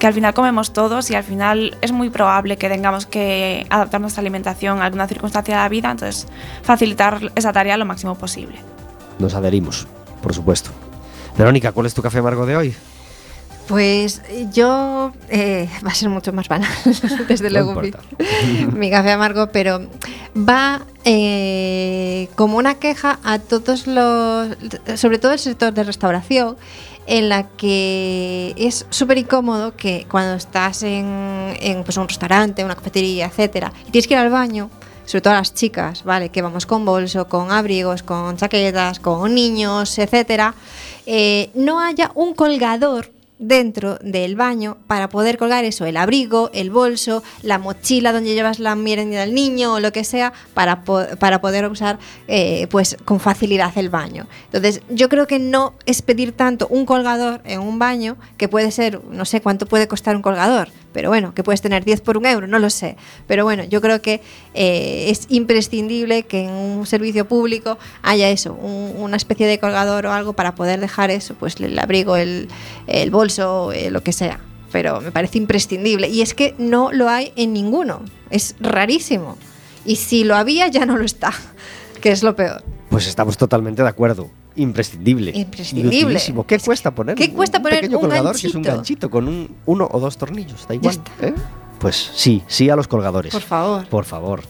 que 0.00 0.06
al 0.06 0.14
final 0.14 0.32
comemos 0.34 0.72
todos 0.72 1.10
y 1.10 1.14
al 1.14 1.22
final 1.22 1.76
es 1.82 1.92
muy 1.92 2.08
probable 2.08 2.56
que 2.56 2.68
tengamos 2.68 3.04
que 3.06 3.66
adaptar 3.68 4.00
nuestra 4.00 4.22
alimentación 4.22 4.80
a 4.80 4.86
alguna 4.86 5.06
circunstancia 5.06 5.56
de 5.56 5.60
la 5.60 5.68
vida, 5.68 5.90
entonces 5.90 6.26
facilitar 6.62 7.20
esa 7.34 7.52
tarea 7.52 7.76
lo 7.76 7.84
máximo 7.84 8.14
posible. 8.14 8.56
Nos 9.18 9.34
adherimos, 9.34 9.86
por 10.22 10.34
supuesto. 10.34 10.70
Verónica, 11.36 11.72
¿cuál 11.72 11.86
es 11.86 11.94
tu 11.94 12.00
café 12.00 12.18
amargo 12.18 12.46
de 12.46 12.56
hoy? 12.56 12.74
Pues 13.68 14.22
yo 14.52 15.12
eh, 15.28 15.68
va 15.86 15.90
a 15.90 15.94
ser 15.94 16.08
mucho 16.08 16.32
más 16.32 16.48
banal, 16.48 16.72
desde 17.28 17.50
No 17.50 17.62
luego, 17.62 17.82
mi, 17.82 17.92
mi 18.74 18.90
café 18.90 19.12
amargo, 19.12 19.48
pero 19.52 19.86
va 20.34 20.80
eh, 21.04 22.28
como 22.34 22.58
una 22.58 22.74
queja 22.74 23.18
a 23.24 23.38
todos 23.38 23.86
los, 23.86 24.56
sobre 24.96 25.18
todo 25.18 25.32
el 25.32 25.38
sector 25.38 25.72
de 25.72 25.84
restauración, 25.84 26.56
en 27.06 27.28
la 27.28 27.48
que 27.48 28.54
es 28.56 28.86
súper 28.90 29.18
incómodo 29.18 29.74
que 29.76 30.06
cuando 30.10 30.34
estás 30.34 30.82
en, 30.82 31.82
pues, 31.84 31.96
un 31.96 32.06
restaurante, 32.06 32.64
una 32.64 32.76
cafetería, 32.76 33.26
etcétera, 33.26 33.72
y 33.86 33.90
tienes 33.90 34.06
que 34.06 34.14
ir 34.14 34.20
al 34.20 34.30
baño, 34.30 34.70
sobre 35.06 35.22
todo 35.22 35.34
las 35.34 35.54
chicas, 35.54 36.04
¿vale? 36.04 36.28
Que 36.28 36.40
vamos 36.40 36.66
con 36.66 36.84
bolso, 36.84 37.26
con 37.26 37.50
abrigos, 37.50 38.02
con 38.02 38.36
chaquetas, 38.36 39.00
con 39.00 39.34
niños, 39.34 39.98
etcétera, 39.98 40.54
eh, 41.06 41.50
no 41.54 41.80
haya 41.80 42.12
un 42.14 42.34
colgador 42.34 43.10
dentro 43.42 43.96
del 44.02 44.36
baño 44.36 44.76
para 44.86 45.08
poder 45.08 45.38
colgar 45.38 45.64
eso, 45.64 45.86
el 45.86 45.96
abrigo, 45.96 46.50
el 46.52 46.70
bolso, 46.70 47.22
la 47.42 47.58
mochila 47.58 48.12
donde 48.12 48.34
llevas 48.34 48.58
la 48.60 48.76
merienda 48.76 49.20
del 49.20 49.34
niño 49.34 49.72
o 49.74 49.80
lo 49.80 49.92
que 49.92 50.04
sea, 50.04 50.32
para, 50.54 50.84
para 50.84 51.40
poder 51.40 51.66
usar 51.68 51.98
eh, 52.28 52.66
pues 52.70 52.96
con 53.06 53.18
facilidad 53.18 53.76
el 53.78 53.88
baño. 53.88 54.26
Entonces, 54.44 54.82
yo 54.90 55.08
creo 55.08 55.26
que 55.26 55.38
no 55.38 55.74
es 55.86 56.02
pedir 56.02 56.32
tanto 56.32 56.68
un 56.68 56.84
colgador 56.84 57.40
en 57.44 57.60
un 57.60 57.78
baño, 57.78 58.16
que 58.36 58.46
puede 58.46 58.70
ser, 58.70 59.00
no 59.10 59.24
sé 59.24 59.40
cuánto 59.40 59.64
puede 59.66 59.88
costar 59.88 60.14
un 60.14 60.22
colgador, 60.22 60.68
pero 60.92 61.08
bueno, 61.08 61.32
que 61.34 61.42
puedes 61.42 61.62
tener 61.62 61.84
10 61.84 62.00
por 62.02 62.18
un 62.18 62.26
euro, 62.26 62.46
no 62.46 62.58
lo 62.58 62.68
sé. 62.68 62.96
Pero 63.26 63.44
bueno, 63.44 63.64
yo 63.64 63.80
creo 63.80 64.02
que 64.02 64.20
eh, 64.54 65.06
es 65.08 65.26
imprescindible 65.30 66.24
que 66.24 66.44
en 66.44 66.50
un 66.50 66.84
servicio 66.84 67.26
público 67.26 67.78
haya 68.02 68.28
eso, 68.28 68.52
un- 68.52 68.94
una 69.00 69.16
especie 69.16 69.46
de 69.46 69.58
colgador 69.58 70.04
o 70.06 70.12
algo 70.12 70.34
para 70.34 70.54
poder 70.54 70.78
dejar 70.80 71.10
eso, 71.10 71.34
pues 71.34 71.56
el 71.60 71.78
abrigo, 71.78 72.16
el 72.16 72.48
bolso, 73.10 73.29
eh, 73.38 73.90
lo 73.90 74.02
que 74.02 74.12
sea. 74.12 74.40
Pero 74.72 75.00
me 75.00 75.10
parece 75.10 75.38
imprescindible. 75.38 76.08
Y 76.08 76.22
es 76.22 76.34
que 76.34 76.54
no 76.58 76.92
lo 76.92 77.08
hay 77.08 77.32
en 77.36 77.52
ninguno. 77.52 78.02
Es 78.30 78.54
rarísimo. 78.60 79.36
Y 79.84 79.96
si 79.96 80.24
lo 80.24 80.36
había, 80.36 80.68
ya 80.68 80.86
no 80.86 80.96
lo 80.96 81.04
está. 81.04 81.32
Que 82.00 82.10
es 82.10 82.22
lo 82.22 82.34
peor. 82.34 82.64
Pues 82.88 83.06
estamos 83.06 83.36
totalmente 83.36 83.82
de 83.82 83.88
acuerdo. 83.88 84.30
Imprescindible. 84.56 85.32
Imprescindible. 85.34 86.18
¿Qué 86.46 86.54
Es 86.54 86.64
cuesta 86.64 86.94
poner? 86.94 87.14
¿qué 87.14 87.30
cuesta 87.30 87.58
un 87.58 87.62
poner 87.62 87.80
pequeño 87.80 87.98
un 87.98 88.04
colgador 88.04 88.40
que 88.40 88.46
es 88.46 88.54
un 88.54 88.62
ganchito? 88.62 88.76
ganchito 88.76 89.10
con 89.10 89.28
un, 89.28 89.56
uno 89.66 89.86
o 89.90 90.00
dos 90.00 90.16
tornillos? 90.16 90.66
Da 90.66 90.74
igual. 90.74 90.94
está. 90.94 91.26
¿eh? 91.26 91.34
Pues 91.80 91.96
sí, 92.14 92.42
sí 92.46 92.68
a 92.68 92.76
los 92.76 92.88
colgadores. 92.88 93.32
Por 93.32 93.40
favor. 93.40 93.86
Por 93.88 94.04
favor. 94.04 94.42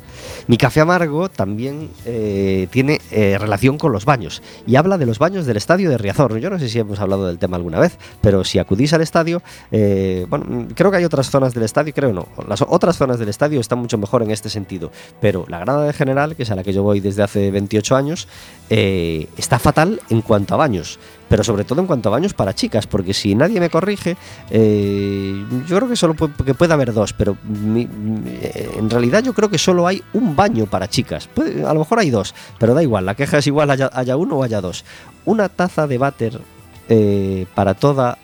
Mi 0.48 0.56
café 0.56 0.80
amargo 0.80 1.28
también 1.28 1.90
eh, 2.04 2.66
tiene 2.70 3.00
eh, 3.12 3.38
relación 3.38 3.78
con 3.78 3.92
los 3.92 4.04
baños 4.04 4.42
y 4.66 4.74
habla 4.74 4.98
de 4.98 5.06
los 5.06 5.20
baños 5.20 5.46
del 5.46 5.56
estadio 5.56 5.88
de 5.90 5.96
Riazor. 5.96 6.36
Yo 6.38 6.50
no 6.50 6.58
sé 6.58 6.68
si 6.68 6.80
hemos 6.80 6.98
hablado 6.98 7.28
del 7.28 7.38
tema 7.38 7.56
alguna 7.56 7.78
vez, 7.78 7.96
pero 8.20 8.42
si 8.42 8.58
acudís 8.58 8.92
al 8.94 9.00
estadio, 9.00 9.42
eh, 9.70 10.26
bueno, 10.28 10.66
creo 10.74 10.90
que 10.90 10.96
hay 10.96 11.04
otras 11.04 11.30
zonas 11.30 11.54
del 11.54 11.62
estadio, 11.62 11.94
creo 11.94 12.12
no. 12.12 12.26
Las 12.48 12.62
otras 12.62 12.96
zonas 12.96 13.20
del 13.20 13.28
estadio 13.28 13.60
están 13.60 13.78
mucho 13.78 13.96
mejor 13.96 14.22
en 14.24 14.32
este 14.32 14.50
sentido, 14.50 14.90
pero 15.20 15.44
la 15.48 15.60
grada 15.60 15.84
de 15.84 15.92
general, 15.92 16.34
que 16.34 16.42
es 16.42 16.50
a 16.50 16.56
la 16.56 16.64
que 16.64 16.72
yo 16.72 16.82
voy 16.82 16.98
desde 16.98 17.22
hace 17.22 17.52
28 17.52 17.94
años, 17.94 18.26
está 18.68 19.60
fatal 19.60 20.00
en 20.10 20.20
cuanto 20.20 20.54
a 20.54 20.56
baños. 20.56 20.98
Pero 21.30 21.44
sobre 21.44 21.64
todo 21.64 21.80
en 21.80 21.86
cuanto 21.86 22.08
a 22.10 22.12
baños 22.12 22.34
para 22.34 22.52
chicas, 22.54 22.86
porque 22.86 23.14
si 23.14 23.34
nadie 23.36 23.60
me 23.60 23.70
corrige, 23.70 24.16
eh, 24.50 25.44
yo 25.66 25.76
creo 25.76 25.88
que 25.88 25.96
solo 25.96 26.14
puede, 26.14 26.32
que 26.44 26.54
puede 26.54 26.72
haber 26.74 26.92
dos, 26.92 27.12
pero 27.12 27.36
mi- 27.44 27.88
eh, 28.26 28.70
en 28.76 28.90
realidad 28.90 29.22
yo 29.22 29.32
creo 29.32 29.48
que 29.48 29.56
solo 29.56 29.86
hay 29.86 30.02
un 30.12 30.34
baño 30.34 30.66
para 30.66 30.88
chicas. 30.88 31.28
Puede- 31.32 31.64
a 31.64 31.72
lo 31.72 31.78
mejor 31.80 32.00
hay 32.00 32.10
dos, 32.10 32.34
pero 32.58 32.74
da 32.74 32.82
igual, 32.82 33.06
la 33.06 33.14
queja 33.14 33.38
es 33.38 33.46
igual 33.46 33.70
haya, 33.70 33.88
haya 33.92 34.16
uno 34.16 34.36
o 34.38 34.42
haya 34.42 34.60
dos. 34.60 34.84
Una 35.24 35.48
taza 35.48 35.86
de 35.86 35.98
váter 35.98 36.40
eh, 36.88 37.46
para 37.54 37.74
toda... 37.74 38.18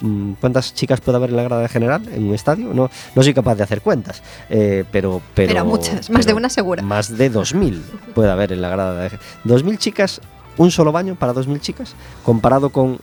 mm, 0.00 0.32
¿Cuántas 0.40 0.74
chicas 0.74 1.00
puede 1.00 1.16
haber 1.18 1.30
en 1.30 1.36
la 1.36 1.44
grada 1.44 1.68
general 1.68 2.02
en 2.12 2.24
un 2.28 2.34
estadio? 2.34 2.74
No, 2.74 2.90
no 3.14 3.22
soy 3.22 3.32
capaz 3.32 3.54
de 3.54 3.62
hacer 3.62 3.80
cuentas, 3.80 4.22
eh, 4.48 4.84
pero, 4.90 5.22
pero... 5.34 5.52
Pero 5.52 5.64
muchas, 5.64 6.10
más 6.10 6.26
de 6.26 6.34
una 6.34 6.48
segura. 6.48 6.82
Más 6.82 7.16
de 7.16 7.30
2.000 7.30 7.80
puede 8.14 8.28
haber 8.30 8.52
en 8.52 8.62
la 8.62 8.70
grada 8.70 9.02
de... 9.04 9.10
2.000 9.44 9.78
chicas, 9.78 10.20
un 10.60 10.70
solo 10.70 10.92
baño 10.92 11.14
para 11.14 11.32
2.000 11.32 11.60
chicas, 11.60 11.94
comparado 12.24 12.70
con 12.70 12.98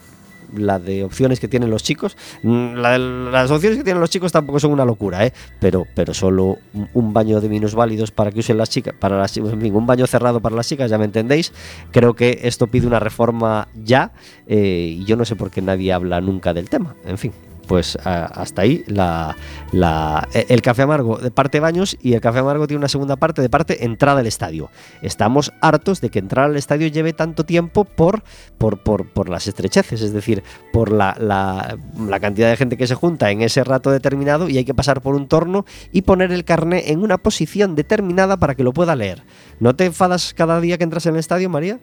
la 0.55 0.79
de 0.79 1.03
opciones 1.03 1.39
que 1.41 1.47
tienen 1.49 1.69
los 1.69 1.83
chicos. 1.83 2.15
Mm, 2.43 2.75
las 2.75 3.51
opciones 3.51 3.77
que 3.77 3.83
tienen 3.83 3.99
los 3.99 4.09
chicos 4.09 4.31
tampoco 4.31 4.59
son 4.61 4.71
una 4.71 4.85
locura, 4.85 5.25
¿eh? 5.25 5.33
pero, 5.59 5.85
pero 5.93 6.13
solo 6.13 6.57
un- 6.73 6.87
un 6.93 7.11
baño 7.13 7.41
de 7.41 7.49
minusválidos 7.49 8.11
para 8.11 8.31
que 8.31 8.39
usen 8.39 8.57
las 8.57 8.69
chicas, 8.69 8.93
para 8.97 9.17
las 9.17 9.35
en 9.37 9.59
fin, 9.59 9.75
un 9.75 9.85
baño 9.85 10.07
cerrado 10.07 10.39
para 10.39 10.55
las 10.55 10.67
chicas, 10.67 10.89
ya 10.89 10.97
me 10.97 11.05
entendéis. 11.05 11.51
Creo 11.91 12.13
que 12.13 12.39
esto 12.43 12.67
pide 12.67 12.87
una 12.87 12.99
reforma 12.99 13.67
ya 13.83 14.11
eh, 14.47 14.95
y 14.99 15.03
yo 15.05 15.17
no 15.17 15.25
sé 15.25 15.35
por 15.35 15.51
qué 15.51 15.61
nadie 15.61 15.91
habla 15.91 16.21
nunca 16.21 16.53
del 16.53 16.69
tema. 16.69 16.95
En 17.05 17.17
fin. 17.17 17.33
Pues 17.67 17.97
a- 18.03 18.25
hasta 18.25 18.61
ahí 18.61 18.83
la, 18.87 19.35
la- 19.71 20.27
e- 20.33 20.45
el 20.49 20.61
café 20.61 20.83
amargo 20.83 21.17
de 21.17 21.31
parte 21.31 21.59
baños 21.59 21.97
y 22.01 22.13
el 22.13 22.21
café 22.21 22.39
amargo 22.39 22.65
tiene 22.67 22.79
una 22.79 22.87
segunda 22.87 23.15
parte 23.17 23.41
de 23.41 23.49
parte 23.49 23.83
entrada 23.85 24.21
al 24.21 24.27
estadio. 24.27 24.69
Estamos 25.01 25.51
hartos 25.61 25.99
de 26.01 26.09
que 26.09 26.19
entrar 26.19 26.45
al 26.45 26.55
estadio 26.57 26.87
lleve 26.87 27.13
tanto 27.13 27.43
tiempo 27.45 27.83
por, 27.85 28.23
por, 28.57 28.79
por, 28.79 29.07
por 29.09 29.29
las 29.29 29.47
estrecheces, 29.47 30.01
es 30.01 30.13
decir, 30.13 30.43
por 30.71 30.91
la, 30.91 31.15
la- 31.19 31.77
la 32.07 32.19
cantidad 32.19 32.49
de 32.49 32.57
gente 32.57 32.77
que 32.77 32.87
se 32.87 32.95
junta 32.95 33.31
en 33.31 33.41
ese 33.41 33.63
rato 33.63 33.91
determinado 33.91 34.47
y 34.49 34.57
hay 34.57 34.65
que 34.65 34.73
pasar 34.73 35.01
por 35.01 35.15
un 35.15 35.27
torno 35.27 35.65
y 35.91 36.03
poner 36.03 36.31
el 36.31 36.45
carné 36.45 36.91
en 36.91 37.01
una 37.03 37.17
posición 37.17 37.75
determinada 37.75 38.37
para 38.37 38.55
que 38.55 38.63
lo 38.63 38.73
pueda 38.73 38.95
leer. 38.95 39.23
¿No 39.59 39.75
te 39.75 39.85
enfadas 39.85 40.33
cada 40.33 40.61
día 40.61 40.77
que 40.77 40.83
entras 40.85 41.05
en 41.05 41.15
el 41.15 41.19
estadio, 41.19 41.49
María? 41.49 41.79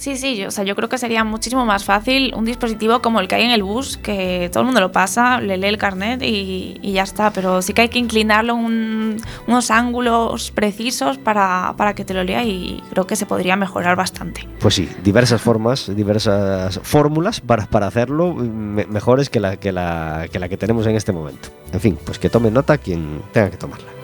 Sí, 0.00 0.16
sí, 0.16 0.34
yo, 0.38 0.48
o 0.48 0.50
sea, 0.50 0.64
yo 0.64 0.74
creo 0.74 0.88
que 0.88 0.96
sería 0.96 1.24
muchísimo 1.24 1.66
más 1.66 1.84
fácil 1.84 2.32
un 2.34 2.46
dispositivo 2.46 3.02
como 3.02 3.20
el 3.20 3.28
que 3.28 3.34
hay 3.34 3.42
en 3.44 3.50
el 3.50 3.62
bus, 3.62 3.98
que 3.98 4.48
todo 4.50 4.60
el 4.62 4.64
mundo 4.64 4.80
lo 4.80 4.90
pasa, 4.92 5.42
le 5.42 5.58
lee 5.58 5.66
el 5.68 5.76
carnet 5.76 6.22
y, 6.22 6.80
ya 6.82 7.02
está, 7.02 7.30
pero 7.34 7.60
sí 7.60 7.74
que 7.74 7.82
hay 7.82 7.88
que 7.90 7.98
inclinarlo 7.98 8.54
un- 8.54 9.20
unos 9.46 9.70
ángulos 9.70 10.52
precisos 10.52 11.18
para, 11.18 11.74
para 11.76 11.94
que 11.94 12.06
te 12.06 12.14
lo 12.14 12.24
lea 12.24 12.42
y 12.44 12.82
creo 12.88 13.06
que 13.06 13.14
se 13.14 13.26
podría 13.26 13.56
mejorar 13.56 13.94
bastante. 13.94 14.48
Pues 14.58 14.72
sí, 14.74 14.88
diversas 15.04 15.42
formas, 15.42 15.94
diversas 15.94 16.80
fórmulas 16.82 17.42
para, 17.42 17.66
para 17.66 17.86
hacerlo 17.86 18.32
me- 18.34 18.86
mejores 18.86 19.28
que 19.28 19.38
la, 19.38 19.58
que, 19.58 19.70
la, 19.70 20.28
que 20.32 20.38
la 20.38 20.48
que 20.48 20.56
tenemos 20.56 20.86
en 20.86 20.96
este 20.96 21.12
momento. 21.12 21.50
En 21.74 21.80
fin, 21.80 21.98
pues 22.06 22.18
que 22.18 22.30
tome 22.30 22.50
nota 22.50 22.78
quien 22.78 23.20
tenga 23.34 23.50
que 23.50 23.58
tomarla. 23.58 23.99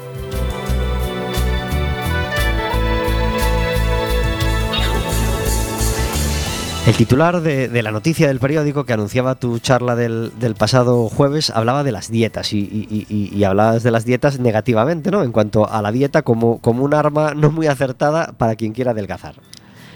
El 6.86 6.94
titular 6.94 7.40
de, 7.40 7.82
la 7.82 7.90
noticia 7.90 8.28
del 8.28 8.38
periódico 8.38 8.84
que 8.84 8.92
anunciaba 8.92 9.34
tu 9.34 9.58
charla 9.58 9.96
del, 9.96 10.30
pasado 10.56 11.08
jueves 11.08 11.50
hablaba 11.50 11.82
de 11.82 11.90
las 11.90 12.12
dietas 12.12 12.52
y, 12.52 12.60
y, 13.08 13.42
hablabas 13.42 13.82
de 13.82 13.90
las 13.90 14.04
dietas 14.04 14.38
negativamente, 14.38 15.10
¿no? 15.10 15.24
En 15.24 15.32
cuanto 15.32 15.68
a 15.68 15.82
la 15.82 15.90
dieta 15.90 16.22
como, 16.22 16.58
como 16.58 16.84
un 16.84 16.94
arma 16.94 17.34
no 17.34 17.50
muy 17.50 17.66
acertada 17.66 18.32
para 18.38 18.54
quien 18.54 18.72
quiera 18.72 18.92
adelgazar. 18.92 19.34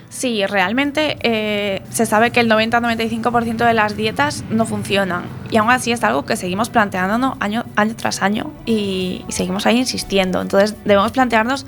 Sí, 0.09 0.45
realmente 0.45 1.17
eh, 1.23 1.83
se 1.91 2.07
sabe 2.07 2.33
que 2.33 2.41
el 2.41 2.51
90-95% 2.51 3.65
de 3.65 3.75
las 3.75 3.97
dietas 3.97 4.43
no 4.51 4.67
funcionan 4.67 5.23
y 5.49 5.59
aún 5.59 5.71
así 5.71 5.93
es 5.93 6.03
algo 6.03 6.25
que 6.25 6.35
seguimos 6.35 6.71
planteándonos 6.71 7.37
año, 7.39 7.65
tras 7.97 8.21
año 8.21 8.51
y 8.67 9.25
seguimos 9.29 9.65
ahí 9.67 9.79
insistiendo. 9.79 10.43
Entonces 10.43 10.75
debemos 10.85 11.13
plantearnos 11.13 11.67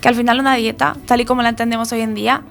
que 0.00 0.08
al 0.08 0.16
final 0.16 0.40
una 0.40 0.56
dieta, 0.56 0.96
tal 1.06 1.20
y 1.20 1.24
como 1.24 1.42
la 1.42 1.50
entendemos 1.50 1.92
hoy 1.92 2.00
en 2.00 2.14
día, 2.14 2.42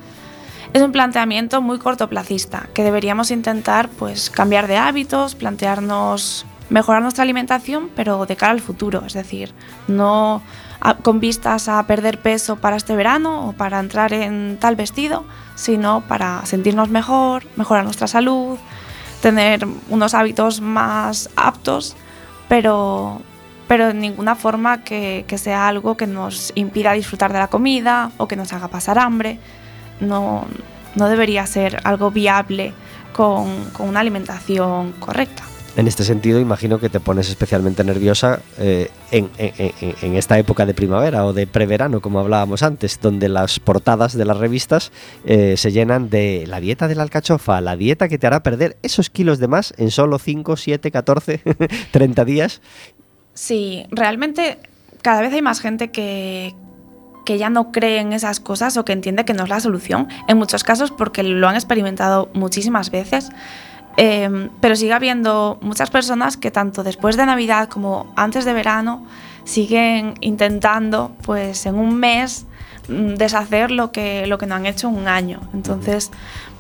es 0.73 0.81
un 0.81 0.91
planteamiento 0.91 1.61
muy 1.61 1.77
cortoplacista, 1.79 2.67
que 2.73 2.83
deberíamos 2.83 3.31
intentar 3.31 3.89
pues 3.89 4.29
cambiar 4.29 4.67
de 4.67 4.77
hábitos, 4.77 5.35
plantearnos 5.35 6.45
mejorar 6.69 7.01
nuestra 7.03 7.23
alimentación, 7.23 7.89
pero 7.95 8.25
de 8.25 8.35
cara 8.35 8.53
al 8.53 8.61
futuro, 8.61 9.03
es 9.05 9.13
decir, 9.13 9.53
no 9.87 10.41
a- 10.79 10.95
con 10.95 11.19
vistas 11.19 11.67
a 11.69 11.85
perder 11.85 12.19
peso 12.19 12.55
para 12.55 12.75
este 12.75 12.95
verano 12.95 13.49
o 13.49 13.53
para 13.53 13.79
entrar 13.79 14.13
en 14.13 14.57
tal 14.59 14.75
vestido, 14.75 15.25
sino 15.55 16.01
para 16.07 16.43
sentirnos 16.45 16.89
mejor, 16.89 17.43
mejorar 17.55 17.83
nuestra 17.83 18.07
salud, 18.07 18.57
tener 19.21 19.67
unos 19.89 20.13
hábitos 20.15 20.61
más 20.61 21.29
aptos, 21.35 21.95
pero, 22.47 23.21
pero 23.67 23.89
en 23.89 23.99
ninguna 23.99 24.33
forma 24.35 24.83
que, 24.83 25.25
que 25.27 25.37
sea 25.37 25.67
algo 25.67 25.95
que 25.95 26.07
nos 26.07 26.51
impida 26.55 26.93
disfrutar 26.93 27.31
de 27.31 27.39
la 27.39 27.47
comida 27.49 28.11
o 28.17 28.27
que 28.27 28.35
nos 28.35 28.51
haga 28.53 28.67
pasar 28.69 28.97
hambre. 28.97 29.37
No, 30.07 30.45
no 30.95 31.07
debería 31.09 31.45
ser 31.47 31.79
algo 31.83 32.11
viable 32.11 32.73
con, 33.13 33.65
con 33.73 33.89
una 33.89 33.99
alimentación 34.01 34.93
correcta. 34.99 35.43
En 35.75 35.87
este 35.87 36.03
sentido, 36.03 36.39
imagino 36.39 36.77
que 36.79 36.87
te 36.87 36.99
pones 36.99 37.29
especialmente 37.29 37.83
nerviosa 37.83 38.41
eh, 38.59 38.91
en, 39.09 39.31
en- 39.39 39.73
en- 39.81 39.95
en 40.03 40.15
esta 40.15 40.37
época 40.37 40.67
de 40.67 40.75
primavera 40.75 41.25
o 41.25 41.33
de 41.33 41.47
preverano, 41.47 41.99
como 41.99 42.19
hablábamos 42.19 42.61
antes, 42.61 42.99
donde 43.01 43.27
las 43.27 43.59
portadas 43.59 44.13
de 44.15 44.23
las 44.23 44.37
revistas 44.37 44.91
eh, 45.25 45.55
se 45.57 45.71
llenan 45.71 46.11
de 46.11 46.43
la 46.45 46.59
dieta 46.59 46.87
de 46.87 46.93
la 46.93 47.01
alcachofa, 47.01 47.59
la 47.59 47.75
dieta 47.75 48.07
que 48.07 48.19
te 48.19 48.27
hará 48.27 48.43
perder 48.43 48.77
esos 48.83 49.09
kilos 49.09 49.39
de 49.39 49.47
más 49.47 49.73
en 49.77 49.89
solo 49.89 50.19
5, 50.19 50.57
7, 50.57 50.91
14, 50.91 51.41
30 51.91 52.23
días. 52.23 52.61
Sí, 53.33 53.85
realmente 53.89 54.59
cada 55.01 55.21
vez 55.21 55.33
hay 55.33 55.41
más 55.41 55.59
gente 55.59 55.89
que, 55.89 56.53
que 57.25 57.37
ya 57.37 57.49
no 57.49 57.71
cree 57.71 57.99
en 57.99 58.13
esas 58.13 58.39
cosas 58.39 58.77
o 58.77 58.85
que 58.85 58.93
entiende 58.93 59.25
que 59.25 59.33
no 59.33 59.43
es 59.43 59.49
la 59.49 59.59
solución, 59.59 60.07
en 60.27 60.37
muchos 60.37 60.63
casos 60.63 60.91
porque 60.91 61.23
lo 61.23 61.47
han 61.47 61.55
experimentado 61.55 62.29
muchísimas 62.33 62.89
veces. 62.91 63.29
Eh, 63.97 64.49
pero 64.59 64.75
sigue 64.75 64.93
habiendo 64.93 65.59
muchas 65.61 65.91
personas 65.91 66.35
que 66.35 66.49
tanto 66.49 66.83
después 66.83 67.15
de 67.15 67.25
Navidad 67.25 67.69
como 67.69 68.11
antes 68.15 68.43
de 68.43 68.53
verano 68.53 69.05
siguen 69.43 70.15
intentando, 70.21 71.11
pues 71.21 71.65
en 71.65 71.75
un 71.75 71.95
mes, 71.95 72.45
mm, 72.87 73.15
deshacer 73.15 73.71
lo 73.71 73.91
que, 73.91 74.25
lo 74.25 74.37
que 74.37 74.47
no 74.47 74.55
han 74.55 74.65
hecho 74.65 74.89
un 74.89 75.07
año. 75.07 75.41
Entonces, 75.53 76.11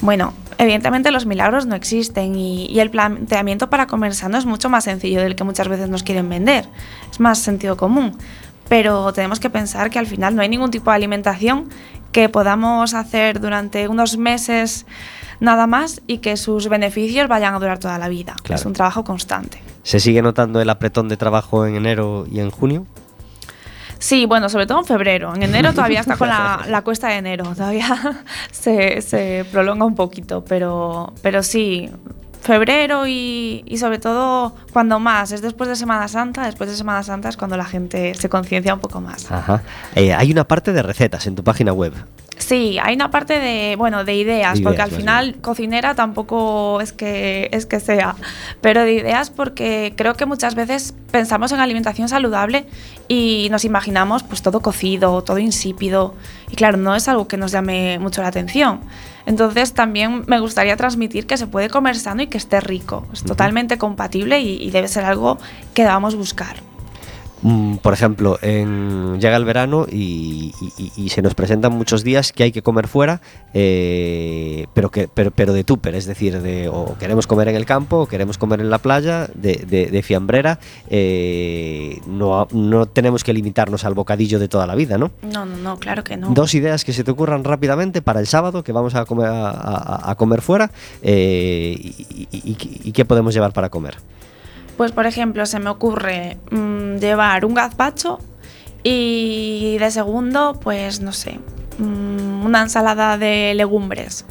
bueno, 0.01 0.33
evidentemente 0.57 1.09
los 1.09 1.25
milagros 1.25 1.65
no 1.65 1.75
existen 1.75 2.35
y, 2.35 2.67
y 2.67 2.79
el 2.81 2.91
planteamiento 2.91 3.69
para 3.69 3.87
comer 3.87 4.13
sano 4.13 4.37
es 4.37 4.45
mucho 4.45 4.69
más 4.69 4.83
sencillo 4.83 5.21
del 5.21 5.35
que 5.35 5.43
muchas 5.43 5.67
veces 5.67 5.89
nos 5.89 6.03
quieren 6.03 6.29
vender. 6.29 6.67
Es 7.09 7.19
más 7.19 7.39
sentido 7.39 7.77
común. 7.77 8.15
Pero 8.73 9.13
tenemos 9.13 9.39
que 9.39 9.51
pensar 9.51 9.91
que 9.91 9.99
al 9.99 10.07
final 10.07 10.35
no 10.35 10.41
hay 10.41 10.49
ningún 10.49 10.71
tipo 10.71 10.89
de 10.89 10.95
alimentación 10.95 11.69
que 12.11 12.27
podamos 12.27 12.95
hacer 12.95 13.39
durante 13.39 13.87
unos 13.87 14.17
meses 14.17 14.87
nada 15.39 15.67
más 15.67 16.01
y 16.07 16.17
que 16.17 16.37
sus 16.37 16.67
beneficios 16.69 17.27
vayan 17.27 17.53
a 17.53 17.59
durar 17.59 17.77
toda 17.77 17.99
la 17.99 18.09
vida. 18.09 18.35
Claro. 18.41 18.59
Es 18.59 18.65
un 18.65 18.73
trabajo 18.73 19.03
constante. 19.03 19.61
¿Se 19.83 19.99
sigue 19.99 20.23
notando 20.23 20.59
el 20.59 20.67
apretón 20.71 21.07
de 21.07 21.17
trabajo 21.17 21.67
en 21.67 21.75
enero 21.75 22.25
y 22.31 22.39
en 22.39 22.49
junio? 22.49 22.87
Sí, 23.99 24.25
bueno, 24.25 24.49
sobre 24.49 24.65
todo 24.65 24.79
en 24.79 24.85
febrero. 24.85 25.35
En 25.35 25.43
enero 25.43 25.71
todavía 25.73 25.99
está 25.99 26.17
con 26.17 26.29
la, 26.29 26.65
la 26.67 26.81
cuesta 26.81 27.09
de 27.09 27.17
enero, 27.17 27.43
todavía 27.55 28.23
se, 28.51 29.03
se 29.03 29.45
prolonga 29.51 29.85
un 29.85 29.93
poquito, 29.93 30.43
pero, 30.43 31.13
pero 31.21 31.43
sí, 31.43 31.91
febrero 32.43 33.07
y, 33.07 33.63
y 33.65 33.77
sobre 33.77 33.99
todo 33.99 34.53
cuando 34.73 34.99
más, 34.99 35.31
es 35.31 35.41
después 35.41 35.69
de 35.69 35.75
Semana 35.77 36.07
Santa, 36.09 36.45
después 36.45 36.69
de 36.69 36.75
Semana 36.75 37.01
Santa 37.01 37.29
es 37.29 37.37
cuando 37.37 37.55
la 37.55 37.65
gente 37.65 38.13
se 38.15 38.27
conciencia 38.27 38.73
un 38.73 38.81
poco 38.81 38.99
más. 38.99 39.31
Ajá. 39.31 39.63
Eh, 39.95 40.13
hay 40.13 40.31
una 40.31 40.43
parte 40.43 40.73
de 40.73 40.83
recetas 40.83 41.25
en 41.25 41.35
tu 41.35 41.43
página 41.43 41.71
web. 41.71 41.93
Sí, 42.37 42.77
hay 42.81 42.95
una 42.95 43.09
parte 43.09 43.39
de, 43.39 43.75
bueno, 43.77 44.03
de 44.03 44.15
ideas, 44.15 44.57
De 44.57 44.63
porque 44.63 44.81
ideas, 44.81 44.91
al 44.91 44.97
final 44.97 45.35
cocinera 45.39 45.95
tampoco 45.95 46.81
es 46.81 46.91
que, 46.91 47.47
es 47.53 47.65
que 47.65 47.79
sea, 47.79 48.15
pero 48.59 48.81
de 48.81 48.93
ideas 48.93 49.29
porque 49.29 49.93
creo 49.95 50.15
que 50.15 50.25
muchas 50.25 50.53
veces 50.53 50.93
pensamos 51.11 51.53
en 51.53 51.61
alimentación 51.61 52.09
saludable 52.09 52.65
y 53.07 53.47
nos 53.51 53.63
imaginamos 53.63 54.23
pues 54.23 54.41
todo 54.41 54.59
cocido, 54.59 55.23
todo 55.23 55.37
insípido 55.37 56.15
y 56.51 56.55
claro, 56.55 56.77
no 56.77 56.95
es 56.95 57.07
algo 57.07 57.29
que 57.29 57.37
nos 57.37 57.53
llame 57.53 57.97
mucho 57.99 58.21
la 58.21 58.27
atención. 58.27 58.81
Entonces 59.25 59.73
también 59.73 60.23
me 60.27 60.39
gustaría 60.39 60.75
transmitir 60.75 61.25
que 61.25 61.37
se 61.37 61.47
puede 61.47 61.69
comer 61.69 61.97
sano 61.97 62.23
y 62.23 62.27
que 62.27 62.37
esté 62.37 62.59
rico, 62.59 63.05
es 63.13 63.23
totalmente 63.23 63.77
compatible 63.77 64.39
y, 64.41 64.61
y 64.61 64.69
debe 64.71 64.87
ser 64.87 65.05
algo 65.05 65.37
que 65.73 65.83
debamos 65.83 66.15
buscar. 66.15 66.72
Mm, 67.43 67.75
por 67.77 67.93
ejemplo, 67.93 68.39
en- 68.41 69.19
llega 69.19 69.35
el 69.35 69.43
verano 69.45 69.85
y, 69.91 70.53
y- 70.61 70.73
y- 70.77 70.91
y 71.05 71.09
se 71.09 71.21
nos 71.21 71.35
presentan 71.35 71.73
muchos 71.73 72.03
días 72.03 72.31
que 72.31 72.43
hay 72.43 72.51
que 72.51 72.61
comer 72.61 72.87
fuera, 72.87 73.19
eh, 73.53 74.65
pero, 74.73 74.89
que, 74.89 75.07
pero, 75.13 75.31
pero 75.31 75.53
de 75.53 75.63
tupper, 75.63 75.93
es 75.95 76.05
decir, 76.05 76.41
de, 76.41 76.69
o 76.69 76.95
queremos 76.97 77.27
comer 77.27 77.49
en 77.49 77.55
el 77.55 77.65
campo 77.65 77.97
o 77.97 78.05
queremos 78.07 78.37
comer 78.37 78.61
en 78.61 78.69
la 78.69 78.77
playa, 78.77 79.27
de, 79.35 79.55
de- 79.67 79.87
de 79.87 80.01
fiambrera. 80.03 80.59
eh, 80.89 81.99
no, 82.07 82.47
no 82.51 82.85
tenemos 82.85 83.23
que 83.23 83.33
limitarnos 83.33 83.83
al 83.85 83.93
bocadillo 83.93 84.39
de 84.39 84.47
toda 84.47 84.65
la 84.65 84.75
vida, 84.75 84.97
¿no? 84.97 85.11
No, 85.21 85.45
no, 85.45 85.57
no, 85.57 85.79
claro 85.79 86.03
que 86.03 86.15
no. 86.17 86.29
Dos 86.33 86.53
ideas 86.53 86.83
que 86.85 86.93
se 86.93 87.03
te 87.03 87.11
ocurran 87.11 87.43
rápidamente 87.43 88.01
para 88.01 88.19
el 88.19 88.27
sábado 88.27 88.63
que 88.63 88.71
vamos 88.71 88.95
a 88.95 89.05
comer, 89.05 89.27
a, 89.27 89.49
a- 89.49 90.11
a 90.11 90.15
comer 90.15 90.41
fuera 90.41 90.71
eh, 91.01 91.75
y, 91.77 92.27
y- 92.31 92.39
y- 92.51 92.81
y 92.85 92.91
qué 92.91 93.03
podemos 93.05 93.33
llevar 93.33 93.51
para 93.53 93.69
comer. 93.69 93.95
Pues 94.77 94.91
por 94.91 95.05
ejemplo, 95.05 95.45
se 95.45 95.59
me 95.59 95.69
ocurre 95.69 96.37
mm, 96.51 96.95
llevar 96.97 97.45
un 97.45 97.53
gazpacho 97.53 98.19
y 98.83 99.77
de 99.79 99.91
segundo, 99.91 100.59
pues 100.61 100.99
no 101.01 101.11
sé, 101.13 101.39
mm, 101.77 102.43
una 102.45 102.61
ensalada 102.63 103.17
de 103.17 103.53
legumbres. 103.55 104.25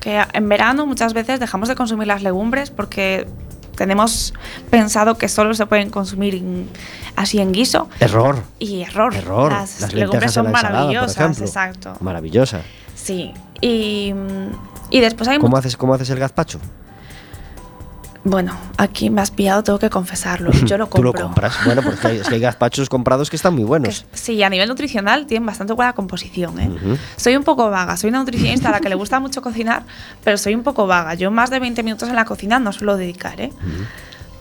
Que 0.00 0.22
en 0.32 0.48
verano 0.48 0.86
muchas 0.86 1.12
veces 1.14 1.40
dejamos 1.40 1.68
de 1.68 1.74
consumir 1.74 2.06
las 2.06 2.22
legumbres 2.22 2.70
porque 2.70 3.26
tenemos 3.74 4.32
pensado 4.70 5.18
que 5.18 5.28
solo 5.28 5.52
se 5.54 5.66
pueden 5.66 5.90
consumir 5.90 6.36
en- 6.36 6.68
así 7.16 7.40
en 7.40 7.52
guiso. 7.52 7.88
Error. 8.00 8.42
Y 8.58 8.82
error. 8.82 9.14
Error. 9.14 9.52
Las, 9.52 9.80
Las 9.80 9.92
legumbres 9.92 10.32
son 10.32 10.46
ensalada, 10.46 10.72
maravillosas, 10.86 11.40
exacto. 11.40 11.94
Maravillosa. 12.00 12.60
Sí. 12.94 13.32
Y, 13.60 14.14
y 14.90 15.00
después 15.00 15.28
hay 15.28 15.38
¿Cómo 15.38 15.56
haces, 15.56 15.76
¿Cómo 15.76 15.94
haces 15.94 16.08
el 16.10 16.18
gazpacho? 16.18 16.58
Bueno, 18.28 18.56
aquí 18.76 19.08
me 19.08 19.20
has 19.20 19.30
pillado, 19.30 19.62
tengo 19.62 19.78
que 19.78 19.88
confesarlo. 19.88 20.50
Yo 20.50 20.76
lo 20.78 20.86
Tú 20.88 20.90
compro. 20.90 21.12
lo 21.12 21.12
compras. 21.12 21.56
Bueno, 21.64 21.80
porque 21.82 22.08
hay, 22.08 22.16
es 22.18 22.28
que 22.28 22.34
hay 22.34 22.40
gazpachos 22.40 22.88
comprados 22.88 23.30
que 23.30 23.36
están 23.36 23.54
muy 23.54 23.62
buenos. 23.62 24.04
sí, 24.12 24.42
a 24.42 24.50
nivel 24.50 24.68
nutricional 24.68 25.26
tienen 25.26 25.46
bastante 25.46 25.74
buena 25.74 25.92
composición. 25.92 26.58
¿eh? 26.58 26.98
Soy 27.16 27.36
un 27.36 27.44
poco 27.44 27.70
vaga, 27.70 27.96
soy 27.96 28.10
una 28.10 28.18
nutricionista 28.18 28.70
a 28.70 28.72
la 28.72 28.80
que 28.80 28.88
le 28.88 28.96
gusta 28.96 29.20
mucho 29.20 29.42
cocinar, 29.42 29.84
pero 30.24 30.38
soy 30.38 30.56
un 30.56 30.64
poco 30.64 30.88
vaga. 30.88 31.14
Yo 31.14 31.30
más 31.30 31.50
de 31.50 31.60
20 31.60 31.84
minutos 31.84 32.08
en 32.08 32.16
la 32.16 32.24
cocina 32.24 32.58
no 32.58 32.72
suelo 32.72 32.96
dedicar, 32.96 33.40
¿eh? 33.40 33.52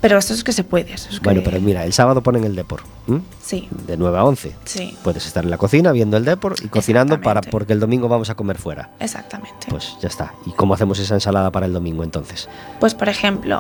Pero 0.05 0.19
esto 0.19 0.35
es 0.35 0.43
que 0.43 0.53
se 0.53 0.63
puede. 0.63 0.93
eso 0.93 1.09
es 1.09 1.19
Bueno, 1.19 1.41
que- 1.41 1.49
pero 1.49 1.59
mira, 1.61 1.83
el 1.83 1.91
sábado 1.91 2.21
ponen 2.21 2.43
el 2.43 2.55
Depor. 2.55 2.83
¿m? 3.07 3.21
Sí, 3.43 3.67
De 3.87 3.97
9 3.97 4.19
a 4.19 4.23
11. 4.23 4.55
sí, 4.63 4.95
Puedes 5.03 5.25
estar 5.25 5.43
en 5.43 5.49
la 5.49 5.57
cocina 5.57 5.91
viendo 5.91 6.15
el 6.15 6.25
Depor 6.25 6.53
y 6.63 6.67
cocinando 6.67 7.19
para 7.19 7.41
porque 7.41 7.73
el 7.73 7.79
domingo 7.79 8.07
vamos 8.07 8.29
a 8.29 8.35
comer 8.35 8.59
fuera. 8.59 8.91
exactamente. 8.99 9.65
Pues, 9.67 9.87
Pues 9.93 10.01
ya 10.03 10.07
está. 10.09 10.33
¿Y 10.45 10.51
cómo 10.51 10.75
hacemos 10.75 10.99
esa 10.99 11.15
ensalada 11.15 11.51
para 11.51 11.65
el 11.65 11.73
domingo 11.73 12.03
entonces? 12.03 12.47
por 12.79 13.09
ejemplo, 13.09 13.59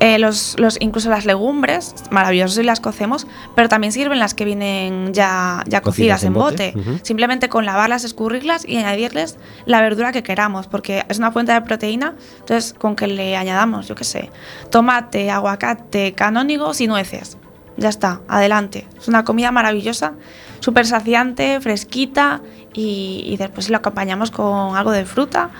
eh, 0.00 0.18
los, 0.18 0.58
los, 0.58 0.78
incluso 0.80 1.10
las 1.10 1.26
legumbres, 1.26 1.94
maravillosas 2.10 2.56
si 2.56 2.62
las 2.62 2.80
cocemos, 2.80 3.26
pero 3.54 3.68
también 3.68 3.92
sirven 3.92 4.18
las 4.18 4.32
que 4.32 4.46
vienen 4.46 5.12
ya, 5.12 5.62
ya 5.66 5.82
Cocidas 5.82 6.22
cocidas 6.22 6.24
en 6.24 6.32
bote. 6.32 7.00
Simplemente 7.02 7.50
con 7.50 7.66
lavarlas, 7.66 8.04
escurrirlas 8.04 8.66
y 8.66 8.78
añadirles 8.78 9.36
la 9.66 9.82
verdura 9.82 10.10
que 10.10 10.22
queramos, 10.22 10.66
porque 10.68 11.04
es 11.10 11.18
una 11.18 11.32
fuente 11.32 11.52
de 11.52 11.60
proteína. 11.60 12.14
Entonces, 12.38 12.74
con 12.78 12.96
que 12.96 13.06
le 13.06 13.36
añadamos, 13.36 13.88
yo 13.88 13.94
qué 13.94 14.04
sé, 14.04 14.30
tomate, 14.70 15.30
aguacate, 15.30 16.14
canónigos 16.14 16.80
y 16.80 16.86
nueces. 16.86 17.36
Ya 17.76 17.90
está, 17.90 18.22
adelante. 18.26 18.86
Es 18.98 19.06
una 19.06 19.24
comida 19.24 19.52
maravillosa, 19.52 20.14
súper 20.60 20.86
saciante, 20.86 21.60
fresquita 21.60 22.40
y, 22.72 23.22
y 23.26 23.36
después 23.36 23.66
si 23.66 23.72
lo 23.72 23.76
acompañamos 23.78 24.30
con 24.30 24.76
algo 24.76 24.92
de 24.92 25.04
fruta, 25.04 25.50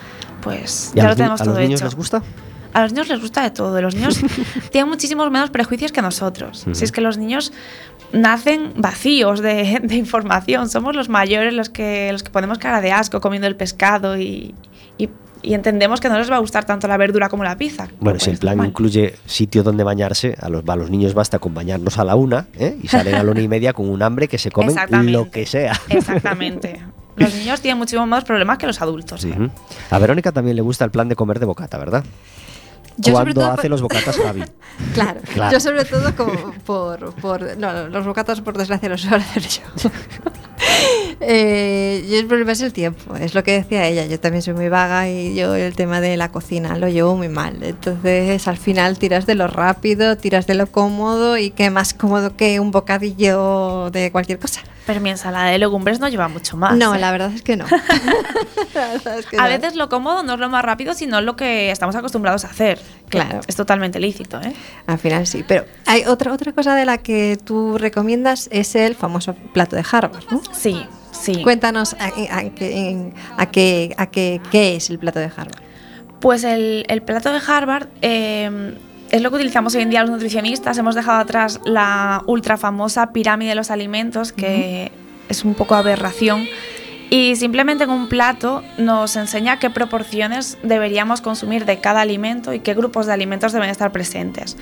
pues 0.41 0.93
¿Y 0.95 1.01
a 1.01 1.03
ya 1.03 1.09
lo 1.11 1.17
tenemos 1.17 1.43
a 1.43 1.45
todo 1.45 1.55
los 1.55 1.63
niños 1.63 1.81
hecho. 1.81 1.85
les 1.87 1.95
gusta? 1.95 2.23
A 2.73 2.83
los 2.83 2.93
niños 2.93 3.09
les 3.09 3.21
gusta 3.21 3.43
de 3.43 3.51
todo. 3.51 3.81
Los 3.83 3.95
niños 3.95 4.21
tienen 4.71 4.89
muchísimos 4.89 5.31
menos 5.31 5.51
prejuicios 5.51 5.93
que 5.93 6.03
nosotros. 6.03 6.67
Si 6.73 6.85
es 6.85 6.93
que 6.93 7.01
los 7.01 7.19
niños 7.19 7.53
nacen 8.13 8.73
vacíos 8.77 9.41
de, 9.41 9.81
de 9.83 9.95
información. 9.97 10.69
Somos 10.69 10.95
los 10.97 11.09
mayores 11.09 11.53
los 11.55 11.69
que, 11.69 12.11
los 12.13 12.23
que 12.23 12.31
ponemos 12.31 12.59
cara 12.59 12.81
de 12.81 12.93
asco 12.93 13.21
comiendo 13.21 13.47
el 13.47 13.57
pescado 13.57 14.19
y, 14.19 14.55
y- 14.99 15.09
y 15.43 15.55
entendemos 15.55 16.01
que 16.01 16.11
no 16.11 16.19
les 16.19 16.31
va 16.31 16.37
a 16.37 16.39
gustar 16.41 16.67
tanto 16.67 16.87
la 16.87 16.99
verdura 16.99 17.31
como 17.31 17.45
la 17.45 17.57
pizza. 17.57 17.85
Bueno, 17.99 18.19
Pues 18.19 18.25
si 18.25 18.31
el 18.31 18.37
plan 18.37 18.57
normal. 18.59 18.69
incluye 18.73 19.15
sitio 19.25 19.63
donde 19.63 19.85
bañarse, 19.85 20.37
a 20.39 20.51
los, 20.51 20.63
a 20.69 20.77
los 20.77 20.91
niños 20.91 21.15
basta 21.15 21.39
con 21.39 21.55
bañarnos 21.55 21.99
a 21.99 22.05
la 22.05 22.15
una 22.15 22.47
¿eh? 22.59 22.77
y 22.83 22.89
salen 22.89 23.15
a 23.15 23.23
la 23.25 23.31
una 23.31 23.41
y 23.41 23.49
media 23.49 23.73
con 23.73 23.89
un 23.89 24.03
hambre 24.03 24.29
que 24.29 24.37
se 24.37 24.51
comen 24.51 24.75
lo 25.11 25.31
que 25.31 25.47
sea. 25.47 25.73
Exactamente. 25.89 26.83
Los 27.17 27.35
niños 27.35 27.61
tienen 27.61 27.77
muchísimos 27.79 28.07
más 28.09 28.25
problemas 28.25 28.57
que 28.57 28.67
los 28.67 28.81
adultos. 28.81 29.25
¿eh? 29.25 29.35
A 29.91 29.99
Verónica 29.99 30.31
también 30.33 30.57
le 30.57 30.63
gusta 30.63 30.85
el 30.87 30.91
plan 30.91 31.09
de 31.09 31.17
comer 31.17 31.39
de 31.39 31.45
bocata, 31.47 31.77
¿verdad? 31.77 32.03
Yo 33.01 33.13
sobre 33.13 33.33
Cuando 33.33 33.41
todo 33.41 33.51
hace 33.53 33.63
por- 33.63 33.71
los 33.71 33.83
bocatas 33.83 34.17
Javi. 34.17 34.45
Claro. 34.95 35.21
Claro. 35.35 35.53
Yo 35.53 35.61
sobre 35.61 35.85
todo 35.85 36.17
como 36.17 36.53
por, 36.65 37.13
por 37.15 37.57
no, 37.59 37.89
los 37.89 38.07
bocatos 38.07 38.41
por 38.41 38.57
desgracia 38.57 38.89
los 38.89 39.01
suelo 39.03 39.17
hacer 39.17 39.43
yo. 39.47 39.63
Eh, 41.23 42.03
y 42.09 42.15
el 42.15 42.27
problema 42.27 42.53
es 42.53 42.63
el 42.63 42.73
tiempo, 42.73 43.15
es 43.15 43.35
lo 43.35 43.45
que 43.45 43.53
decía 43.53 43.87
ella. 43.87 44.07
Yo 44.07 44.19
también 44.19 44.41
soy 44.41 44.55
muy 44.55 44.71
vaga 44.71 45.07
y 45.11 45.35
yo 45.35 45.55
el 45.55 45.75
tema 45.77 46.01
de 46.01 46.17
la 46.17 46.33
cocina 46.33 46.79
lo 46.79 46.89
llevo 46.89 47.15
muy 47.15 47.29
mal. 47.29 47.63
Entonces 47.63 48.49
al 48.49 48.57
final 48.57 48.99
tiras 48.99 49.27
de 49.27 49.35
lo 49.35 49.47
rápido, 49.47 50.17
tiras 50.17 50.47
de 50.47 50.55
lo 50.55 50.67
cómodo 50.69 51.37
y 51.37 51.51
qué 51.51 51.69
más 51.69 51.93
cómodo 51.93 52.37
que 52.37 52.59
un 52.59 52.71
bocadillo 52.71 53.91
de 53.91 54.11
cualquier 54.11 54.39
cosa. 54.39 54.63
Pero 54.87 55.01
mi 55.03 55.11
ensalada 55.11 55.51
de 55.51 55.59
legumbres 55.59 56.01
no 56.01 56.09
lleva 56.09 56.27
mucho 56.29 56.57
más. 56.57 56.75
no, 56.75 56.95
¿eh? 56.95 56.99
la 56.99 57.13
verdad 57.13 57.31
es 57.35 57.43
que 57.43 57.55
no. 57.57 57.67
Es 59.17 59.27
que 59.27 59.37
A 59.37 59.43
no. 59.43 59.49
veces 59.49 59.75
lo 59.77 59.89
cómodo 59.89 60.23
no 60.23 60.35
es 60.35 60.41
lo 60.41 60.49
más 60.49 60.65
rápido, 60.65 60.95
sino 60.95 61.21
lo 61.21 61.37
que 61.37 61.71
estamos 61.71 61.95
acostumbrados 61.97 62.45
a 62.45 62.49
hacer. 62.49 62.81
Claro. 63.09 63.41
Es 63.47 63.57
totalmente 63.57 64.01
lícito, 64.01 64.41
¿eh? 64.41 64.53
Al 64.87 64.99
final 64.99 65.27
sí, 65.27 65.45
pero 65.47 65.65
hay 65.87 66.05
otra 66.05 66.33
otra 66.33 66.53
cosa 66.53 66.75
de 66.75 66.85
la 66.85 66.99
que 66.99 67.37
tú 67.43 67.77
recomiendas 67.79 68.49
es 68.53 68.75
el 68.75 68.95
famoso 68.95 69.35
plato 69.53 69.77
de 69.77 69.85
Harvard, 69.91 70.25
¿no? 70.31 70.41
Sí, 70.61 70.77
sí. 71.13 71.43
Cuéntanos 71.43 71.95
a, 71.95 72.07
a- 72.07 72.11
qué- 72.51 73.13
a 73.37 73.47
qué, 73.47 73.95
a 73.97 74.07
qué, 74.07 74.41
qué 74.51 74.77
es 74.77 74.91
el 74.91 74.99
plato 74.99 75.19
de 75.19 75.27
Harvard. 75.27 75.63
Pues 76.21 76.45
el, 76.45 76.85
el 76.89 77.01
plato 77.03 77.33
de 77.33 77.41
Harvard 77.47 77.89
eh, 78.03 78.75
es 79.11 79.23
lo 79.23 79.31
que 79.31 79.37
utilizamos 79.37 79.75
hoy 79.75 79.83
en 79.83 79.91
día 79.91 80.03
los 80.03 80.11
nutricionistas. 80.11 80.77
Hemos 80.77 80.95
dejado 80.95 81.19
atrás 81.19 81.61
la 81.65 82.23
ultra 82.27 82.59
famosa 82.59 83.13
pirámide 83.13 83.51
de 83.51 83.55
los 83.55 83.71
alimentos, 83.71 84.33
que 84.33 84.93
es 85.31 85.45
un 85.45 85.55
poco 85.55 85.75
aberración. 85.77 86.47
Y 87.13 87.35
simplemente 87.35 87.83
en 87.83 87.91
un 87.91 88.09
plato 88.09 88.63
nos 88.79 89.17
enseña 89.17 89.59
qué 89.59 89.69
proporciones 89.69 90.57
deberíamos 90.63 91.21
consumir 91.21 91.65
de 91.65 91.81
cada 91.81 92.03
alimento 92.03 92.53
y 92.53 92.61
qué 92.61 92.73
grupos 92.73 93.07
de 93.07 93.13
alimentos 93.13 93.53
deben 93.53 93.69
estar 93.69 93.91
presentes. 93.91 94.57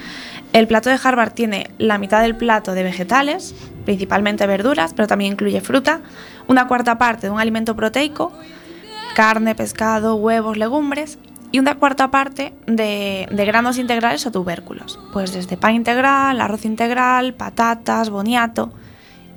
El 0.55 0.67
plato 0.67 0.89
de 0.89 0.99
Harvard 1.03 1.33
tiene 1.33 1.71
la 1.77 1.99
mitad 1.99 2.23
del 2.23 2.35
plato 2.35 2.73
de 2.73 2.85
vegetales, 2.85 3.55
principalmente 3.85 4.47
verduras, 4.47 4.95
pero 4.95 5.07
también 5.07 5.33
incluye 5.33 5.61
fruta, 5.61 6.01
una 6.47 6.67
cuarta 6.67 6.97
parte 6.97 7.27
de 7.27 7.33
un 7.35 7.39
alimento 7.39 7.77
proteico, 7.77 8.33
carne, 9.15 9.55
pescado, 9.55 10.15
huevos, 10.15 10.57
legumbres 10.57 11.19
y 11.53 11.59
una 11.59 11.75
cuarta 11.75 12.11
parte 12.11 12.55
de, 12.67 13.29
de 13.31 13.45
granos 13.45 13.77
integrales 13.77 14.25
o 14.25 14.31
tubérculos. 14.31 14.99
Pues 15.13 15.35
desde 15.35 15.59
pan 15.59 15.75
integral, 15.75 16.41
arroz 16.41 16.65
integral, 16.65 17.35
patatas, 17.35 18.09
boniato. 18.09 18.73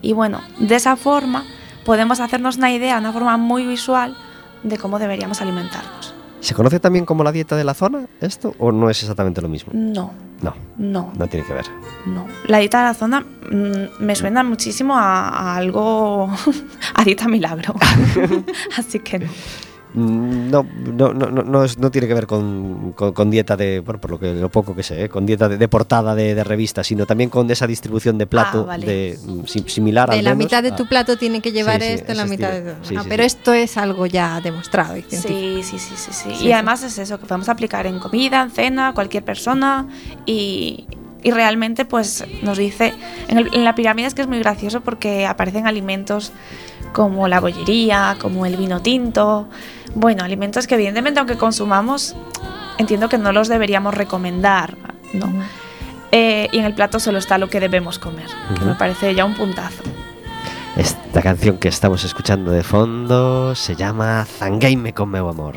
Y 0.01 0.13
bueno, 0.13 0.39
de 0.59 0.75
esa 0.75 0.95
forma 0.95 1.43
podemos 1.85 2.19
hacernos 2.19 2.57
una 2.57 2.71
idea, 2.71 2.97
una 2.97 3.11
forma 3.13 3.37
muy 3.37 3.65
visual 3.65 4.15
de 4.63 4.77
cómo 4.77 4.99
deberíamos 4.99 5.41
alimentarnos. 5.41 6.13
¿Se 6.39 6.55
conoce 6.55 6.79
también 6.79 7.05
como 7.05 7.23
la 7.23 7.31
dieta 7.31 7.55
de 7.55 7.63
la 7.63 7.75
zona 7.75 8.07
esto 8.19 8.55
o 8.57 8.71
no 8.71 8.89
es 8.89 8.99
exactamente 9.03 9.41
lo 9.41 9.47
mismo? 9.47 9.71
No, 9.75 10.11
No, 10.41 10.55
no, 10.77 11.11
no 11.15 11.27
tiene 11.27 11.45
que 11.45 11.53
ver. 11.53 11.65
no. 12.07 12.25
La 12.47 12.57
dieta 12.57 12.79
de 12.79 12.83
la 12.85 12.93
zona 12.95 13.19
mm, 13.21 14.03
me 14.03 14.15
suena 14.15 14.43
muchísimo 14.43 14.95
a, 14.97 15.29
a 15.29 15.55
algo, 15.55 16.27
a 16.95 17.03
dieta 17.03 17.27
milagro. 17.27 17.75
Así 18.77 18.99
que 18.99 19.19
no. 19.19 19.29
No, 19.93 20.63
no, 20.63 21.13
no, 21.13 21.29
no, 21.29 21.43
no, 21.43 21.63
es- 21.65 21.77
no 21.77 21.91
tiene 21.91 22.07
que 22.07 22.13
ver 22.13 22.25
con, 22.27 22.93
con- 22.93 23.11
con 23.11 23.29
dieta 23.29 23.57
de, 23.57 23.81
bueno, 23.81 23.99
por 23.99 24.11
lo 24.11 24.19
que 24.19 24.33
lo 24.33 24.49
poco 24.49 24.73
que 24.73 24.83
sé, 24.83 25.03
¿eh? 25.05 25.09
con 25.09 25.25
dieta 25.25 25.49
de, 25.49 25.57
de 25.57 25.67
portada 25.67 26.15
de, 26.15 26.33
de 26.33 26.43
revista, 26.45 26.81
sino 26.83 27.05
también 27.05 27.29
con 27.29 27.49
esa 27.51 27.67
distribución 27.67 28.17
de 28.17 28.25
plato 28.25 28.61
Ah, 28.61 28.67
vale. 28.67 28.85
de, 28.85 29.19
mm, 29.21 29.45
si- 29.45 29.65
similar 29.67 30.09
De 30.09 30.19
al 30.19 30.23
la 30.23 30.29
menos 30.31 30.45
mitad 30.45 30.63
de 30.63 30.69
a- 30.69 30.75
tu 30.77 30.87
plato 30.87 31.17
tiene 31.17 31.41
que 31.41 31.51
llevar 31.51 31.81
Sí, 31.81 31.87
sí, 31.87 31.93
esto, 31.95 32.13
la 32.13 32.25
mitad 32.25 32.51
estilo. 32.55 32.71
de 32.79 32.85
Sí, 32.87 32.95
Ah, 32.97 33.03
sí, 33.03 33.07
Pero 33.09 33.23
sí. 33.23 33.27
esto 33.27 33.53
es 33.53 33.77
algo 33.77 34.05
ya 34.05 34.39
demostrado 34.41 34.95
y. 34.95 35.01
Sí, 35.09 35.17
sí, 35.17 35.61
sí, 35.63 35.77
sí, 35.79 35.95
sí. 35.97 36.11
Sí, 36.11 36.29
y 36.31 36.35
sí. 36.37 36.51
además 36.53 36.83
es 36.83 36.97
eso, 36.97 37.19
que 37.19 37.25
podemos 37.25 37.49
aplicar 37.49 37.85
en 37.85 37.99
comida, 37.99 38.41
en 38.43 38.51
cena, 38.51 38.93
cualquier 38.93 39.23
persona 39.25 39.87
y, 40.25 40.85
y 41.23 41.31
realmente 41.31 41.85
pues 41.85 42.23
nos 42.41 42.57
dice, 42.57 42.93
en, 43.27 43.37
el- 43.37 43.53
en 43.53 43.63
la 43.63 43.75
pirámide 43.75 44.07
es 44.07 44.13
que 44.13 44.21
es 44.21 44.27
muy 44.27 44.39
gracioso 44.39 44.81
porque 44.81 45.25
aparecen 45.25 45.67
alimentos 45.67 46.31
como 46.93 47.27
la 47.27 47.39
bollería, 47.39 48.17
como 48.19 48.45
el 48.45 48.57
vino 48.57 48.81
tinto, 48.81 49.47
bueno, 49.95 50.23
alimentos 50.23 50.67
que 50.67 50.75
evidentemente 50.75 51.19
aunque 51.19 51.37
consumamos, 51.37 52.15
entiendo 52.77 53.07
que 53.09 53.17
no 53.17 53.31
los 53.31 53.47
deberíamos 53.47 53.93
recomendar, 53.93 54.75
¿no? 55.13 55.31
Eh, 56.11 56.49
y 56.51 56.59
en 56.59 56.65
el 56.65 56.73
plato 56.73 56.99
solo 56.99 57.19
está 57.19 57.37
lo 57.37 57.49
que 57.49 57.59
debemos 57.61 57.97
comer, 57.99 58.25
que 58.59 58.65
me 58.65 58.75
parece 58.75 59.13
ya 59.15 59.23
un 59.23 59.33
puntazo. 59.35 59.83
Esta 60.75 61.21
canción 61.21 61.57
que 61.57 61.67
estamos 61.67 62.03
escuchando 62.03 62.51
de 62.51 62.63
fondo 62.63 63.55
se 63.55 63.75
llama 63.75 64.25
Zangueime 64.25 64.93
con 64.93 65.09
meu 65.09 65.29
amor. 65.29 65.55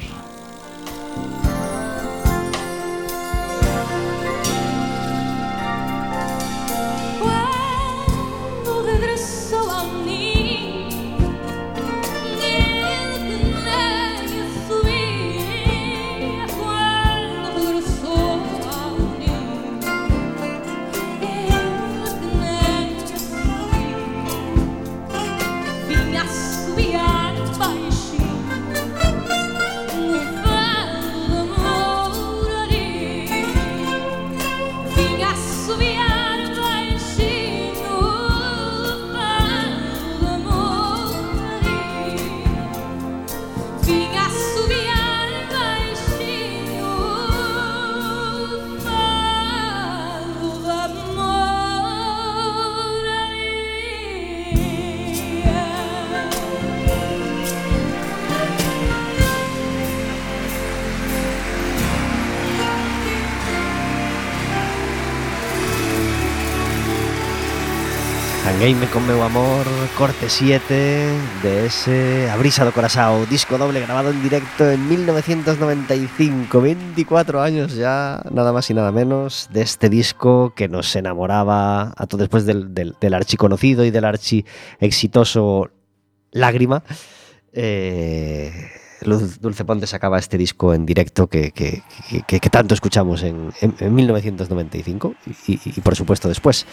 Zangueime 68.55 68.86
con 68.86 69.05
meu 69.05 69.20
amor, 69.24 69.66
corte 69.98 70.30
7 70.30 70.62
de 71.42 71.66
ese 71.66 72.30
Abrisa 72.30 72.62
do 72.62 72.70
Corazao, 72.70 73.26
disco 73.26 73.59
doble 73.59 73.82
grabado 73.82 74.14
en 74.14 74.22
directo 74.22 74.70
en 74.70 74.78
1995, 74.88 76.61
24 76.62 77.42
años 77.42 77.74
ya, 77.74 78.22
nada 78.30 78.52
más 78.55 78.70
y 78.70 78.74
nada 78.74 78.92
menos, 78.92 79.48
de 79.52 79.62
este 79.62 79.90
disco 79.90 80.55
que 80.55 80.68
nos 80.68 80.94
enamoraba 80.94 81.94
a 81.98 82.07
después 82.07 82.46
del, 82.46 82.72
del, 82.72 82.94
del 83.00 83.14
archiconocido 83.14 83.84
y 83.84 83.90
del 83.90 84.05
archi 84.05 84.44
exitoso 84.78 85.70
Lágrima. 86.30 86.84
Eh, 87.52 88.52
Luz 89.02 89.40
Dulce 89.40 89.64
Ponte 89.64 89.86
sacaba 89.88 90.18
este 90.20 90.38
disco 90.38 90.72
en 90.72 90.86
directo 90.86 91.26
que, 91.26 91.50
que- 91.50 91.82
tanto 92.50 92.72
escuchamos 92.72 93.24
en, 93.24 93.52
en- 93.61 93.74
en 93.80 93.94
1995 93.94 95.14
y, 95.26 95.52
y- 95.55 95.61
y 95.76 95.80
por 95.80 95.96
supuesto 95.96 96.28
después. 96.28 96.64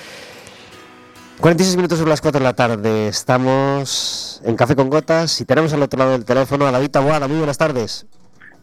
46 1.41 1.75
minutos 1.75 1.97
sobre 1.97 2.11
las 2.11 2.21
4 2.21 2.37
de 2.37 2.43
la 2.43 2.53
tarde. 2.53 3.07
Estamos 3.07 4.43
en 4.45 4.55
Café 4.55 4.75
con 4.75 4.91
Gotas 4.91 5.41
y 5.41 5.45
tenemos 5.45 5.73
al 5.73 5.81
otro 5.81 5.97
lado 5.97 6.11
del 6.11 6.23
teléfono 6.23 6.67
a 6.67 6.71
David 6.71 6.91
Taboada. 6.91 7.27
Muy 7.27 7.37
buenas 7.37 7.57
tardes. 7.57 8.05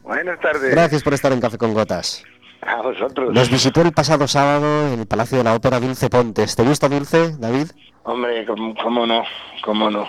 Buenas 0.04 0.38
tardes. 0.38 0.70
Gracias 0.70 1.02
por 1.02 1.12
estar 1.12 1.32
en 1.32 1.40
Café 1.40 1.58
con 1.58 1.74
Gotas. 1.74 2.22
A 2.62 2.80
vosotros. 2.80 3.34
Nos 3.34 3.50
visitó 3.50 3.82
el 3.82 3.90
pasado 3.90 4.28
sábado 4.28 4.92
en 4.92 5.00
el 5.00 5.06
Palacio 5.08 5.38
de 5.38 5.44
la 5.44 5.56
Ópera 5.56 5.80
Dulce 5.80 6.08
Pontes. 6.08 6.54
¿Te 6.54 6.62
gusta 6.62 6.88
Dulce, 6.88 7.34
David? 7.36 7.66
Hombre, 8.04 8.46
cómo, 8.46 8.72
cómo 8.80 9.06
no, 9.08 9.24
cómo 9.64 9.90
no. 9.90 10.06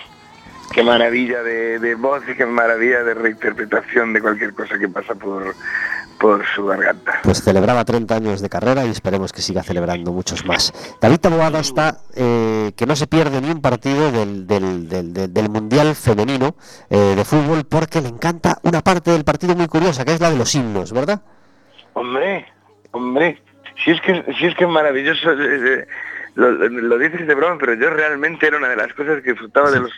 Qué 0.72 0.84
maravilla 0.84 1.42
de, 1.42 1.80
de 1.80 1.96
voz 1.96 2.22
y 2.28 2.36
qué 2.36 2.46
maravilla 2.46 3.02
de 3.02 3.14
reinterpretación 3.14 4.12
de 4.12 4.20
cualquier 4.20 4.54
cosa 4.54 4.78
que 4.78 4.88
pasa 4.88 5.16
por, 5.16 5.56
por 6.20 6.44
su 6.54 6.66
garganta. 6.66 7.20
Pues 7.22 7.42
celebraba 7.42 7.84
30 7.84 8.14
años 8.14 8.40
de 8.42 8.48
carrera 8.50 8.84
y 8.84 8.90
esperemos 8.90 9.32
que 9.32 9.40
siga 9.40 9.62
celebrando 9.62 10.12
muchos 10.12 10.44
más. 10.44 10.72
David 11.00 11.18
Taboada 11.18 11.60
está 11.60 11.96
eh, 12.14 12.72
que 12.76 12.84
no 12.86 12.94
se 12.94 13.06
pierde 13.06 13.40
ni 13.40 13.50
un 13.50 13.62
partido 13.62 14.12
del, 14.12 14.46
del- 14.46 14.88
del- 14.88 15.48
Mundial 15.48 15.94
Femenino 15.96 16.54
eh, 16.90 17.14
de 17.16 17.24
fútbol 17.24 17.64
porque 17.64 18.00
le 18.02 18.08
encanta 18.08 18.58
una 18.62 18.82
parte 18.82 19.10
del 19.10 19.24
partido 19.24 19.56
muy 19.56 19.66
curiosa, 19.66 20.04
que 20.04 20.12
es 20.12 20.20
la 20.20 20.30
de 20.30 20.36
los 20.36 20.54
himnos, 20.54 20.92
¿verdad? 20.92 21.22
Hombre, 21.94 22.46
hombre, 22.92 23.42
si 23.84 23.90
es 23.92 24.00
que, 24.02 24.22
si 24.38 24.46
es 24.46 24.54
que 24.54 24.64
es 24.64 24.70
maravilloso, 24.70 25.32
eh, 25.32 25.36
eh, 25.38 25.86
lo, 26.34 26.50
lo 26.52 26.98
dices 26.98 27.26
de 27.26 27.34
broma, 27.34 27.56
pero 27.58 27.74
yo 27.74 27.88
realmente 27.90 28.46
era 28.46 28.58
una 28.58 28.68
de 28.68 28.76
las 28.76 28.92
cosas 28.92 29.22
que 29.22 29.30
disfrutaba 29.30 29.70
de 29.70 29.80
los, 29.80 29.90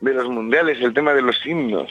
de 0.00 0.12
los 0.14 0.28
mundiales, 0.28 0.78
el 0.82 0.92
tema 0.92 1.14
de 1.14 1.22
los 1.22 1.36
himnos. 1.46 1.90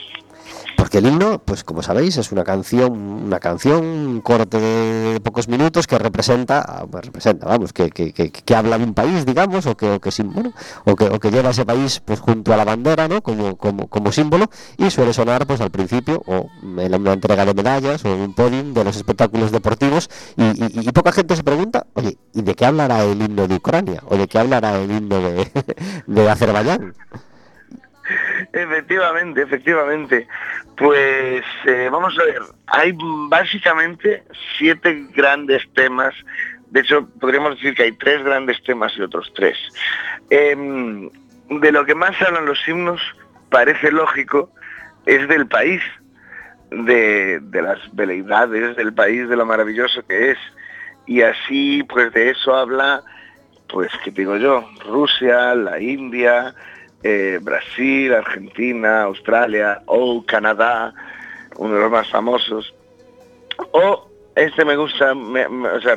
Porque 0.80 0.96
el 0.96 1.06
himno, 1.08 1.38
pues 1.40 1.62
como 1.62 1.82
sabéis, 1.82 2.16
es 2.16 2.32
una 2.32 2.42
canción, 2.42 2.90
una 2.98 3.38
canción, 3.38 3.84
un 3.84 4.22
corte 4.22 4.58
de 4.58 5.20
pocos 5.20 5.46
minutos 5.46 5.86
que 5.86 5.98
representa, 5.98 6.64
ah, 6.66 6.86
pues, 6.90 7.04
representa, 7.04 7.46
vamos, 7.46 7.74
que, 7.74 7.90
que, 7.90 8.14
que, 8.14 8.32
que 8.32 8.54
habla 8.54 8.78
de 8.78 8.84
un 8.84 8.94
país, 8.94 9.26
digamos, 9.26 9.66
o 9.66 9.76
que, 9.76 9.90
o 9.90 10.00
que, 10.00 10.10
bueno, 10.22 10.54
o 10.86 10.96
que, 10.96 11.04
o 11.04 11.20
que 11.20 11.30
lleva 11.30 11.50
ese 11.50 11.66
país 11.66 12.00
pues 12.02 12.20
junto 12.20 12.54
a 12.54 12.56
la 12.56 12.64
bandera, 12.64 13.08
¿no? 13.08 13.20
Como, 13.20 13.58
como, 13.58 13.88
como 13.88 14.10
símbolo, 14.10 14.48
y 14.78 14.88
suele 14.88 15.12
sonar 15.12 15.46
pues 15.46 15.60
al 15.60 15.70
principio, 15.70 16.22
o 16.26 16.48
en 16.62 16.94
una 16.94 17.12
entrega 17.12 17.44
de 17.44 17.52
medallas, 17.52 18.02
o 18.06 18.08
en 18.08 18.20
un 18.20 18.34
podium 18.34 18.72
de 18.72 18.82
los 18.82 18.96
espectáculos 18.96 19.52
deportivos, 19.52 20.08
y, 20.38 20.90
poca 20.92 21.12
gente 21.12 21.36
se 21.36 21.44
pregunta, 21.44 21.88
oye, 21.92 22.16
¿y 22.32 22.40
de 22.40 22.54
qué 22.54 22.64
hablará 22.64 23.04
el 23.04 23.20
himno 23.20 23.46
de 23.46 23.56
Ucrania? 23.56 24.02
¿O 24.08 24.16
de 24.16 24.26
qué 24.26 24.38
hablará 24.38 24.80
el 24.80 24.90
himno 24.90 25.20
de 26.06 26.30
Azerbaiyán? 26.30 26.94
Efectivamente, 28.52 29.42
efectivamente. 29.42 30.26
Pues 30.76 31.44
eh, 31.66 31.88
vamos 31.90 32.18
a 32.18 32.24
ver, 32.24 32.42
hay 32.66 32.92
básicamente 33.28 34.22
siete 34.58 35.06
grandes 35.14 35.62
temas. 35.74 36.14
De 36.70 36.80
hecho, 36.80 37.08
podríamos 37.20 37.56
decir 37.56 37.74
que 37.74 37.84
hay 37.84 37.92
tres 37.92 38.22
grandes 38.24 38.62
temas 38.62 38.92
y 38.96 39.02
otros 39.02 39.32
tres. 39.34 39.58
Em, 40.30 41.10
de 41.50 41.72
lo 41.72 41.84
que 41.84 41.94
más 41.94 42.20
hablan 42.22 42.46
los 42.46 42.66
himnos, 42.66 43.00
parece 43.50 43.90
lógico, 43.90 44.50
es 45.06 45.28
del 45.28 45.46
país, 45.46 45.82
de, 46.70 47.40
las 47.52 47.78
veleidades 47.94 48.76
del 48.76 48.94
país, 48.94 49.28
de 49.28 49.36
lo 49.36 49.44
maravilloso 49.44 50.06
que 50.06 50.30
es. 50.32 50.38
Y 51.06 51.22
así, 51.22 51.82
pues 51.82 52.12
de 52.12 52.30
eso 52.30 52.54
habla, 52.54 53.02
pues, 53.68 53.90
¿qué 54.04 54.10
digo 54.10 54.36
yo? 54.36 54.68
Rusia, 54.86 55.54
la 55.54 55.80
India, 55.80 56.54
eh, 57.02 57.38
Brasil, 57.40 58.12
Argentina, 58.12 59.02
Australia 59.02 59.82
o 59.86 60.24
Canadá, 60.26 60.92
uno 61.56 61.74
de 61.74 61.80
los 61.80 61.90
más 61.90 62.08
famosos. 62.10 62.74
O 63.72 64.08
este 64.34 64.64
me 64.64 64.76
gusta, 64.76 65.12
o 65.12 65.80
sea, 65.80 65.96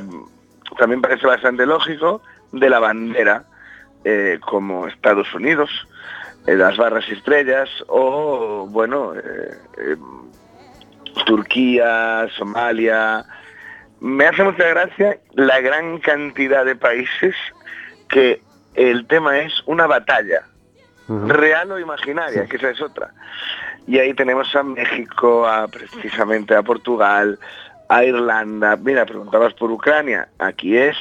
también 0.77 1.01
parece 1.01 1.27
bastante 1.27 1.65
lógico, 1.65 2.21
de 2.51 2.69
la 2.69 2.79
bandera, 2.79 3.45
eh, 4.03 4.39
como 4.41 4.87
Estados 4.87 5.33
Unidos, 5.33 5.69
eh, 6.47 6.55
las 6.55 6.77
barras 6.77 7.05
y 7.09 7.13
estrellas, 7.13 7.69
o 7.87 8.67
bueno, 8.69 9.13
Turquía, 11.25 12.27
Somalia. 12.37 13.25
Me 13.99 14.25
hace 14.25 14.43
mucha 14.43 14.67
gracia 14.67 15.19
la 15.33 15.61
gran 15.61 15.99
cantidad 15.99 16.65
de 16.65 16.75
países 16.75 17.35
que 18.09 18.41
el 18.75 19.07
tema 19.07 19.39
es 19.39 19.53
una 19.65 19.87
batalla 19.87 20.43
real 21.07 21.71
o 21.71 21.79
imaginaria, 21.79 22.45
que 22.45 22.57
esa 22.57 22.69
es 22.69 22.81
otra. 22.81 23.11
Y 23.87 23.99
ahí 23.99 24.13
tenemos 24.13 24.55
a 24.55 24.63
México, 24.63 25.47
a 25.47 25.67
precisamente 25.67 26.55
a 26.55 26.63
Portugal, 26.63 27.37
a 27.89 28.03
Irlanda. 28.03 28.75
Mira, 28.77 29.05
preguntabas 29.05 29.53
por 29.53 29.71
Ucrania, 29.71 30.29
aquí 30.39 30.77
es 30.77 30.95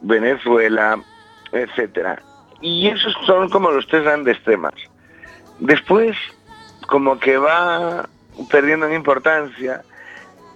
Venezuela, 0.00 0.98
etcétera. 1.52 2.22
Y 2.60 2.88
esos 2.88 3.14
son 3.26 3.48
como 3.50 3.70
los 3.70 3.86
tres 3.86 4.04
grandes 4.04 4.42
temas. 4.44 4.74
Después, 5.58 6.16
como 6.86 7.18
que 7.18 7.36
va 7.36 8.08
perdiendo 8.50 8.86
en 8.86 8.94
importancia, 8.94 9.82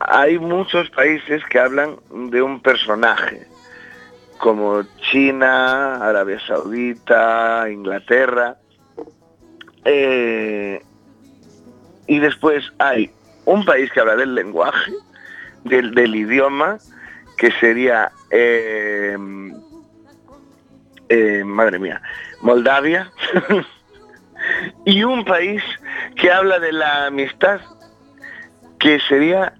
hay 0.00 0.38
muchos 0.38 0.90
países 0.90 1.42
que 1.46 1.58
hablan 1.58 1.96
de 2.10 2.42
un 2.42 2.60
personaje, 2.60 3.46
como 4.44 4.82
China, 5.10 6.06
Arabia 6.06 6.38
Saudita, 6.46 7.66
Inglaterra. 7.70 8.58
Eh, 9.86 10.82
y 12.06 12.18
después 12.18 12.70
hay 12.78 13.10
un 13.46 13.64
país 13.64 13.90
que 13.90 14.00
habla 14.00 14.16
del 14.16 14.34
lenguaje, 14.34 14.92
del, 15.64 16.14
idioma, 16.14 16.76
que 17.38 17.52
sería, 17.52 18.12
eh, 18.30 19.16
eh, 21.08 21.42
madre 21.42 21.78
mía, 21.78 22.02
Moldavia. 22.42 23.10
y 24.84 25.04
un 25.04 25.24
país 25.24 25.62
que 26.16 26.30
habla 26.30 26.58
de 26.58 26.72
la 26.72 27.06
amistad, 27.06 27.62
que 28.78 29.00
sería 29.08 29.54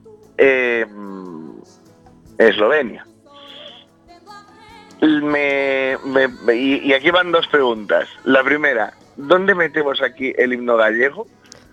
Eslovenia. 2.36 3.06
Me- 5.22 5.98
me- 6.04 6.28
me- 6.28 6.54
y, 6.54 6.76
y 6.84 6.92
aquí 6.92 7.10
van 7.10 7.32
dos 7.32 7.46
preguntas. 7.48 8.08
La 8.24 8.42
primera, 8.42 8.94
¿dónde 9.16 9.54
metemos 9.54 10.00
aquí 10.02 10.32
el 10.36 10.52
himno 10.52 10.76
gallego? 10.76 11.26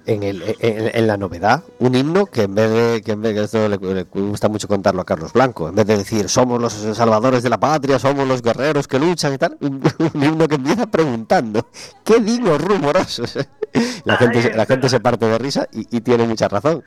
En, 0.08 0.24
el, 0.24 0.42
en, 0.60 0.90
en 0.96 1.06
la 1.08 1.16
novedad, 1.16 1.64
un 1.78 1.94
himno 1.94 2.26
que 2.26 2.42
en 2.44 2.56
vez 2.56 2.72
de 2.72 3.02
que 3.04 3.12
en 3.12 3.22
vez 3.22 3.36
de 3.36 3.44
esto 3.44 3.70
le, 3.70 3.78
le 3.78 4.04
gusta 4.04 4.50
mucho 4.50 4.68
contarlo 4.68 5.02
a 5.02 5.06
Carlos 5.06 5.32
Blanco, 5.32 5.70
en 5.70 5.76
vez 5.76 5.86
de 5.86 5.96
decir 5.98 6.28
somos 6.28 6.60
los 6.60 6.74
salvadores 6.74 7.44
de 7.44 7.50
la 7.50 7.60
patria, 7.60 8.00
somos 8.00 8.28
los 8.28 8.42
guerreros 8.42 8.88
que 8.88 8.98
luchan 8.98 9.34
y 9.36 9.38
tal, 9.38 9.58
un, 9.62 9.80
un 10.14 10.24
himno 10.24 10.48
que 10.48 10.56
empieza 10.56 10.88
preguntando 10.88 11.68
¿qué 12.04 12.20
digo 12.20 12.58
rumorosos? 12.58 13.38
La 14.04 14.18
gente, 14.18 14.42
se- 14.42 14.54
la 14.54 14.66
gente 14.66 14.90
se 14.90 15.00
parte 15.00 15.26
de 15.28 15.38
risa 15.38 15.66
y, 15.72 15.96
y 15.96 16.02
tiene 16.02 16.26
mucha 16.28 16.50
razón. 16.50 16.84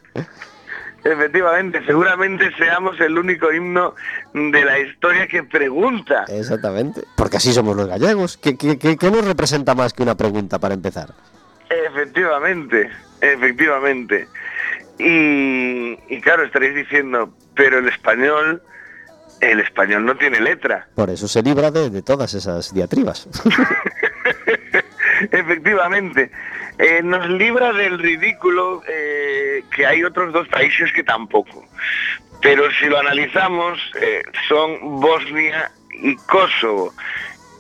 Efectivamente, 1.05 1.85
seguramente 1.85 2.51
seamos 2.57 2.99
el 3.01 3.19
único 3.19 3.53
himno 3.53 3.95
de 4.33 4.65
la 4.65 4.79
historia 4.79 5.27
que 5.27 5.43
pregunta. 5.43 6.25
Exactamente. 6.29 7.03
Porque 7.17 7.37
así 7.37 7.53
somos 7.53 7.77
los 7.77 7.87
gallegos. 7.87 8.39
¿Qué, 8.39 8.57
qué, 8.57 8.79
qué- 8.79 8.97
qué 8.97 9.11
nos 9.11 9.25
representa 9.27 9.75
más 9.75 9.93
que 9.93 10.03
una 10.03 10.17
pregunta 10.17 10.59
para 10.59 10.73
empezar? 10.75 11.13
Efectivamente, 11.69 12.91
efectivamente. 13.21 14.29
Y, 14.99 15.99
y 16.09 16.21
claro, 16.23 16.45
estaréis 16.45 16.75
diciendo, 16.75 17.35
pero 17.55 17.79
el 17.81 17.89
español, 17.89 18.63
el 19.41 19.61
español 19.61 20.07
no 20.07 20.17
tiene 20.17 20.41
letra. 20.41 20.87
Por 20.95 21.11
eso 21.11 21.29
se 21.29 21.43
libra 21.43 21.71
de, 21.71 21.91
de 21.91 22.01
todas 22.03 22.33
esas 22.35 22.73
diatribas. 22.73 23.29
Efectivamente, 25.31 26.31
Eh, 26.79 27.01
nos 27.03 27.29
libra 27.29 27.73
del 27.73 27.99
ridículo 27.99 28.83
eh, 28.89 29.63
que 29.75 29.87
hay 29.87 30.03
otros 30.05 30.33
dos 30.33 30.49
países 30.49 30.93
que 30.93 31.03
tampoco. 31.05 31.65
Pero 32.43 32.65
si 32.79 32.87
lo 32.87 32.99
analizamos, 32.99 33.79
eh, 34.01 34.23
son 34.49 35.01
Bosnia 35.01 35.71
y 35.93 36.17
Kosovo, 36.17 36.93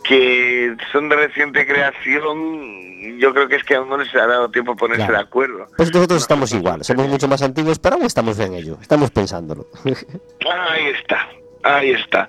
que 0.02 0.76
son 0.92 1.08
de 1.08 1.16
reciente 1.16 1.66
creación. 1.66 3.18
Yo 3.18 3.32
creo 3.32 3.48
que 3.48 3.56
es 3.56 3.64
que 3.64 3.76
aún 3.76 3.88
no 3.88 3.96
les 3.98 4.14
ha 4.14 4.26
dado 4.26 4.50
tiempo 4.50 4.72
a 4.72 4.76
ponerse 4.76 5.02
Claro. 5.06 5.18
de 5.18 5.24
acuerdo. 5.24 5.66
Pues 5.76 5.92
nosotros 5.94 6.20
estamos 6.22 6.52
igual, 6.52 6.82
somos 6.84 7.06
mucho 7.08 7.28
más 7.28 7.42
antiguos, 7.42 7.78
pero 7.78 7.96
aún 7.96 8.04
estamos 8.04 8.38
en 8.40 8.54
ello, 8.54 8.78
estamos 8.80 9.10
pensándolo. 9.10 9.66
Ahí 9.84 10.86
está, 11.00 11.28
ahí 11.62 11.90
está. 11.92 12.28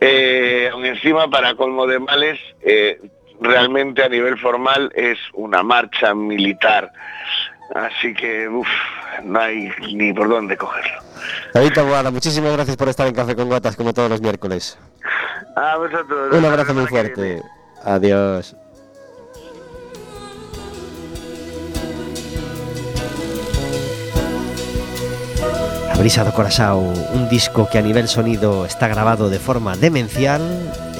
Eh, 0.00 0.68
aún 0.72 0.84
encima, 0.84 1.28
para 1.30 1.54
colmo 1.54 1.86
de 1.86 1.98
males, 1.98 2.38
eh, 2.62 3.00
realmente 3.40 4.02
a 4.02 4.08
nivel 4.08 4.38
formal 4.38 4.92
es 4.94 5.18
una 5.34 5.62
marcha 5.62 6.14
militar. 6.14 6.92
Así 7.74 8.14
que, 8.14 8.48
uff, 8.48 8.68
no 9.24 9.40
hay 9.40 9.70
ni 9.92 10.12
por 10.12 10.28
dónde 10.28 10.56
cogerlo. 10.56 11.02
David 11.52 11.72
Taboada, 11.72 12.10
muchísimas 12.10 12.52
gracias 12.52 12.76
por 12.76 12.88
estar 12.88 13.06
en 13.06 13.14
Café 13.14 13.34
con 13.34 13.48
Gotas 13.48 13.76
como 13.76 13.92
todos 13.92 14.08
los 14.08 14.20
miércoles. 14.20 14.78
A 15.56 15.76
vosotros. 15.76 16.32
Un 16.32 16.44
abrazo 16.44 16.74
muy 16.74 16.86
fuerte. 16.86 17.42
Adiós. 17.84 18.56
Abrisado 25.92 26.30
Corazao, 26.34 26.80
un 26.80 27.28
disco 27.30 27.68
que 27.70 27.78
a 27.78 27.82
nivel 27.82 28.06
sonido 28.06 28.66
está 28.66 28.86
grabado 28.86 29.30
de 29.30 29.38
forma 29.38 29.76
demencial. 29.76 30.42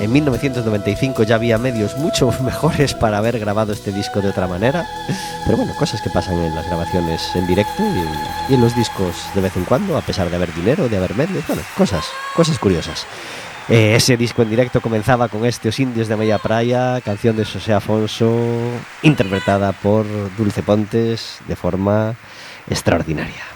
En 0.01 0.13
1995 0.13 1.23
ya 1.23 1.37
había 1.37 1.59
medios 1.59 1.97
mucho 1.97 2.31
mejores 2.43 2.95
para 2.95 3.19
haber 3.19 3.39
grabado 3.39 3.73
este 3.73 3.93
disco 3.93 4.21
de 4.21 4.29
otra 4.29 4.47
manera. 4.47 4.87
Pero 5.45 5.57
bueno, 5.57 5.75
cosas 5.79 6.03
que 6.03 6.11
pasan 6.11 6.39
en 6.39 6.55
las 6.55 6.67
grabaciones 6.67 7.35
en 7.35 7.47
directo 7.47 7.83
y 8.49 8.55
en, 8.55 8.61
los 8.61 8.77
discos 8.77 9.15
de 9.35 9.41
vez 9.41 9.57
en 9.57 9.65
cuando, 9.65 9.97
a 9.97 10.03
pesar 10.03 10.29
de 10.29 10.37
haber 10.37 10.55
dinero, 10.55 10.89
de 10.89 10.97
haber 10.97 11.15
medios. 11.15 11.47
Bueno, 11.47 11.63
cosas, 11.77 12.05
cosas 12.35 12.59
curiosas. 12.59 13.07
Eh, 13.69 13.97
ese 13.97 14.17
disco 14.17 14.43
en 14.43 14.51
directo 14.51 14.81
comenzaba 14.81 15.29
con 15.29 15.45
este 15.45 15.71
Os 15.71 15.81
Indios 15.81 16.09
de 16.09 16.17
Media 16.17 16.39
Praia, 16.39 17.01
canción 17.05 17.37
de 17.37 17.45
José 17.45 17.73
Afonso, 17.73 18.31
interpretada 19.03 19.73
por 19.73 20.07
Dulce 20.37 20.63
Pontes 20.63 21.39
de 21.49 21.57
forma 21.57 22.15
extraordinaria. 22.69 23.56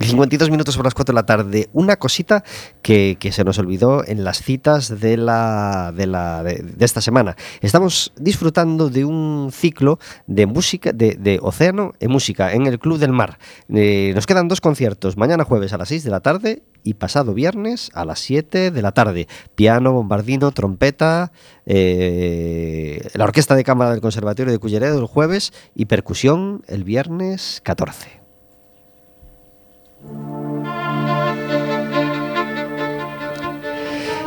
52 0.00 0.50
minutos 0.50 0.76
por 0.76 0.84
las 0.84 0.94
4 0.94 1.12
de 1.12 1.16
la 1.16 1.26
tarde. 1.26 1.68
Una 1.72 1.96
cosita 1.96 2.44
que, 2.82 3.16
se 3.30 3.44
nos 3.44 3.58
olvidó 3.58 4.06
en 4.06 4.24
las 4.24 4.42
citas 4.42 5.00
de, 5.00 5.16
la, 5.16 5.92
de, 5.94 6.06
la, 6.06 6.42
de 6.42 6.84
esta 6.84 7.00
semana. 7.00 7.36
Estamos 7.60 8.12
disfrutando 8.16 8.88
de 8.88 9.04
un 9.04 9.50
ciclo 9.52 9.98
de 10.26 10.46
música, 10.46 10.92
de, 10.92 11.14
de 11.14 11.38
Océano 11.42 11.92
en 12.00 12.10
Música, 12.10 12.52
en 12.52 12.66
el 12.66 12.78
Club 12.78 12.98
del 12.98 13.12
Mar. 13.12 13.38
Eh, 13.68 14.12
nos 14.14 14.26
quedan 14.26 14.48
dos 14.48 14.60
conciertos, 14.60 15.16
mañana 15.16 15.44
jueves 15.44 15.72
a 15.72 15.78
las 15.78 15.88
6 15.88 16.04
de 16.04 16.10
la 16.10 16.20
tarde 16.20 16.62
y 16.82 16.94
pasado 16.94 17.34
viernes 17.34 17.90
a 17.94 18.04
las 18.04 18.20
7 18.20 18.70
de 18.70 18.82
la 18.82 18.92
tarde. 18.92 19.26
Piano, 19.54 19.92
bombardino, 19.92 20.52
trompeta, 20.52 21.32
eh, 21.64 23.08
la 23.14 23.24
Orquesta 23.24 23.56
de 23.56 23.64
Cámara 23.64 23.90
del 23.90 24.00
Conservatorio 24.00 24.52
de 24.52 24.58
Culleredo 24.58 24.98
el 24.98 25.06
jueves 25.06 25.52
y 25.74 25.86
percusión 25.86 26.62
el 26.68 26.84
viernes 26.84 27.60
14. 27.64 28.25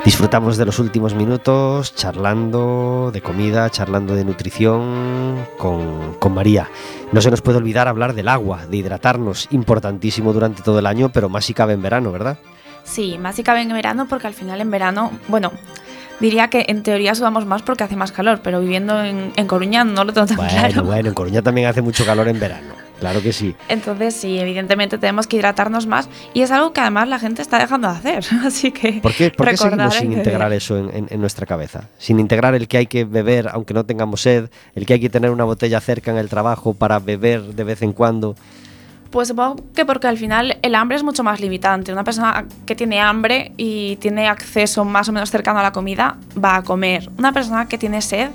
Disfrutamos 0.09 0.57
de 0.57 0.65
los 0.65 0.79
últimos 0.79 1.13
minutos 1.13 1.93
charlando 1.93 3.11
de 3.13 3.21
comida, 3.21 3.69
charlando 3.69 4.15
de 4.15 4.25
nutrición 4.25 5.45
con, 5.57 6.15
con, 6.15 6.33
María. 6.33 6.67
No 7.11 7.21
se 7.21 7.29
nos 7.29 7.41
puede 7.41 7.59
olvidar 7.59 7.87
hablar 7.87 8.13
del 8.13 8.27
agua, 8.27 8.65
de 8.65 8.77
hidratarnos, 8.77 9.47
importantísimo 9.51 10.33
durante 10.33 10.63
todo 10.63 10.79
el 10.79 10.87
año, 10.87 11.09
pero 11.09 11.29
más 11.29 11.45
si 11.45 11.53
cabe 11.53 11.73
en 11.73 11.81
verano, 11.81 12.11
¿verdad? 12.11 12.39
Sí, 12.83 13.17
más 13.19 13.35
si 13.35 13.43
cabe 13.43 13.61
en 13.61 13.69
verano 13.69 14.07
porque 14.07 14.27
al 14.27 14.33
final 14.33 14.61
en 14.61 14.71
verano, 14.71 15.11
bueno, 15.27 15.51
diría 16.19 16.49
que 16.49 16.65
en 16.69 16.81
teoría 16.81 17.13
sudamos 17.13 17.45
más 17.45 17.61
porque 17.61 17.83
hace 17.83 17.95
más 17.95 18.11
calor, 18.11 18.39
pero 18.43 18.61
viviendo 18.61 19.03
en, 19.03 19.31
en 19.35 19.47
Coruña 19.47 19.83
no 19.83 20.05
lo 20.05 20.11
tengo 20.11 20.27
tan 20.27 20.37
bueno, 20.37 20.51
claro. 20.51 20.83
Bueno, 20.85 21.09
en 21.09 21.13
Coruña 21.13 21.41
también 21.41 21.67
hace 21.67 21.81
mucho 21.81 22.05
calor 22.05 22.27
en 22.27 22.39
verano. 22.39 22.88
Claro 22.99 23.21
que 23.21 23.33
sí. 23.33 23.55
Entonces, 23.67 24.13
sí, 24.15 24.37
evidentemente 24.37 24.97
tenemos 24.97 25.27
que 25.27 25.37
hidratarnos 25.37 25.87
más 25.87 26.09
y 26.33 26.41
es 26.41 26.51
algo 26.51 26.73
que 26.73 26.81
además 26.81 27.07
la 27.07 27.19
gente 27.19 27.41
está 27.41 27.57
dejando 27.59 27.87
de 27.87 27.95
hacer. 27.95 28.25
Así 28.45 28.71
que. 28.71 28.99
¿Por 29.01 29.13
qué, 29.13 29.31
por 29.31 29.49
qué 29.49 29.57
seguimos 29.57 29.95
sin 29.95 30.13
integrar 30.13 30.51
eso 30.53 30.77
en, 30.77 30.89
en, 30.95 31.07
en, 31.09 31.21
nuestra 31.21 31.45
cabeza? 31.45 31.87
Sin 31.97 32.19
integrar 32.19 32.55
el 32.55 32.67
que 32.67 32.77
hay 32.77 32.87
que 32.87 33.05
beber 33.05 33.49
aunque 33.51 33.73
no 33.73 33.85
tengamos 33.85 34.21
sed, 34.21 34.49
el 34.75 34.85
que 34.85 34.93
hay 34.93 34.99
que 34.99 35.09
tener 35.09 35.31
una 35.31 35.43
botella 35.43 35.79
cerca 35.79 36.11
en 36.11 36.17
el 36.17 36.29
trabajo 36.29 36.73
para 36.73 36.99
beber 36.99 37.41
de 37.41 37.63
vez 37.63 37.81
en 37.81 37.93
cuando. 37.93 38.35
Pues 39.11 39.29
supongo 39.29 39.63
que 39.73 39.85
porque 39.85 40.07
al 40.07 40.17
final 40.17 40.59
el 40.61 40.75
hambre 40.75 40.97
es 40.97 41.03
mucho 41.03 41.23
más 41.23 41.39
limitante. 41.39 41.91
Una 41.91 42.03
persona 42.03 42.45
que 42.65 42.75
tiene 42.75 42.99
hambre 42.99 43.53
y 43.57 43.95
tiene 43.95 44.27
acceso 44.27 44.85
más 44.85 45.09
o 45.09 45.11
menos 45.11 45.31
cercano 45.31 45.59
a 45.59 45.63
la 45.63 45.71
comida 45.71 46.17
va 46.41 46.57
a 46.57 46.63
comer. 46.63 47.09
Una 47.17 47.31
persona 47.31 47.67
que 47.67 47.77
tiene 47.77 48.01
sed 48.01 48.29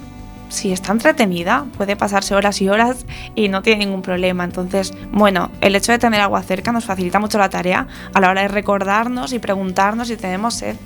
si 0.54 0.72
está 0.72 0.92
entretenida, 0.92 1.66
puede 1.76 1.96
pasarse 1.96 2.34
horas 2.34 2.60
y 2.62 2.68
horas 2.68 3.04
y 3.34 3.48
no 3.48 3.62
tiene 3.62 3.84
ningún 3.84 4.02
problema. 4.02 4.44
Entonces, 4.44 4.94
bueno, 5.12 5.50
el 5.60 5.74
hecho 5.76 5.92
de 5.92 5.98
tener 5.98 6.20
agua 6.20 6.42
cerca 6.42 6.72
nos 6.72 6.84
facilita 6.84 7.18
mucho 7.18 7.38
la 7.38 7.50
tarea 7.50 7.86
a 8.12 8.20
la 8.20 8.30
hora 8.30 8.42
de 8.42 8.48
recordarnos 8.48 9.32
y 9.32 9.38
preguntarnos 9.38 10.08
si 10.08 10.16
tenemos 10.16 10.54
sed 10.54 10.76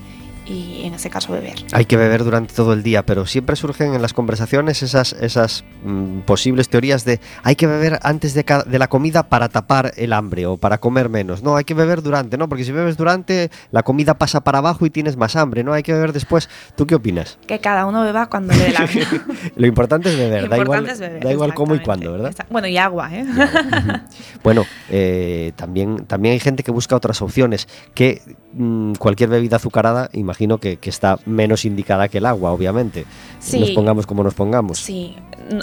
y 0.48 0.86
en 0.86 0.94
ese 0.94 1.10
caso 1.10 1.32
beber. 1.32 1.56
Hay 1.72 1.84
que 1.84 1.96
beber 1.96 2.24
durante 2.24 2.54
todo 2.54 2.72
el 2.72 2.82
día, 2.82 3.04
pero 3.04 3.26
siempre 3.26 3.54
surgen 3.54 3.94
en 3.94 4.00
las 4.00 4.14
conversaciones 4.14 4.82
esas, 4.82 5.12
esas 5.12 5.64
mmm, 5.84 6.20
posibles 6.20 6.68
teorías 6.68 7.04
de 7.04 7.20
hay 7.42 7.56
que 7.56 7.66
beber 7.66 7.98
antes 8.02 8.32
de, 8.34 8.44
de, 8.66 8.78
la 8.78 8.88
comida 8.88 9.28
para 9.28 9.48
tapar 9.48 9.92
el 9.96 10.12
hambre 10.12 10.46
o 10.46 10.56
para 10.56 10.78
comer 10.78 11.10
menos. 11.10 11.42
No, 11.42 11.56
hay 11.56 11.64
que 11.64 11.74
beber 11.74 12.02
durante, 12.02 12.38
¿no? 12.38 12.48
Porque 12.48 12.64
si 12.64 12.72
bebes 12.72 12.96
durante, 12.96 13.50
la 13.70 13.82
comida 13.82 14.14
pasa 14.14 14.42
para 14.42 14.58
abajo 14.58 14.86
y 14.86 14.90
tienes 14.90 15.16
más 15.16 15.36
hambre, 15.36 15.62
¿no? 15.64 15.74
Hay 15.74 15.82
que 15.82 15.92
beber 15.92 16.12
después. 16.12 16.48
¿Tú 16.76 16.86
qué 16.86 16.94
opinas? 16.94 17.38
Que 17.46 17.58
cada 17.58 17.84
uno 17.84 18.02
beba 18.02 18.26
cuando 18.28 18.54
le 18.54 18.60
dé 18.60 18.72
la 18.72 18.88
Lo 19.56 19.66
importante 19.66 20.08
es 20.08 20.16
beber, 20.16 20.44
Lo 20.44 20.48
da 20.48 20.58
importante 20.58 20.92
igual, 20.92 20.94
es 20.94 21.00
beber, 21.00 21.24
da 21.24 21.32
igual 21.32 21.54
cómo 21.54 21.74
y 21.74 21.80
cuándo, 21.80 22.12
¿verdad? 22.12 22.34
Bueno, 22.50 22.68
y 22.68 22.78
agua, 22.78 23.10
¿eh? 23.12 23.26
Y 23.26 23.40
agua. 23.40 24.04
bueno, 24.42 24.64
eh, 24.88 25.52
también, 25.56 26.06
también 26.06 26.32
hay 26.32 26.40
gente 26.40 26.62
que 26.62 26.70
busca 26.70 26.96
otras 26.96 27.20
opciones, 27.20 27.68
que 27.94 28.22
mmm, 28.54 28.94
cualquier 28.94 29.28
bebida 29.28 29.56
azucarada, 29.56 30.08
imagínate 30.12 30.37
imagino 30.38 30.58
que, 30.58 30.76
que 30.76 30.88
está 30.90 31.18
menos 31.26 31.64
indicada 31.64 32.08
que 32.08 32.18
el 32.18 32.26
agua, 32.26 32.52
obviamente. 32.52 33.04
Sí. 33.40 33.58
Nos 33.60 33.70
pongamos 33.70 34.06
como 34.06 34.22
nos 34.22 34.34
pongamos. 34.34 34.78
Sí, 34.78 35.16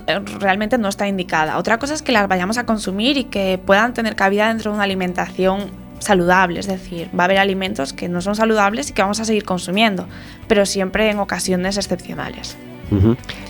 eh, 0.07 0.19
realmente 0.39 0.77
no 0.77 0.89
está 0.89 1.07
indicada. 1.07 1.57
Otra 1.57 1.77
cosa 1.79 1.93
es 1.93 2.01
que 2.01 2.11
las 2.11 2.27
vayamos 2.27 2.57
a 2.57 2.65
consumir 2.65 3.15
y 3.17 3.23
que 3.25 3.57
puedan 3.65 3.93
tener 3.93 4.15
cabida 4.17 4.49
dentro 4.49 4.71
de 4.71 4.75
una 4.75 4.83
alimentación 4.83 5.69
saludable, 5.99 6.59
es 6.59 6.67
decir, 6.67 7.09
va 7.17 7.23
a 7.23 7.25
haber 7.25 7.37
alimentos 7.37 7.93
que 7.93 8.09
no 8.09 8.19
son 8.21 8.35
saludables 8.35 8.89
y 8.89 8.93
que 8.93 9.01
vamos 9.01 9.19
a 9.21 9.25
seguir 9.25 9.45
consumiendo, 9.45 10.07
pero 10.49 10.65
siempre 10.65 11.09
en 11.09 11.19
ocasiones 11.19 11.77
excepcionales. 11.77 12.57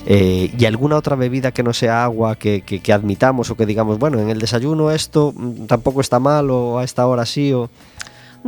Eh, 0.06 0.50
¿Y 0.56 0.64
alguna 0.64 0.96
otra 0.96 1.14
bebida 1.16 1.50
que 1.52 1.62
no 1.62 1.72
sea 1.74 2.04
agua 2.04 2.36
que, 2.36 2.62
que- 2.62 2.78
que 2.80 2.92
admitamos 2.92 3.50
o 3.50 3.56
que 3.56 3.66
digamos, 3.66 3.98
bueno, 3.98 4.18
en 4.20 4.30
el 4.30 4.38
desayuno 4.38 4.90
esto 4.92 5.34
mm, 5.36 5.66
tampoco 5.66 6.00
está 6.00 6.18
mal 6.20 6.50
o 6.50 6.78
a 6.78 6.84
esta 6.84 7.04
hora 7.06 7.26
sí 7.26 7.52
o... 7.52 7.68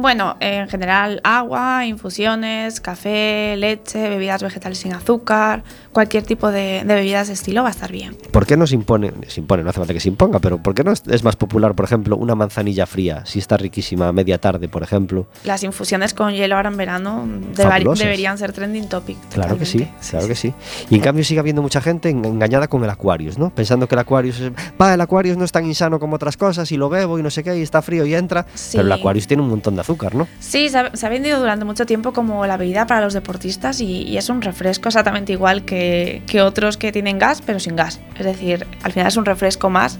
Bueno, 0.00 0.36
en 0.40 0.68
general 0.68 1.20
agua, 1.24 1.84
infusiones, 1.86 2.80
café, 2.80 3.56
leche, 3.56 4.08
bebidas 4.08 4.42
vegetales 4.42 4.78
sin 4.78 4.94
azúcar, 4.94 5.64
cualquier 5.92 6.22
tipo 6.24 6.50
de, 6.52 6.82
de 6.84 6.94
bebidas 6.94 7.26
de 7.28 7.34
estilo 7.34 7.62
va 7.62 7.68
a 7.68 7.72
estar 7.72 7.90
bien. 7.90 8.16
¿Por 8.30 8.46
qué 8.46 8.56
no 8.56 8.66
se 8.66 8.74
impone? 8.76 9.12
Se 9.26 9.40
impone, 9.40 9.62
no 9.64 9.70
hace 9.70 9.80
falta 9.80 9.92
que 9.92 10.00
se 10.00 10.08
imponga, 10.08 10.38
pero 10.38 10.58
¿por 10.62 10.74
qué 10.74 10.84
no 10.84 10.92
es, 10.92 11.24
más 11.24 11.36
popular, 11.36 11.74
por 11.74 11.84
ejemplo, 11.84 12.16
una 12.16 12.34
manzanilla 12.34 12.86
fría? 12.86 13.26
Si 13.26 13.38
está 13.40 13.56
riquísima 13.56 14.08
a 14.08 14.12
media 14.12 14.38
tarde, 14.38 14.68
por 14.68 14.82
ejemplo. 14.82 15.26
Las 15.44 15.64
infusiones 15.64 16.14
con 16.14 16.32
hielo 16.32 16.56
ahora 16.56 16.68
en 16.68 16.76
verano 16.76 17.28
Fabulosas. 17.54 17.98
deberían 18.04 18.38
ser 18.38 18.52
trending 18.52 18.88
topic. 18.88 19.16
Claro 19.32 19.58
que 19.58 19.66
sí, 19.66 19.78
totalmente. 19.78 20.08
claro 20.10 20.28
que 20.28 20.34
sí. 20.36 20.54
Y 20.90 20.94
en 20.94 21.00
cambio 21.00 21.24
sigue 21.24 21.40
habiendo 21.40 21.60
mucha 21.62 21.80
gente 21.80 22.08
en- 22.10 22.24
engañada 22.24 22.68
con 22.68 22.84
el 22.84 22.90
Aquarius, 22.90 23.36
¿no? 23.38 23.50
Pensando 23.50 23.88
que 23.88 23.94
el 23.96 23.98
Aquarius 24.00 24.38
es, 24.40 24.52
va, 24.80 24.94
el 24.94 25.00
Aquarius 25.00 25.36
no 25.36 25.44
es 25.44 25.50
tan 25.52 25.66
insano 25.66 25.98
como 25.98 26.16
otras 26.16 26.36
cosas 26.36 26.70
y 26.70 26.76
lo 26.76 26.88
bebo 26.88 27.18
y 27.18 27.22
no 27.22 27.30
sé 27.30 27.42
qué 27.42 27.58
y 27.58 27.62
está 27.62 27.82
frío 27.82 28.06
y 28.06 28.14
entra, 28.14 28.46
Sí. 28.54 28.76
pero 28.76 28.86
el 28.86 28.92
Aquarius 28.92 29.26
tiene 29.26 29.42
un 29.42 29.48
montón 29.48 29.74
de 29.74 29.80
azúcar, 29.88 30.14
¿no? 30.14 30.28
Sí, 30.38 30.68
se 30.68 30.78
ha, 30.78 31.08
vendido 31.08 31.40
durante 31.40 31.64
mucho 31.64 31.86
tiempo 31.86 32.12
como 32.12 32.46
la 32.46 32.56
bebida 32.56 32.86
para 32.86 33.00
los 33.00 33.14
deportistas 33.14 33.80
y, 33.80 34.16
es 34.18 34.28
un 34.28 34.42
refresco 34.42 34.88
exactamente 34.88 35.32
igual 35.32 35.64
que, 35.64 36.22
otros 36.42 36.76
que 36.76 36.92
tienen 36.92 37.18
gas, 37.18 37.42
pero 37.44 37.58
sin 37.58 37.76
gas. 37.76 38.00
Es 38.18 38.26
decir, 38.26 38.66
al 38.82 38.92
final 38.92 39.08
es 39.08 39.16
un 39.16 39.24
refresco 39.24 39.70
más, 39.70 39.98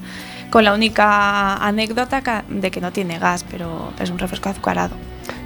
con 0.51 0.63
la 0.63 0.73
única 0.73 1.55
anécdota 1.55 2.43
de 2.49 2.71
que 2.71 2.81
no 2.81 2.91
tiene 2.91 3.17
gas, 3.17 3.45
pero 3.49 3.91
es 3.99 4.09
un 4.09 4.19
refresco 4.19 4.49
azucarado. 4.49 4.95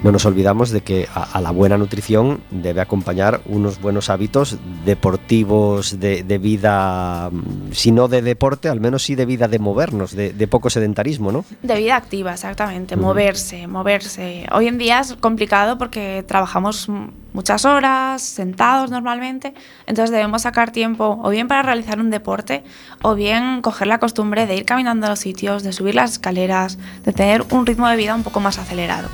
No 0.03 0.11
nos 0.11 0.25
olvidamos 0.25 0.69
de 0.71 0.81
que 0.81 1.07
a, 1.13 1.23
a 1.23 1.39
la 1.39 1.51
buena 1.51 1.77
nutrición 1.77 2.41
debe 2.51 2.81
acompañar 2.81 3.39
unos 3.45 3.79
buenos 3.79 4.09
hábitos 4.09 4.57
deportivos 4.85 5.97
de, 5.99 6.23
de 6.23 6.37
vida, 6.37 7.29
mm, 7.31 7.71
si 7.71 7.91
no 7.91 8.09
de 8.09 8.21
deporte, 8.21 8.67
al 8.67 8.81
menos 8.81 9.03
sí 9.03 9.15
de 9.15 9.25
vida 9.25 9.47
de 9.47 9.59
movernos, 9.59 10.13
de, 10.13 10.33
de 10.33 10.47
poco 10.47 10.69
sedentarismo, 10.69 11.31
¿no? 11.31 11.45
De 11.61 11.77
vida 11.77 11.95
activa, 11.95 12.33
exactamente, 12.33 12.97
moverse, 12.97 13.65
moverse. 13.67 14.45
Hoy 14.51 14.67
en 14.67 14.77
día 14.77 14.99
es 14.99 15.13
complicado 15.13 15.77
porque 15.77 16.25
trabajamos 16.27 16.89
muchas 17.31 17.63
horas, 17.63 18.21
sentados 18.21 18.91
normalmente, 18.91 19.53
entonces 19.87 20.11
debemos 20.11 20.41
sacar 20.41 20.71
tiempo 20.71 21.21
o 21.23 21.29
bien 21.29 21.47
para 21.47 21.63
realizar 21.63 22.01
un 22.01 22.09
deporte 22.09 22.65
o 23.01 23.15
bien 23.15 23.61
coger 23.61 23.87
la 23.87 23.99
costumbre 23.99 24.47
de 24.47 24.55
ir 24.57 24.65
caminando 24.65 25.07
a 25.07 25.11
los 25.11 25.19
sitios, 25.19 25.63
de 25.63 25.71
subir 25.71 25.95
las 25.95 26.11
escaleras, 26.11 26.77
de 27.05 27.13
tener 27.13 27.45
un 27.51 27.65
ritmo 27.65 27.87
de 27.87 27.95
vida 27.95 28.13
un 28.13 28.23
poco 28.23 28.41
más 28.41 28.59
acelerado. 28.59 29.07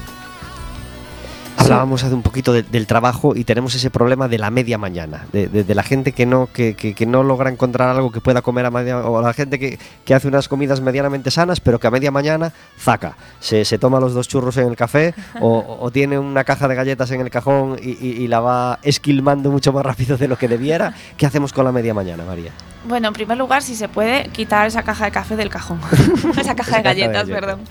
Hablábamos 1.63 2.03
hace 2.03 2.13
un 2.15 2.21
poquito 2.21 2.53
de- 2.53 2.63
del 2.63 2.87
trabajo 2.87 3.35
y 3.35 3.43
tenemos 3.43 3.75
ese 3.75 3.89
problema 3.89 4.27
de 4.27 4.37
la 4.37 4.49
media 4.49 4.77
mañana, 4.77 5.25
de, 5.33 5.47
de- 5.47 5.63
de 5.63 5.75
la 5.75 5.83
gente 5.83 6.11
que 6.13 6.25
no, 6.25 6.47
que, 6.51 6.75
que- 6.75 6.93
que 6.93 7.05
no 7.05 7.23
logra 7.23 7.49
encontrar 7.49 7.89
algo 7.89 8.11
que 8.11 8.21
pueda 8.21 8.41
comer 8.41 8.65
a 8.65 8.71
media, 8.71 8.99
o 8.99 9.21
la 9.21 9.33
gente 9.33 9.59
que, 9.59 9.77
que 10.05 10.13
hace 10.13 10.27
unas 10.27 10.47
comidas 10.47 10.81
medianamente 10.81 11.31
sanas, 11.31 11.59
pero 11.59 11.79
que 11.79 11.87
a 11.87 11.91
media 11.91 12.11
mañana 12.11 12.53
zaca, 12.77 13.15
se, 13.39 13.65
se 13.65 13.77
toma 13.77 13.99
los 13.99 14.13
dos 14.13 14.27
churros 14.27 14.57
en 14.57 14.67
el 14.67 14.75
café 14.75 15.13
o, 15.41 15.77
o 15.81 15.91
tiene 15.91 16.17
una 16.17 16.43
caja 16.43 16.67
de 16.67 16.75
galletas 16.75 17.11
en 17.11 17.21
el 17.21 17.29
cajón 17.29 17.77
y, 17.81 17.89
y- 17.91 18.23
y 18.23 18.27
la 18.27 18.39
va 18.39 18.79
esquilmando 18.83 19.51
mucho 19.51 19.73
más 19.73 19.85
rápido 19.85 20.17
de 20.17 20.27
lo 20.27 20.37
que 20.37 20.47
debiera. 20.47 20.93
¿Qué 21.17 21.25
hacemos 21.25 21.51
con 21.53 21.65
la 21.65 21.71
media 21.71 21.93
mañana, 21.93 22.23
María? 22.25 22.51
Bueno, 22.85 23.09
en 23.09 23.13
primer 23.13 23.37
lugar, 23.37 23.61
si 23.61 23.75
se 23.75 23.89
puede, 23.89 24.29
quitar 24.29 24.65
esa 24.65 24.83
caja 24.83 25.05
de 25.05 25.11
café 25.11 25.35
del 25.35 25.49
cajón. 25.49 25.79
esa 26.39 26.55
caja 26.55 26.77
de 26.77 26.83
galletas, 26.83 27.27
perdón. 27.27 27.61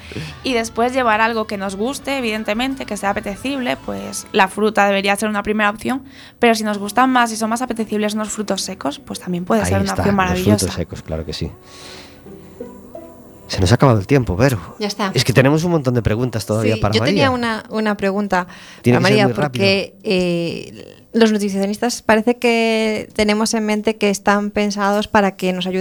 Y 0.45 0.53
después 0.53 0.93
llevar 0.93 1.21
algo 1.21 1.47
que 1.47 1.57
nos 1.57 1.77
guste, 1.77 2.19
evidentemente, 2.19 2.85
que 2.85 2.97
sea 2.97 3.11
apetecible, 3.11 3.77
pues 3.77 4.27
la 4.33 4.49
fruta 4.49 4.87
debería 4.87 5.17
ser 5.17 5.29
una 5.29 5.43
primera 5.43 5.71
opción, 5.71 6.05
pero 6.39 6.55
si 6.55 6.63
nos 6.63 6.79
gustan 6.79 7.11
más 7.11 7.33
y 7.33 7.37
son 7.37 7.49
más 7.51 7.63
apetecibles 7.63 8.15
unos 8.15 8.29
frutos 8.29 8.61
secos, 8.63 8.99
pues 8.99 9.21
también 9.21 9.45
puede 9.45 9.63
Ahí 9.63 9.69
ser 9.69 9.77
una 9.81 9.91
está, 9.91 10.03
opción 10.03 10.09
los 10.09 10.17
maravillosa. 10.17 10.59
frutos 10.59 10.75
secos, 10.75 11.03
claro 11.03 11.25
que 11.25 11.33
sí. 11.33 11.51
Se 13.49 13.61
nos 13.61 13.73
ha 13.73 13.75
acabado 13.77 13.99
el 13.99 14.07
tiempo, 14.07 14.37
Vero. 14.37 14.77
Ya 14.79 14.87
está. 14.87 15.11
Es 15.15 15.25
que 15.25 15.33
tenemos 15.33 15.65
un 15.65 15.73
montón 15.73 15.95
de 15.95 16.03
preguntas 16.03 16.47
todavía 16.47 16.75
Sí, 16.77 16.81
para 16.81 16.95
yo 16.95 17.01
María. 17.01 17.13
tenía 17.15 17.31
una, 17.31 17.65
una 17.71 17.97
pregunta 17.97 18.47
Tiene 18.83 18.99
para 19.01 19.09
que 19.09 19.15
ser 19.15 19.25
María, 19.25 19.35
muy 19.35 19.35
porque 19.43 19.97
eh, 20.03 20.97
los 21.13 21.33
nutricionistas 21.33 22.03
parece 22.03 22.37
que 22.37 23.09
tenemos 23.15 23.55
en 23.55 23.65
mente 23.65 23.97
que 23.97 24.11
están 24.11 24.51
pensados 24.51 25.09
para 25.09 25.35
que 25.37 25.53
nos 25.53 25.67
ayuden 25.67 25.77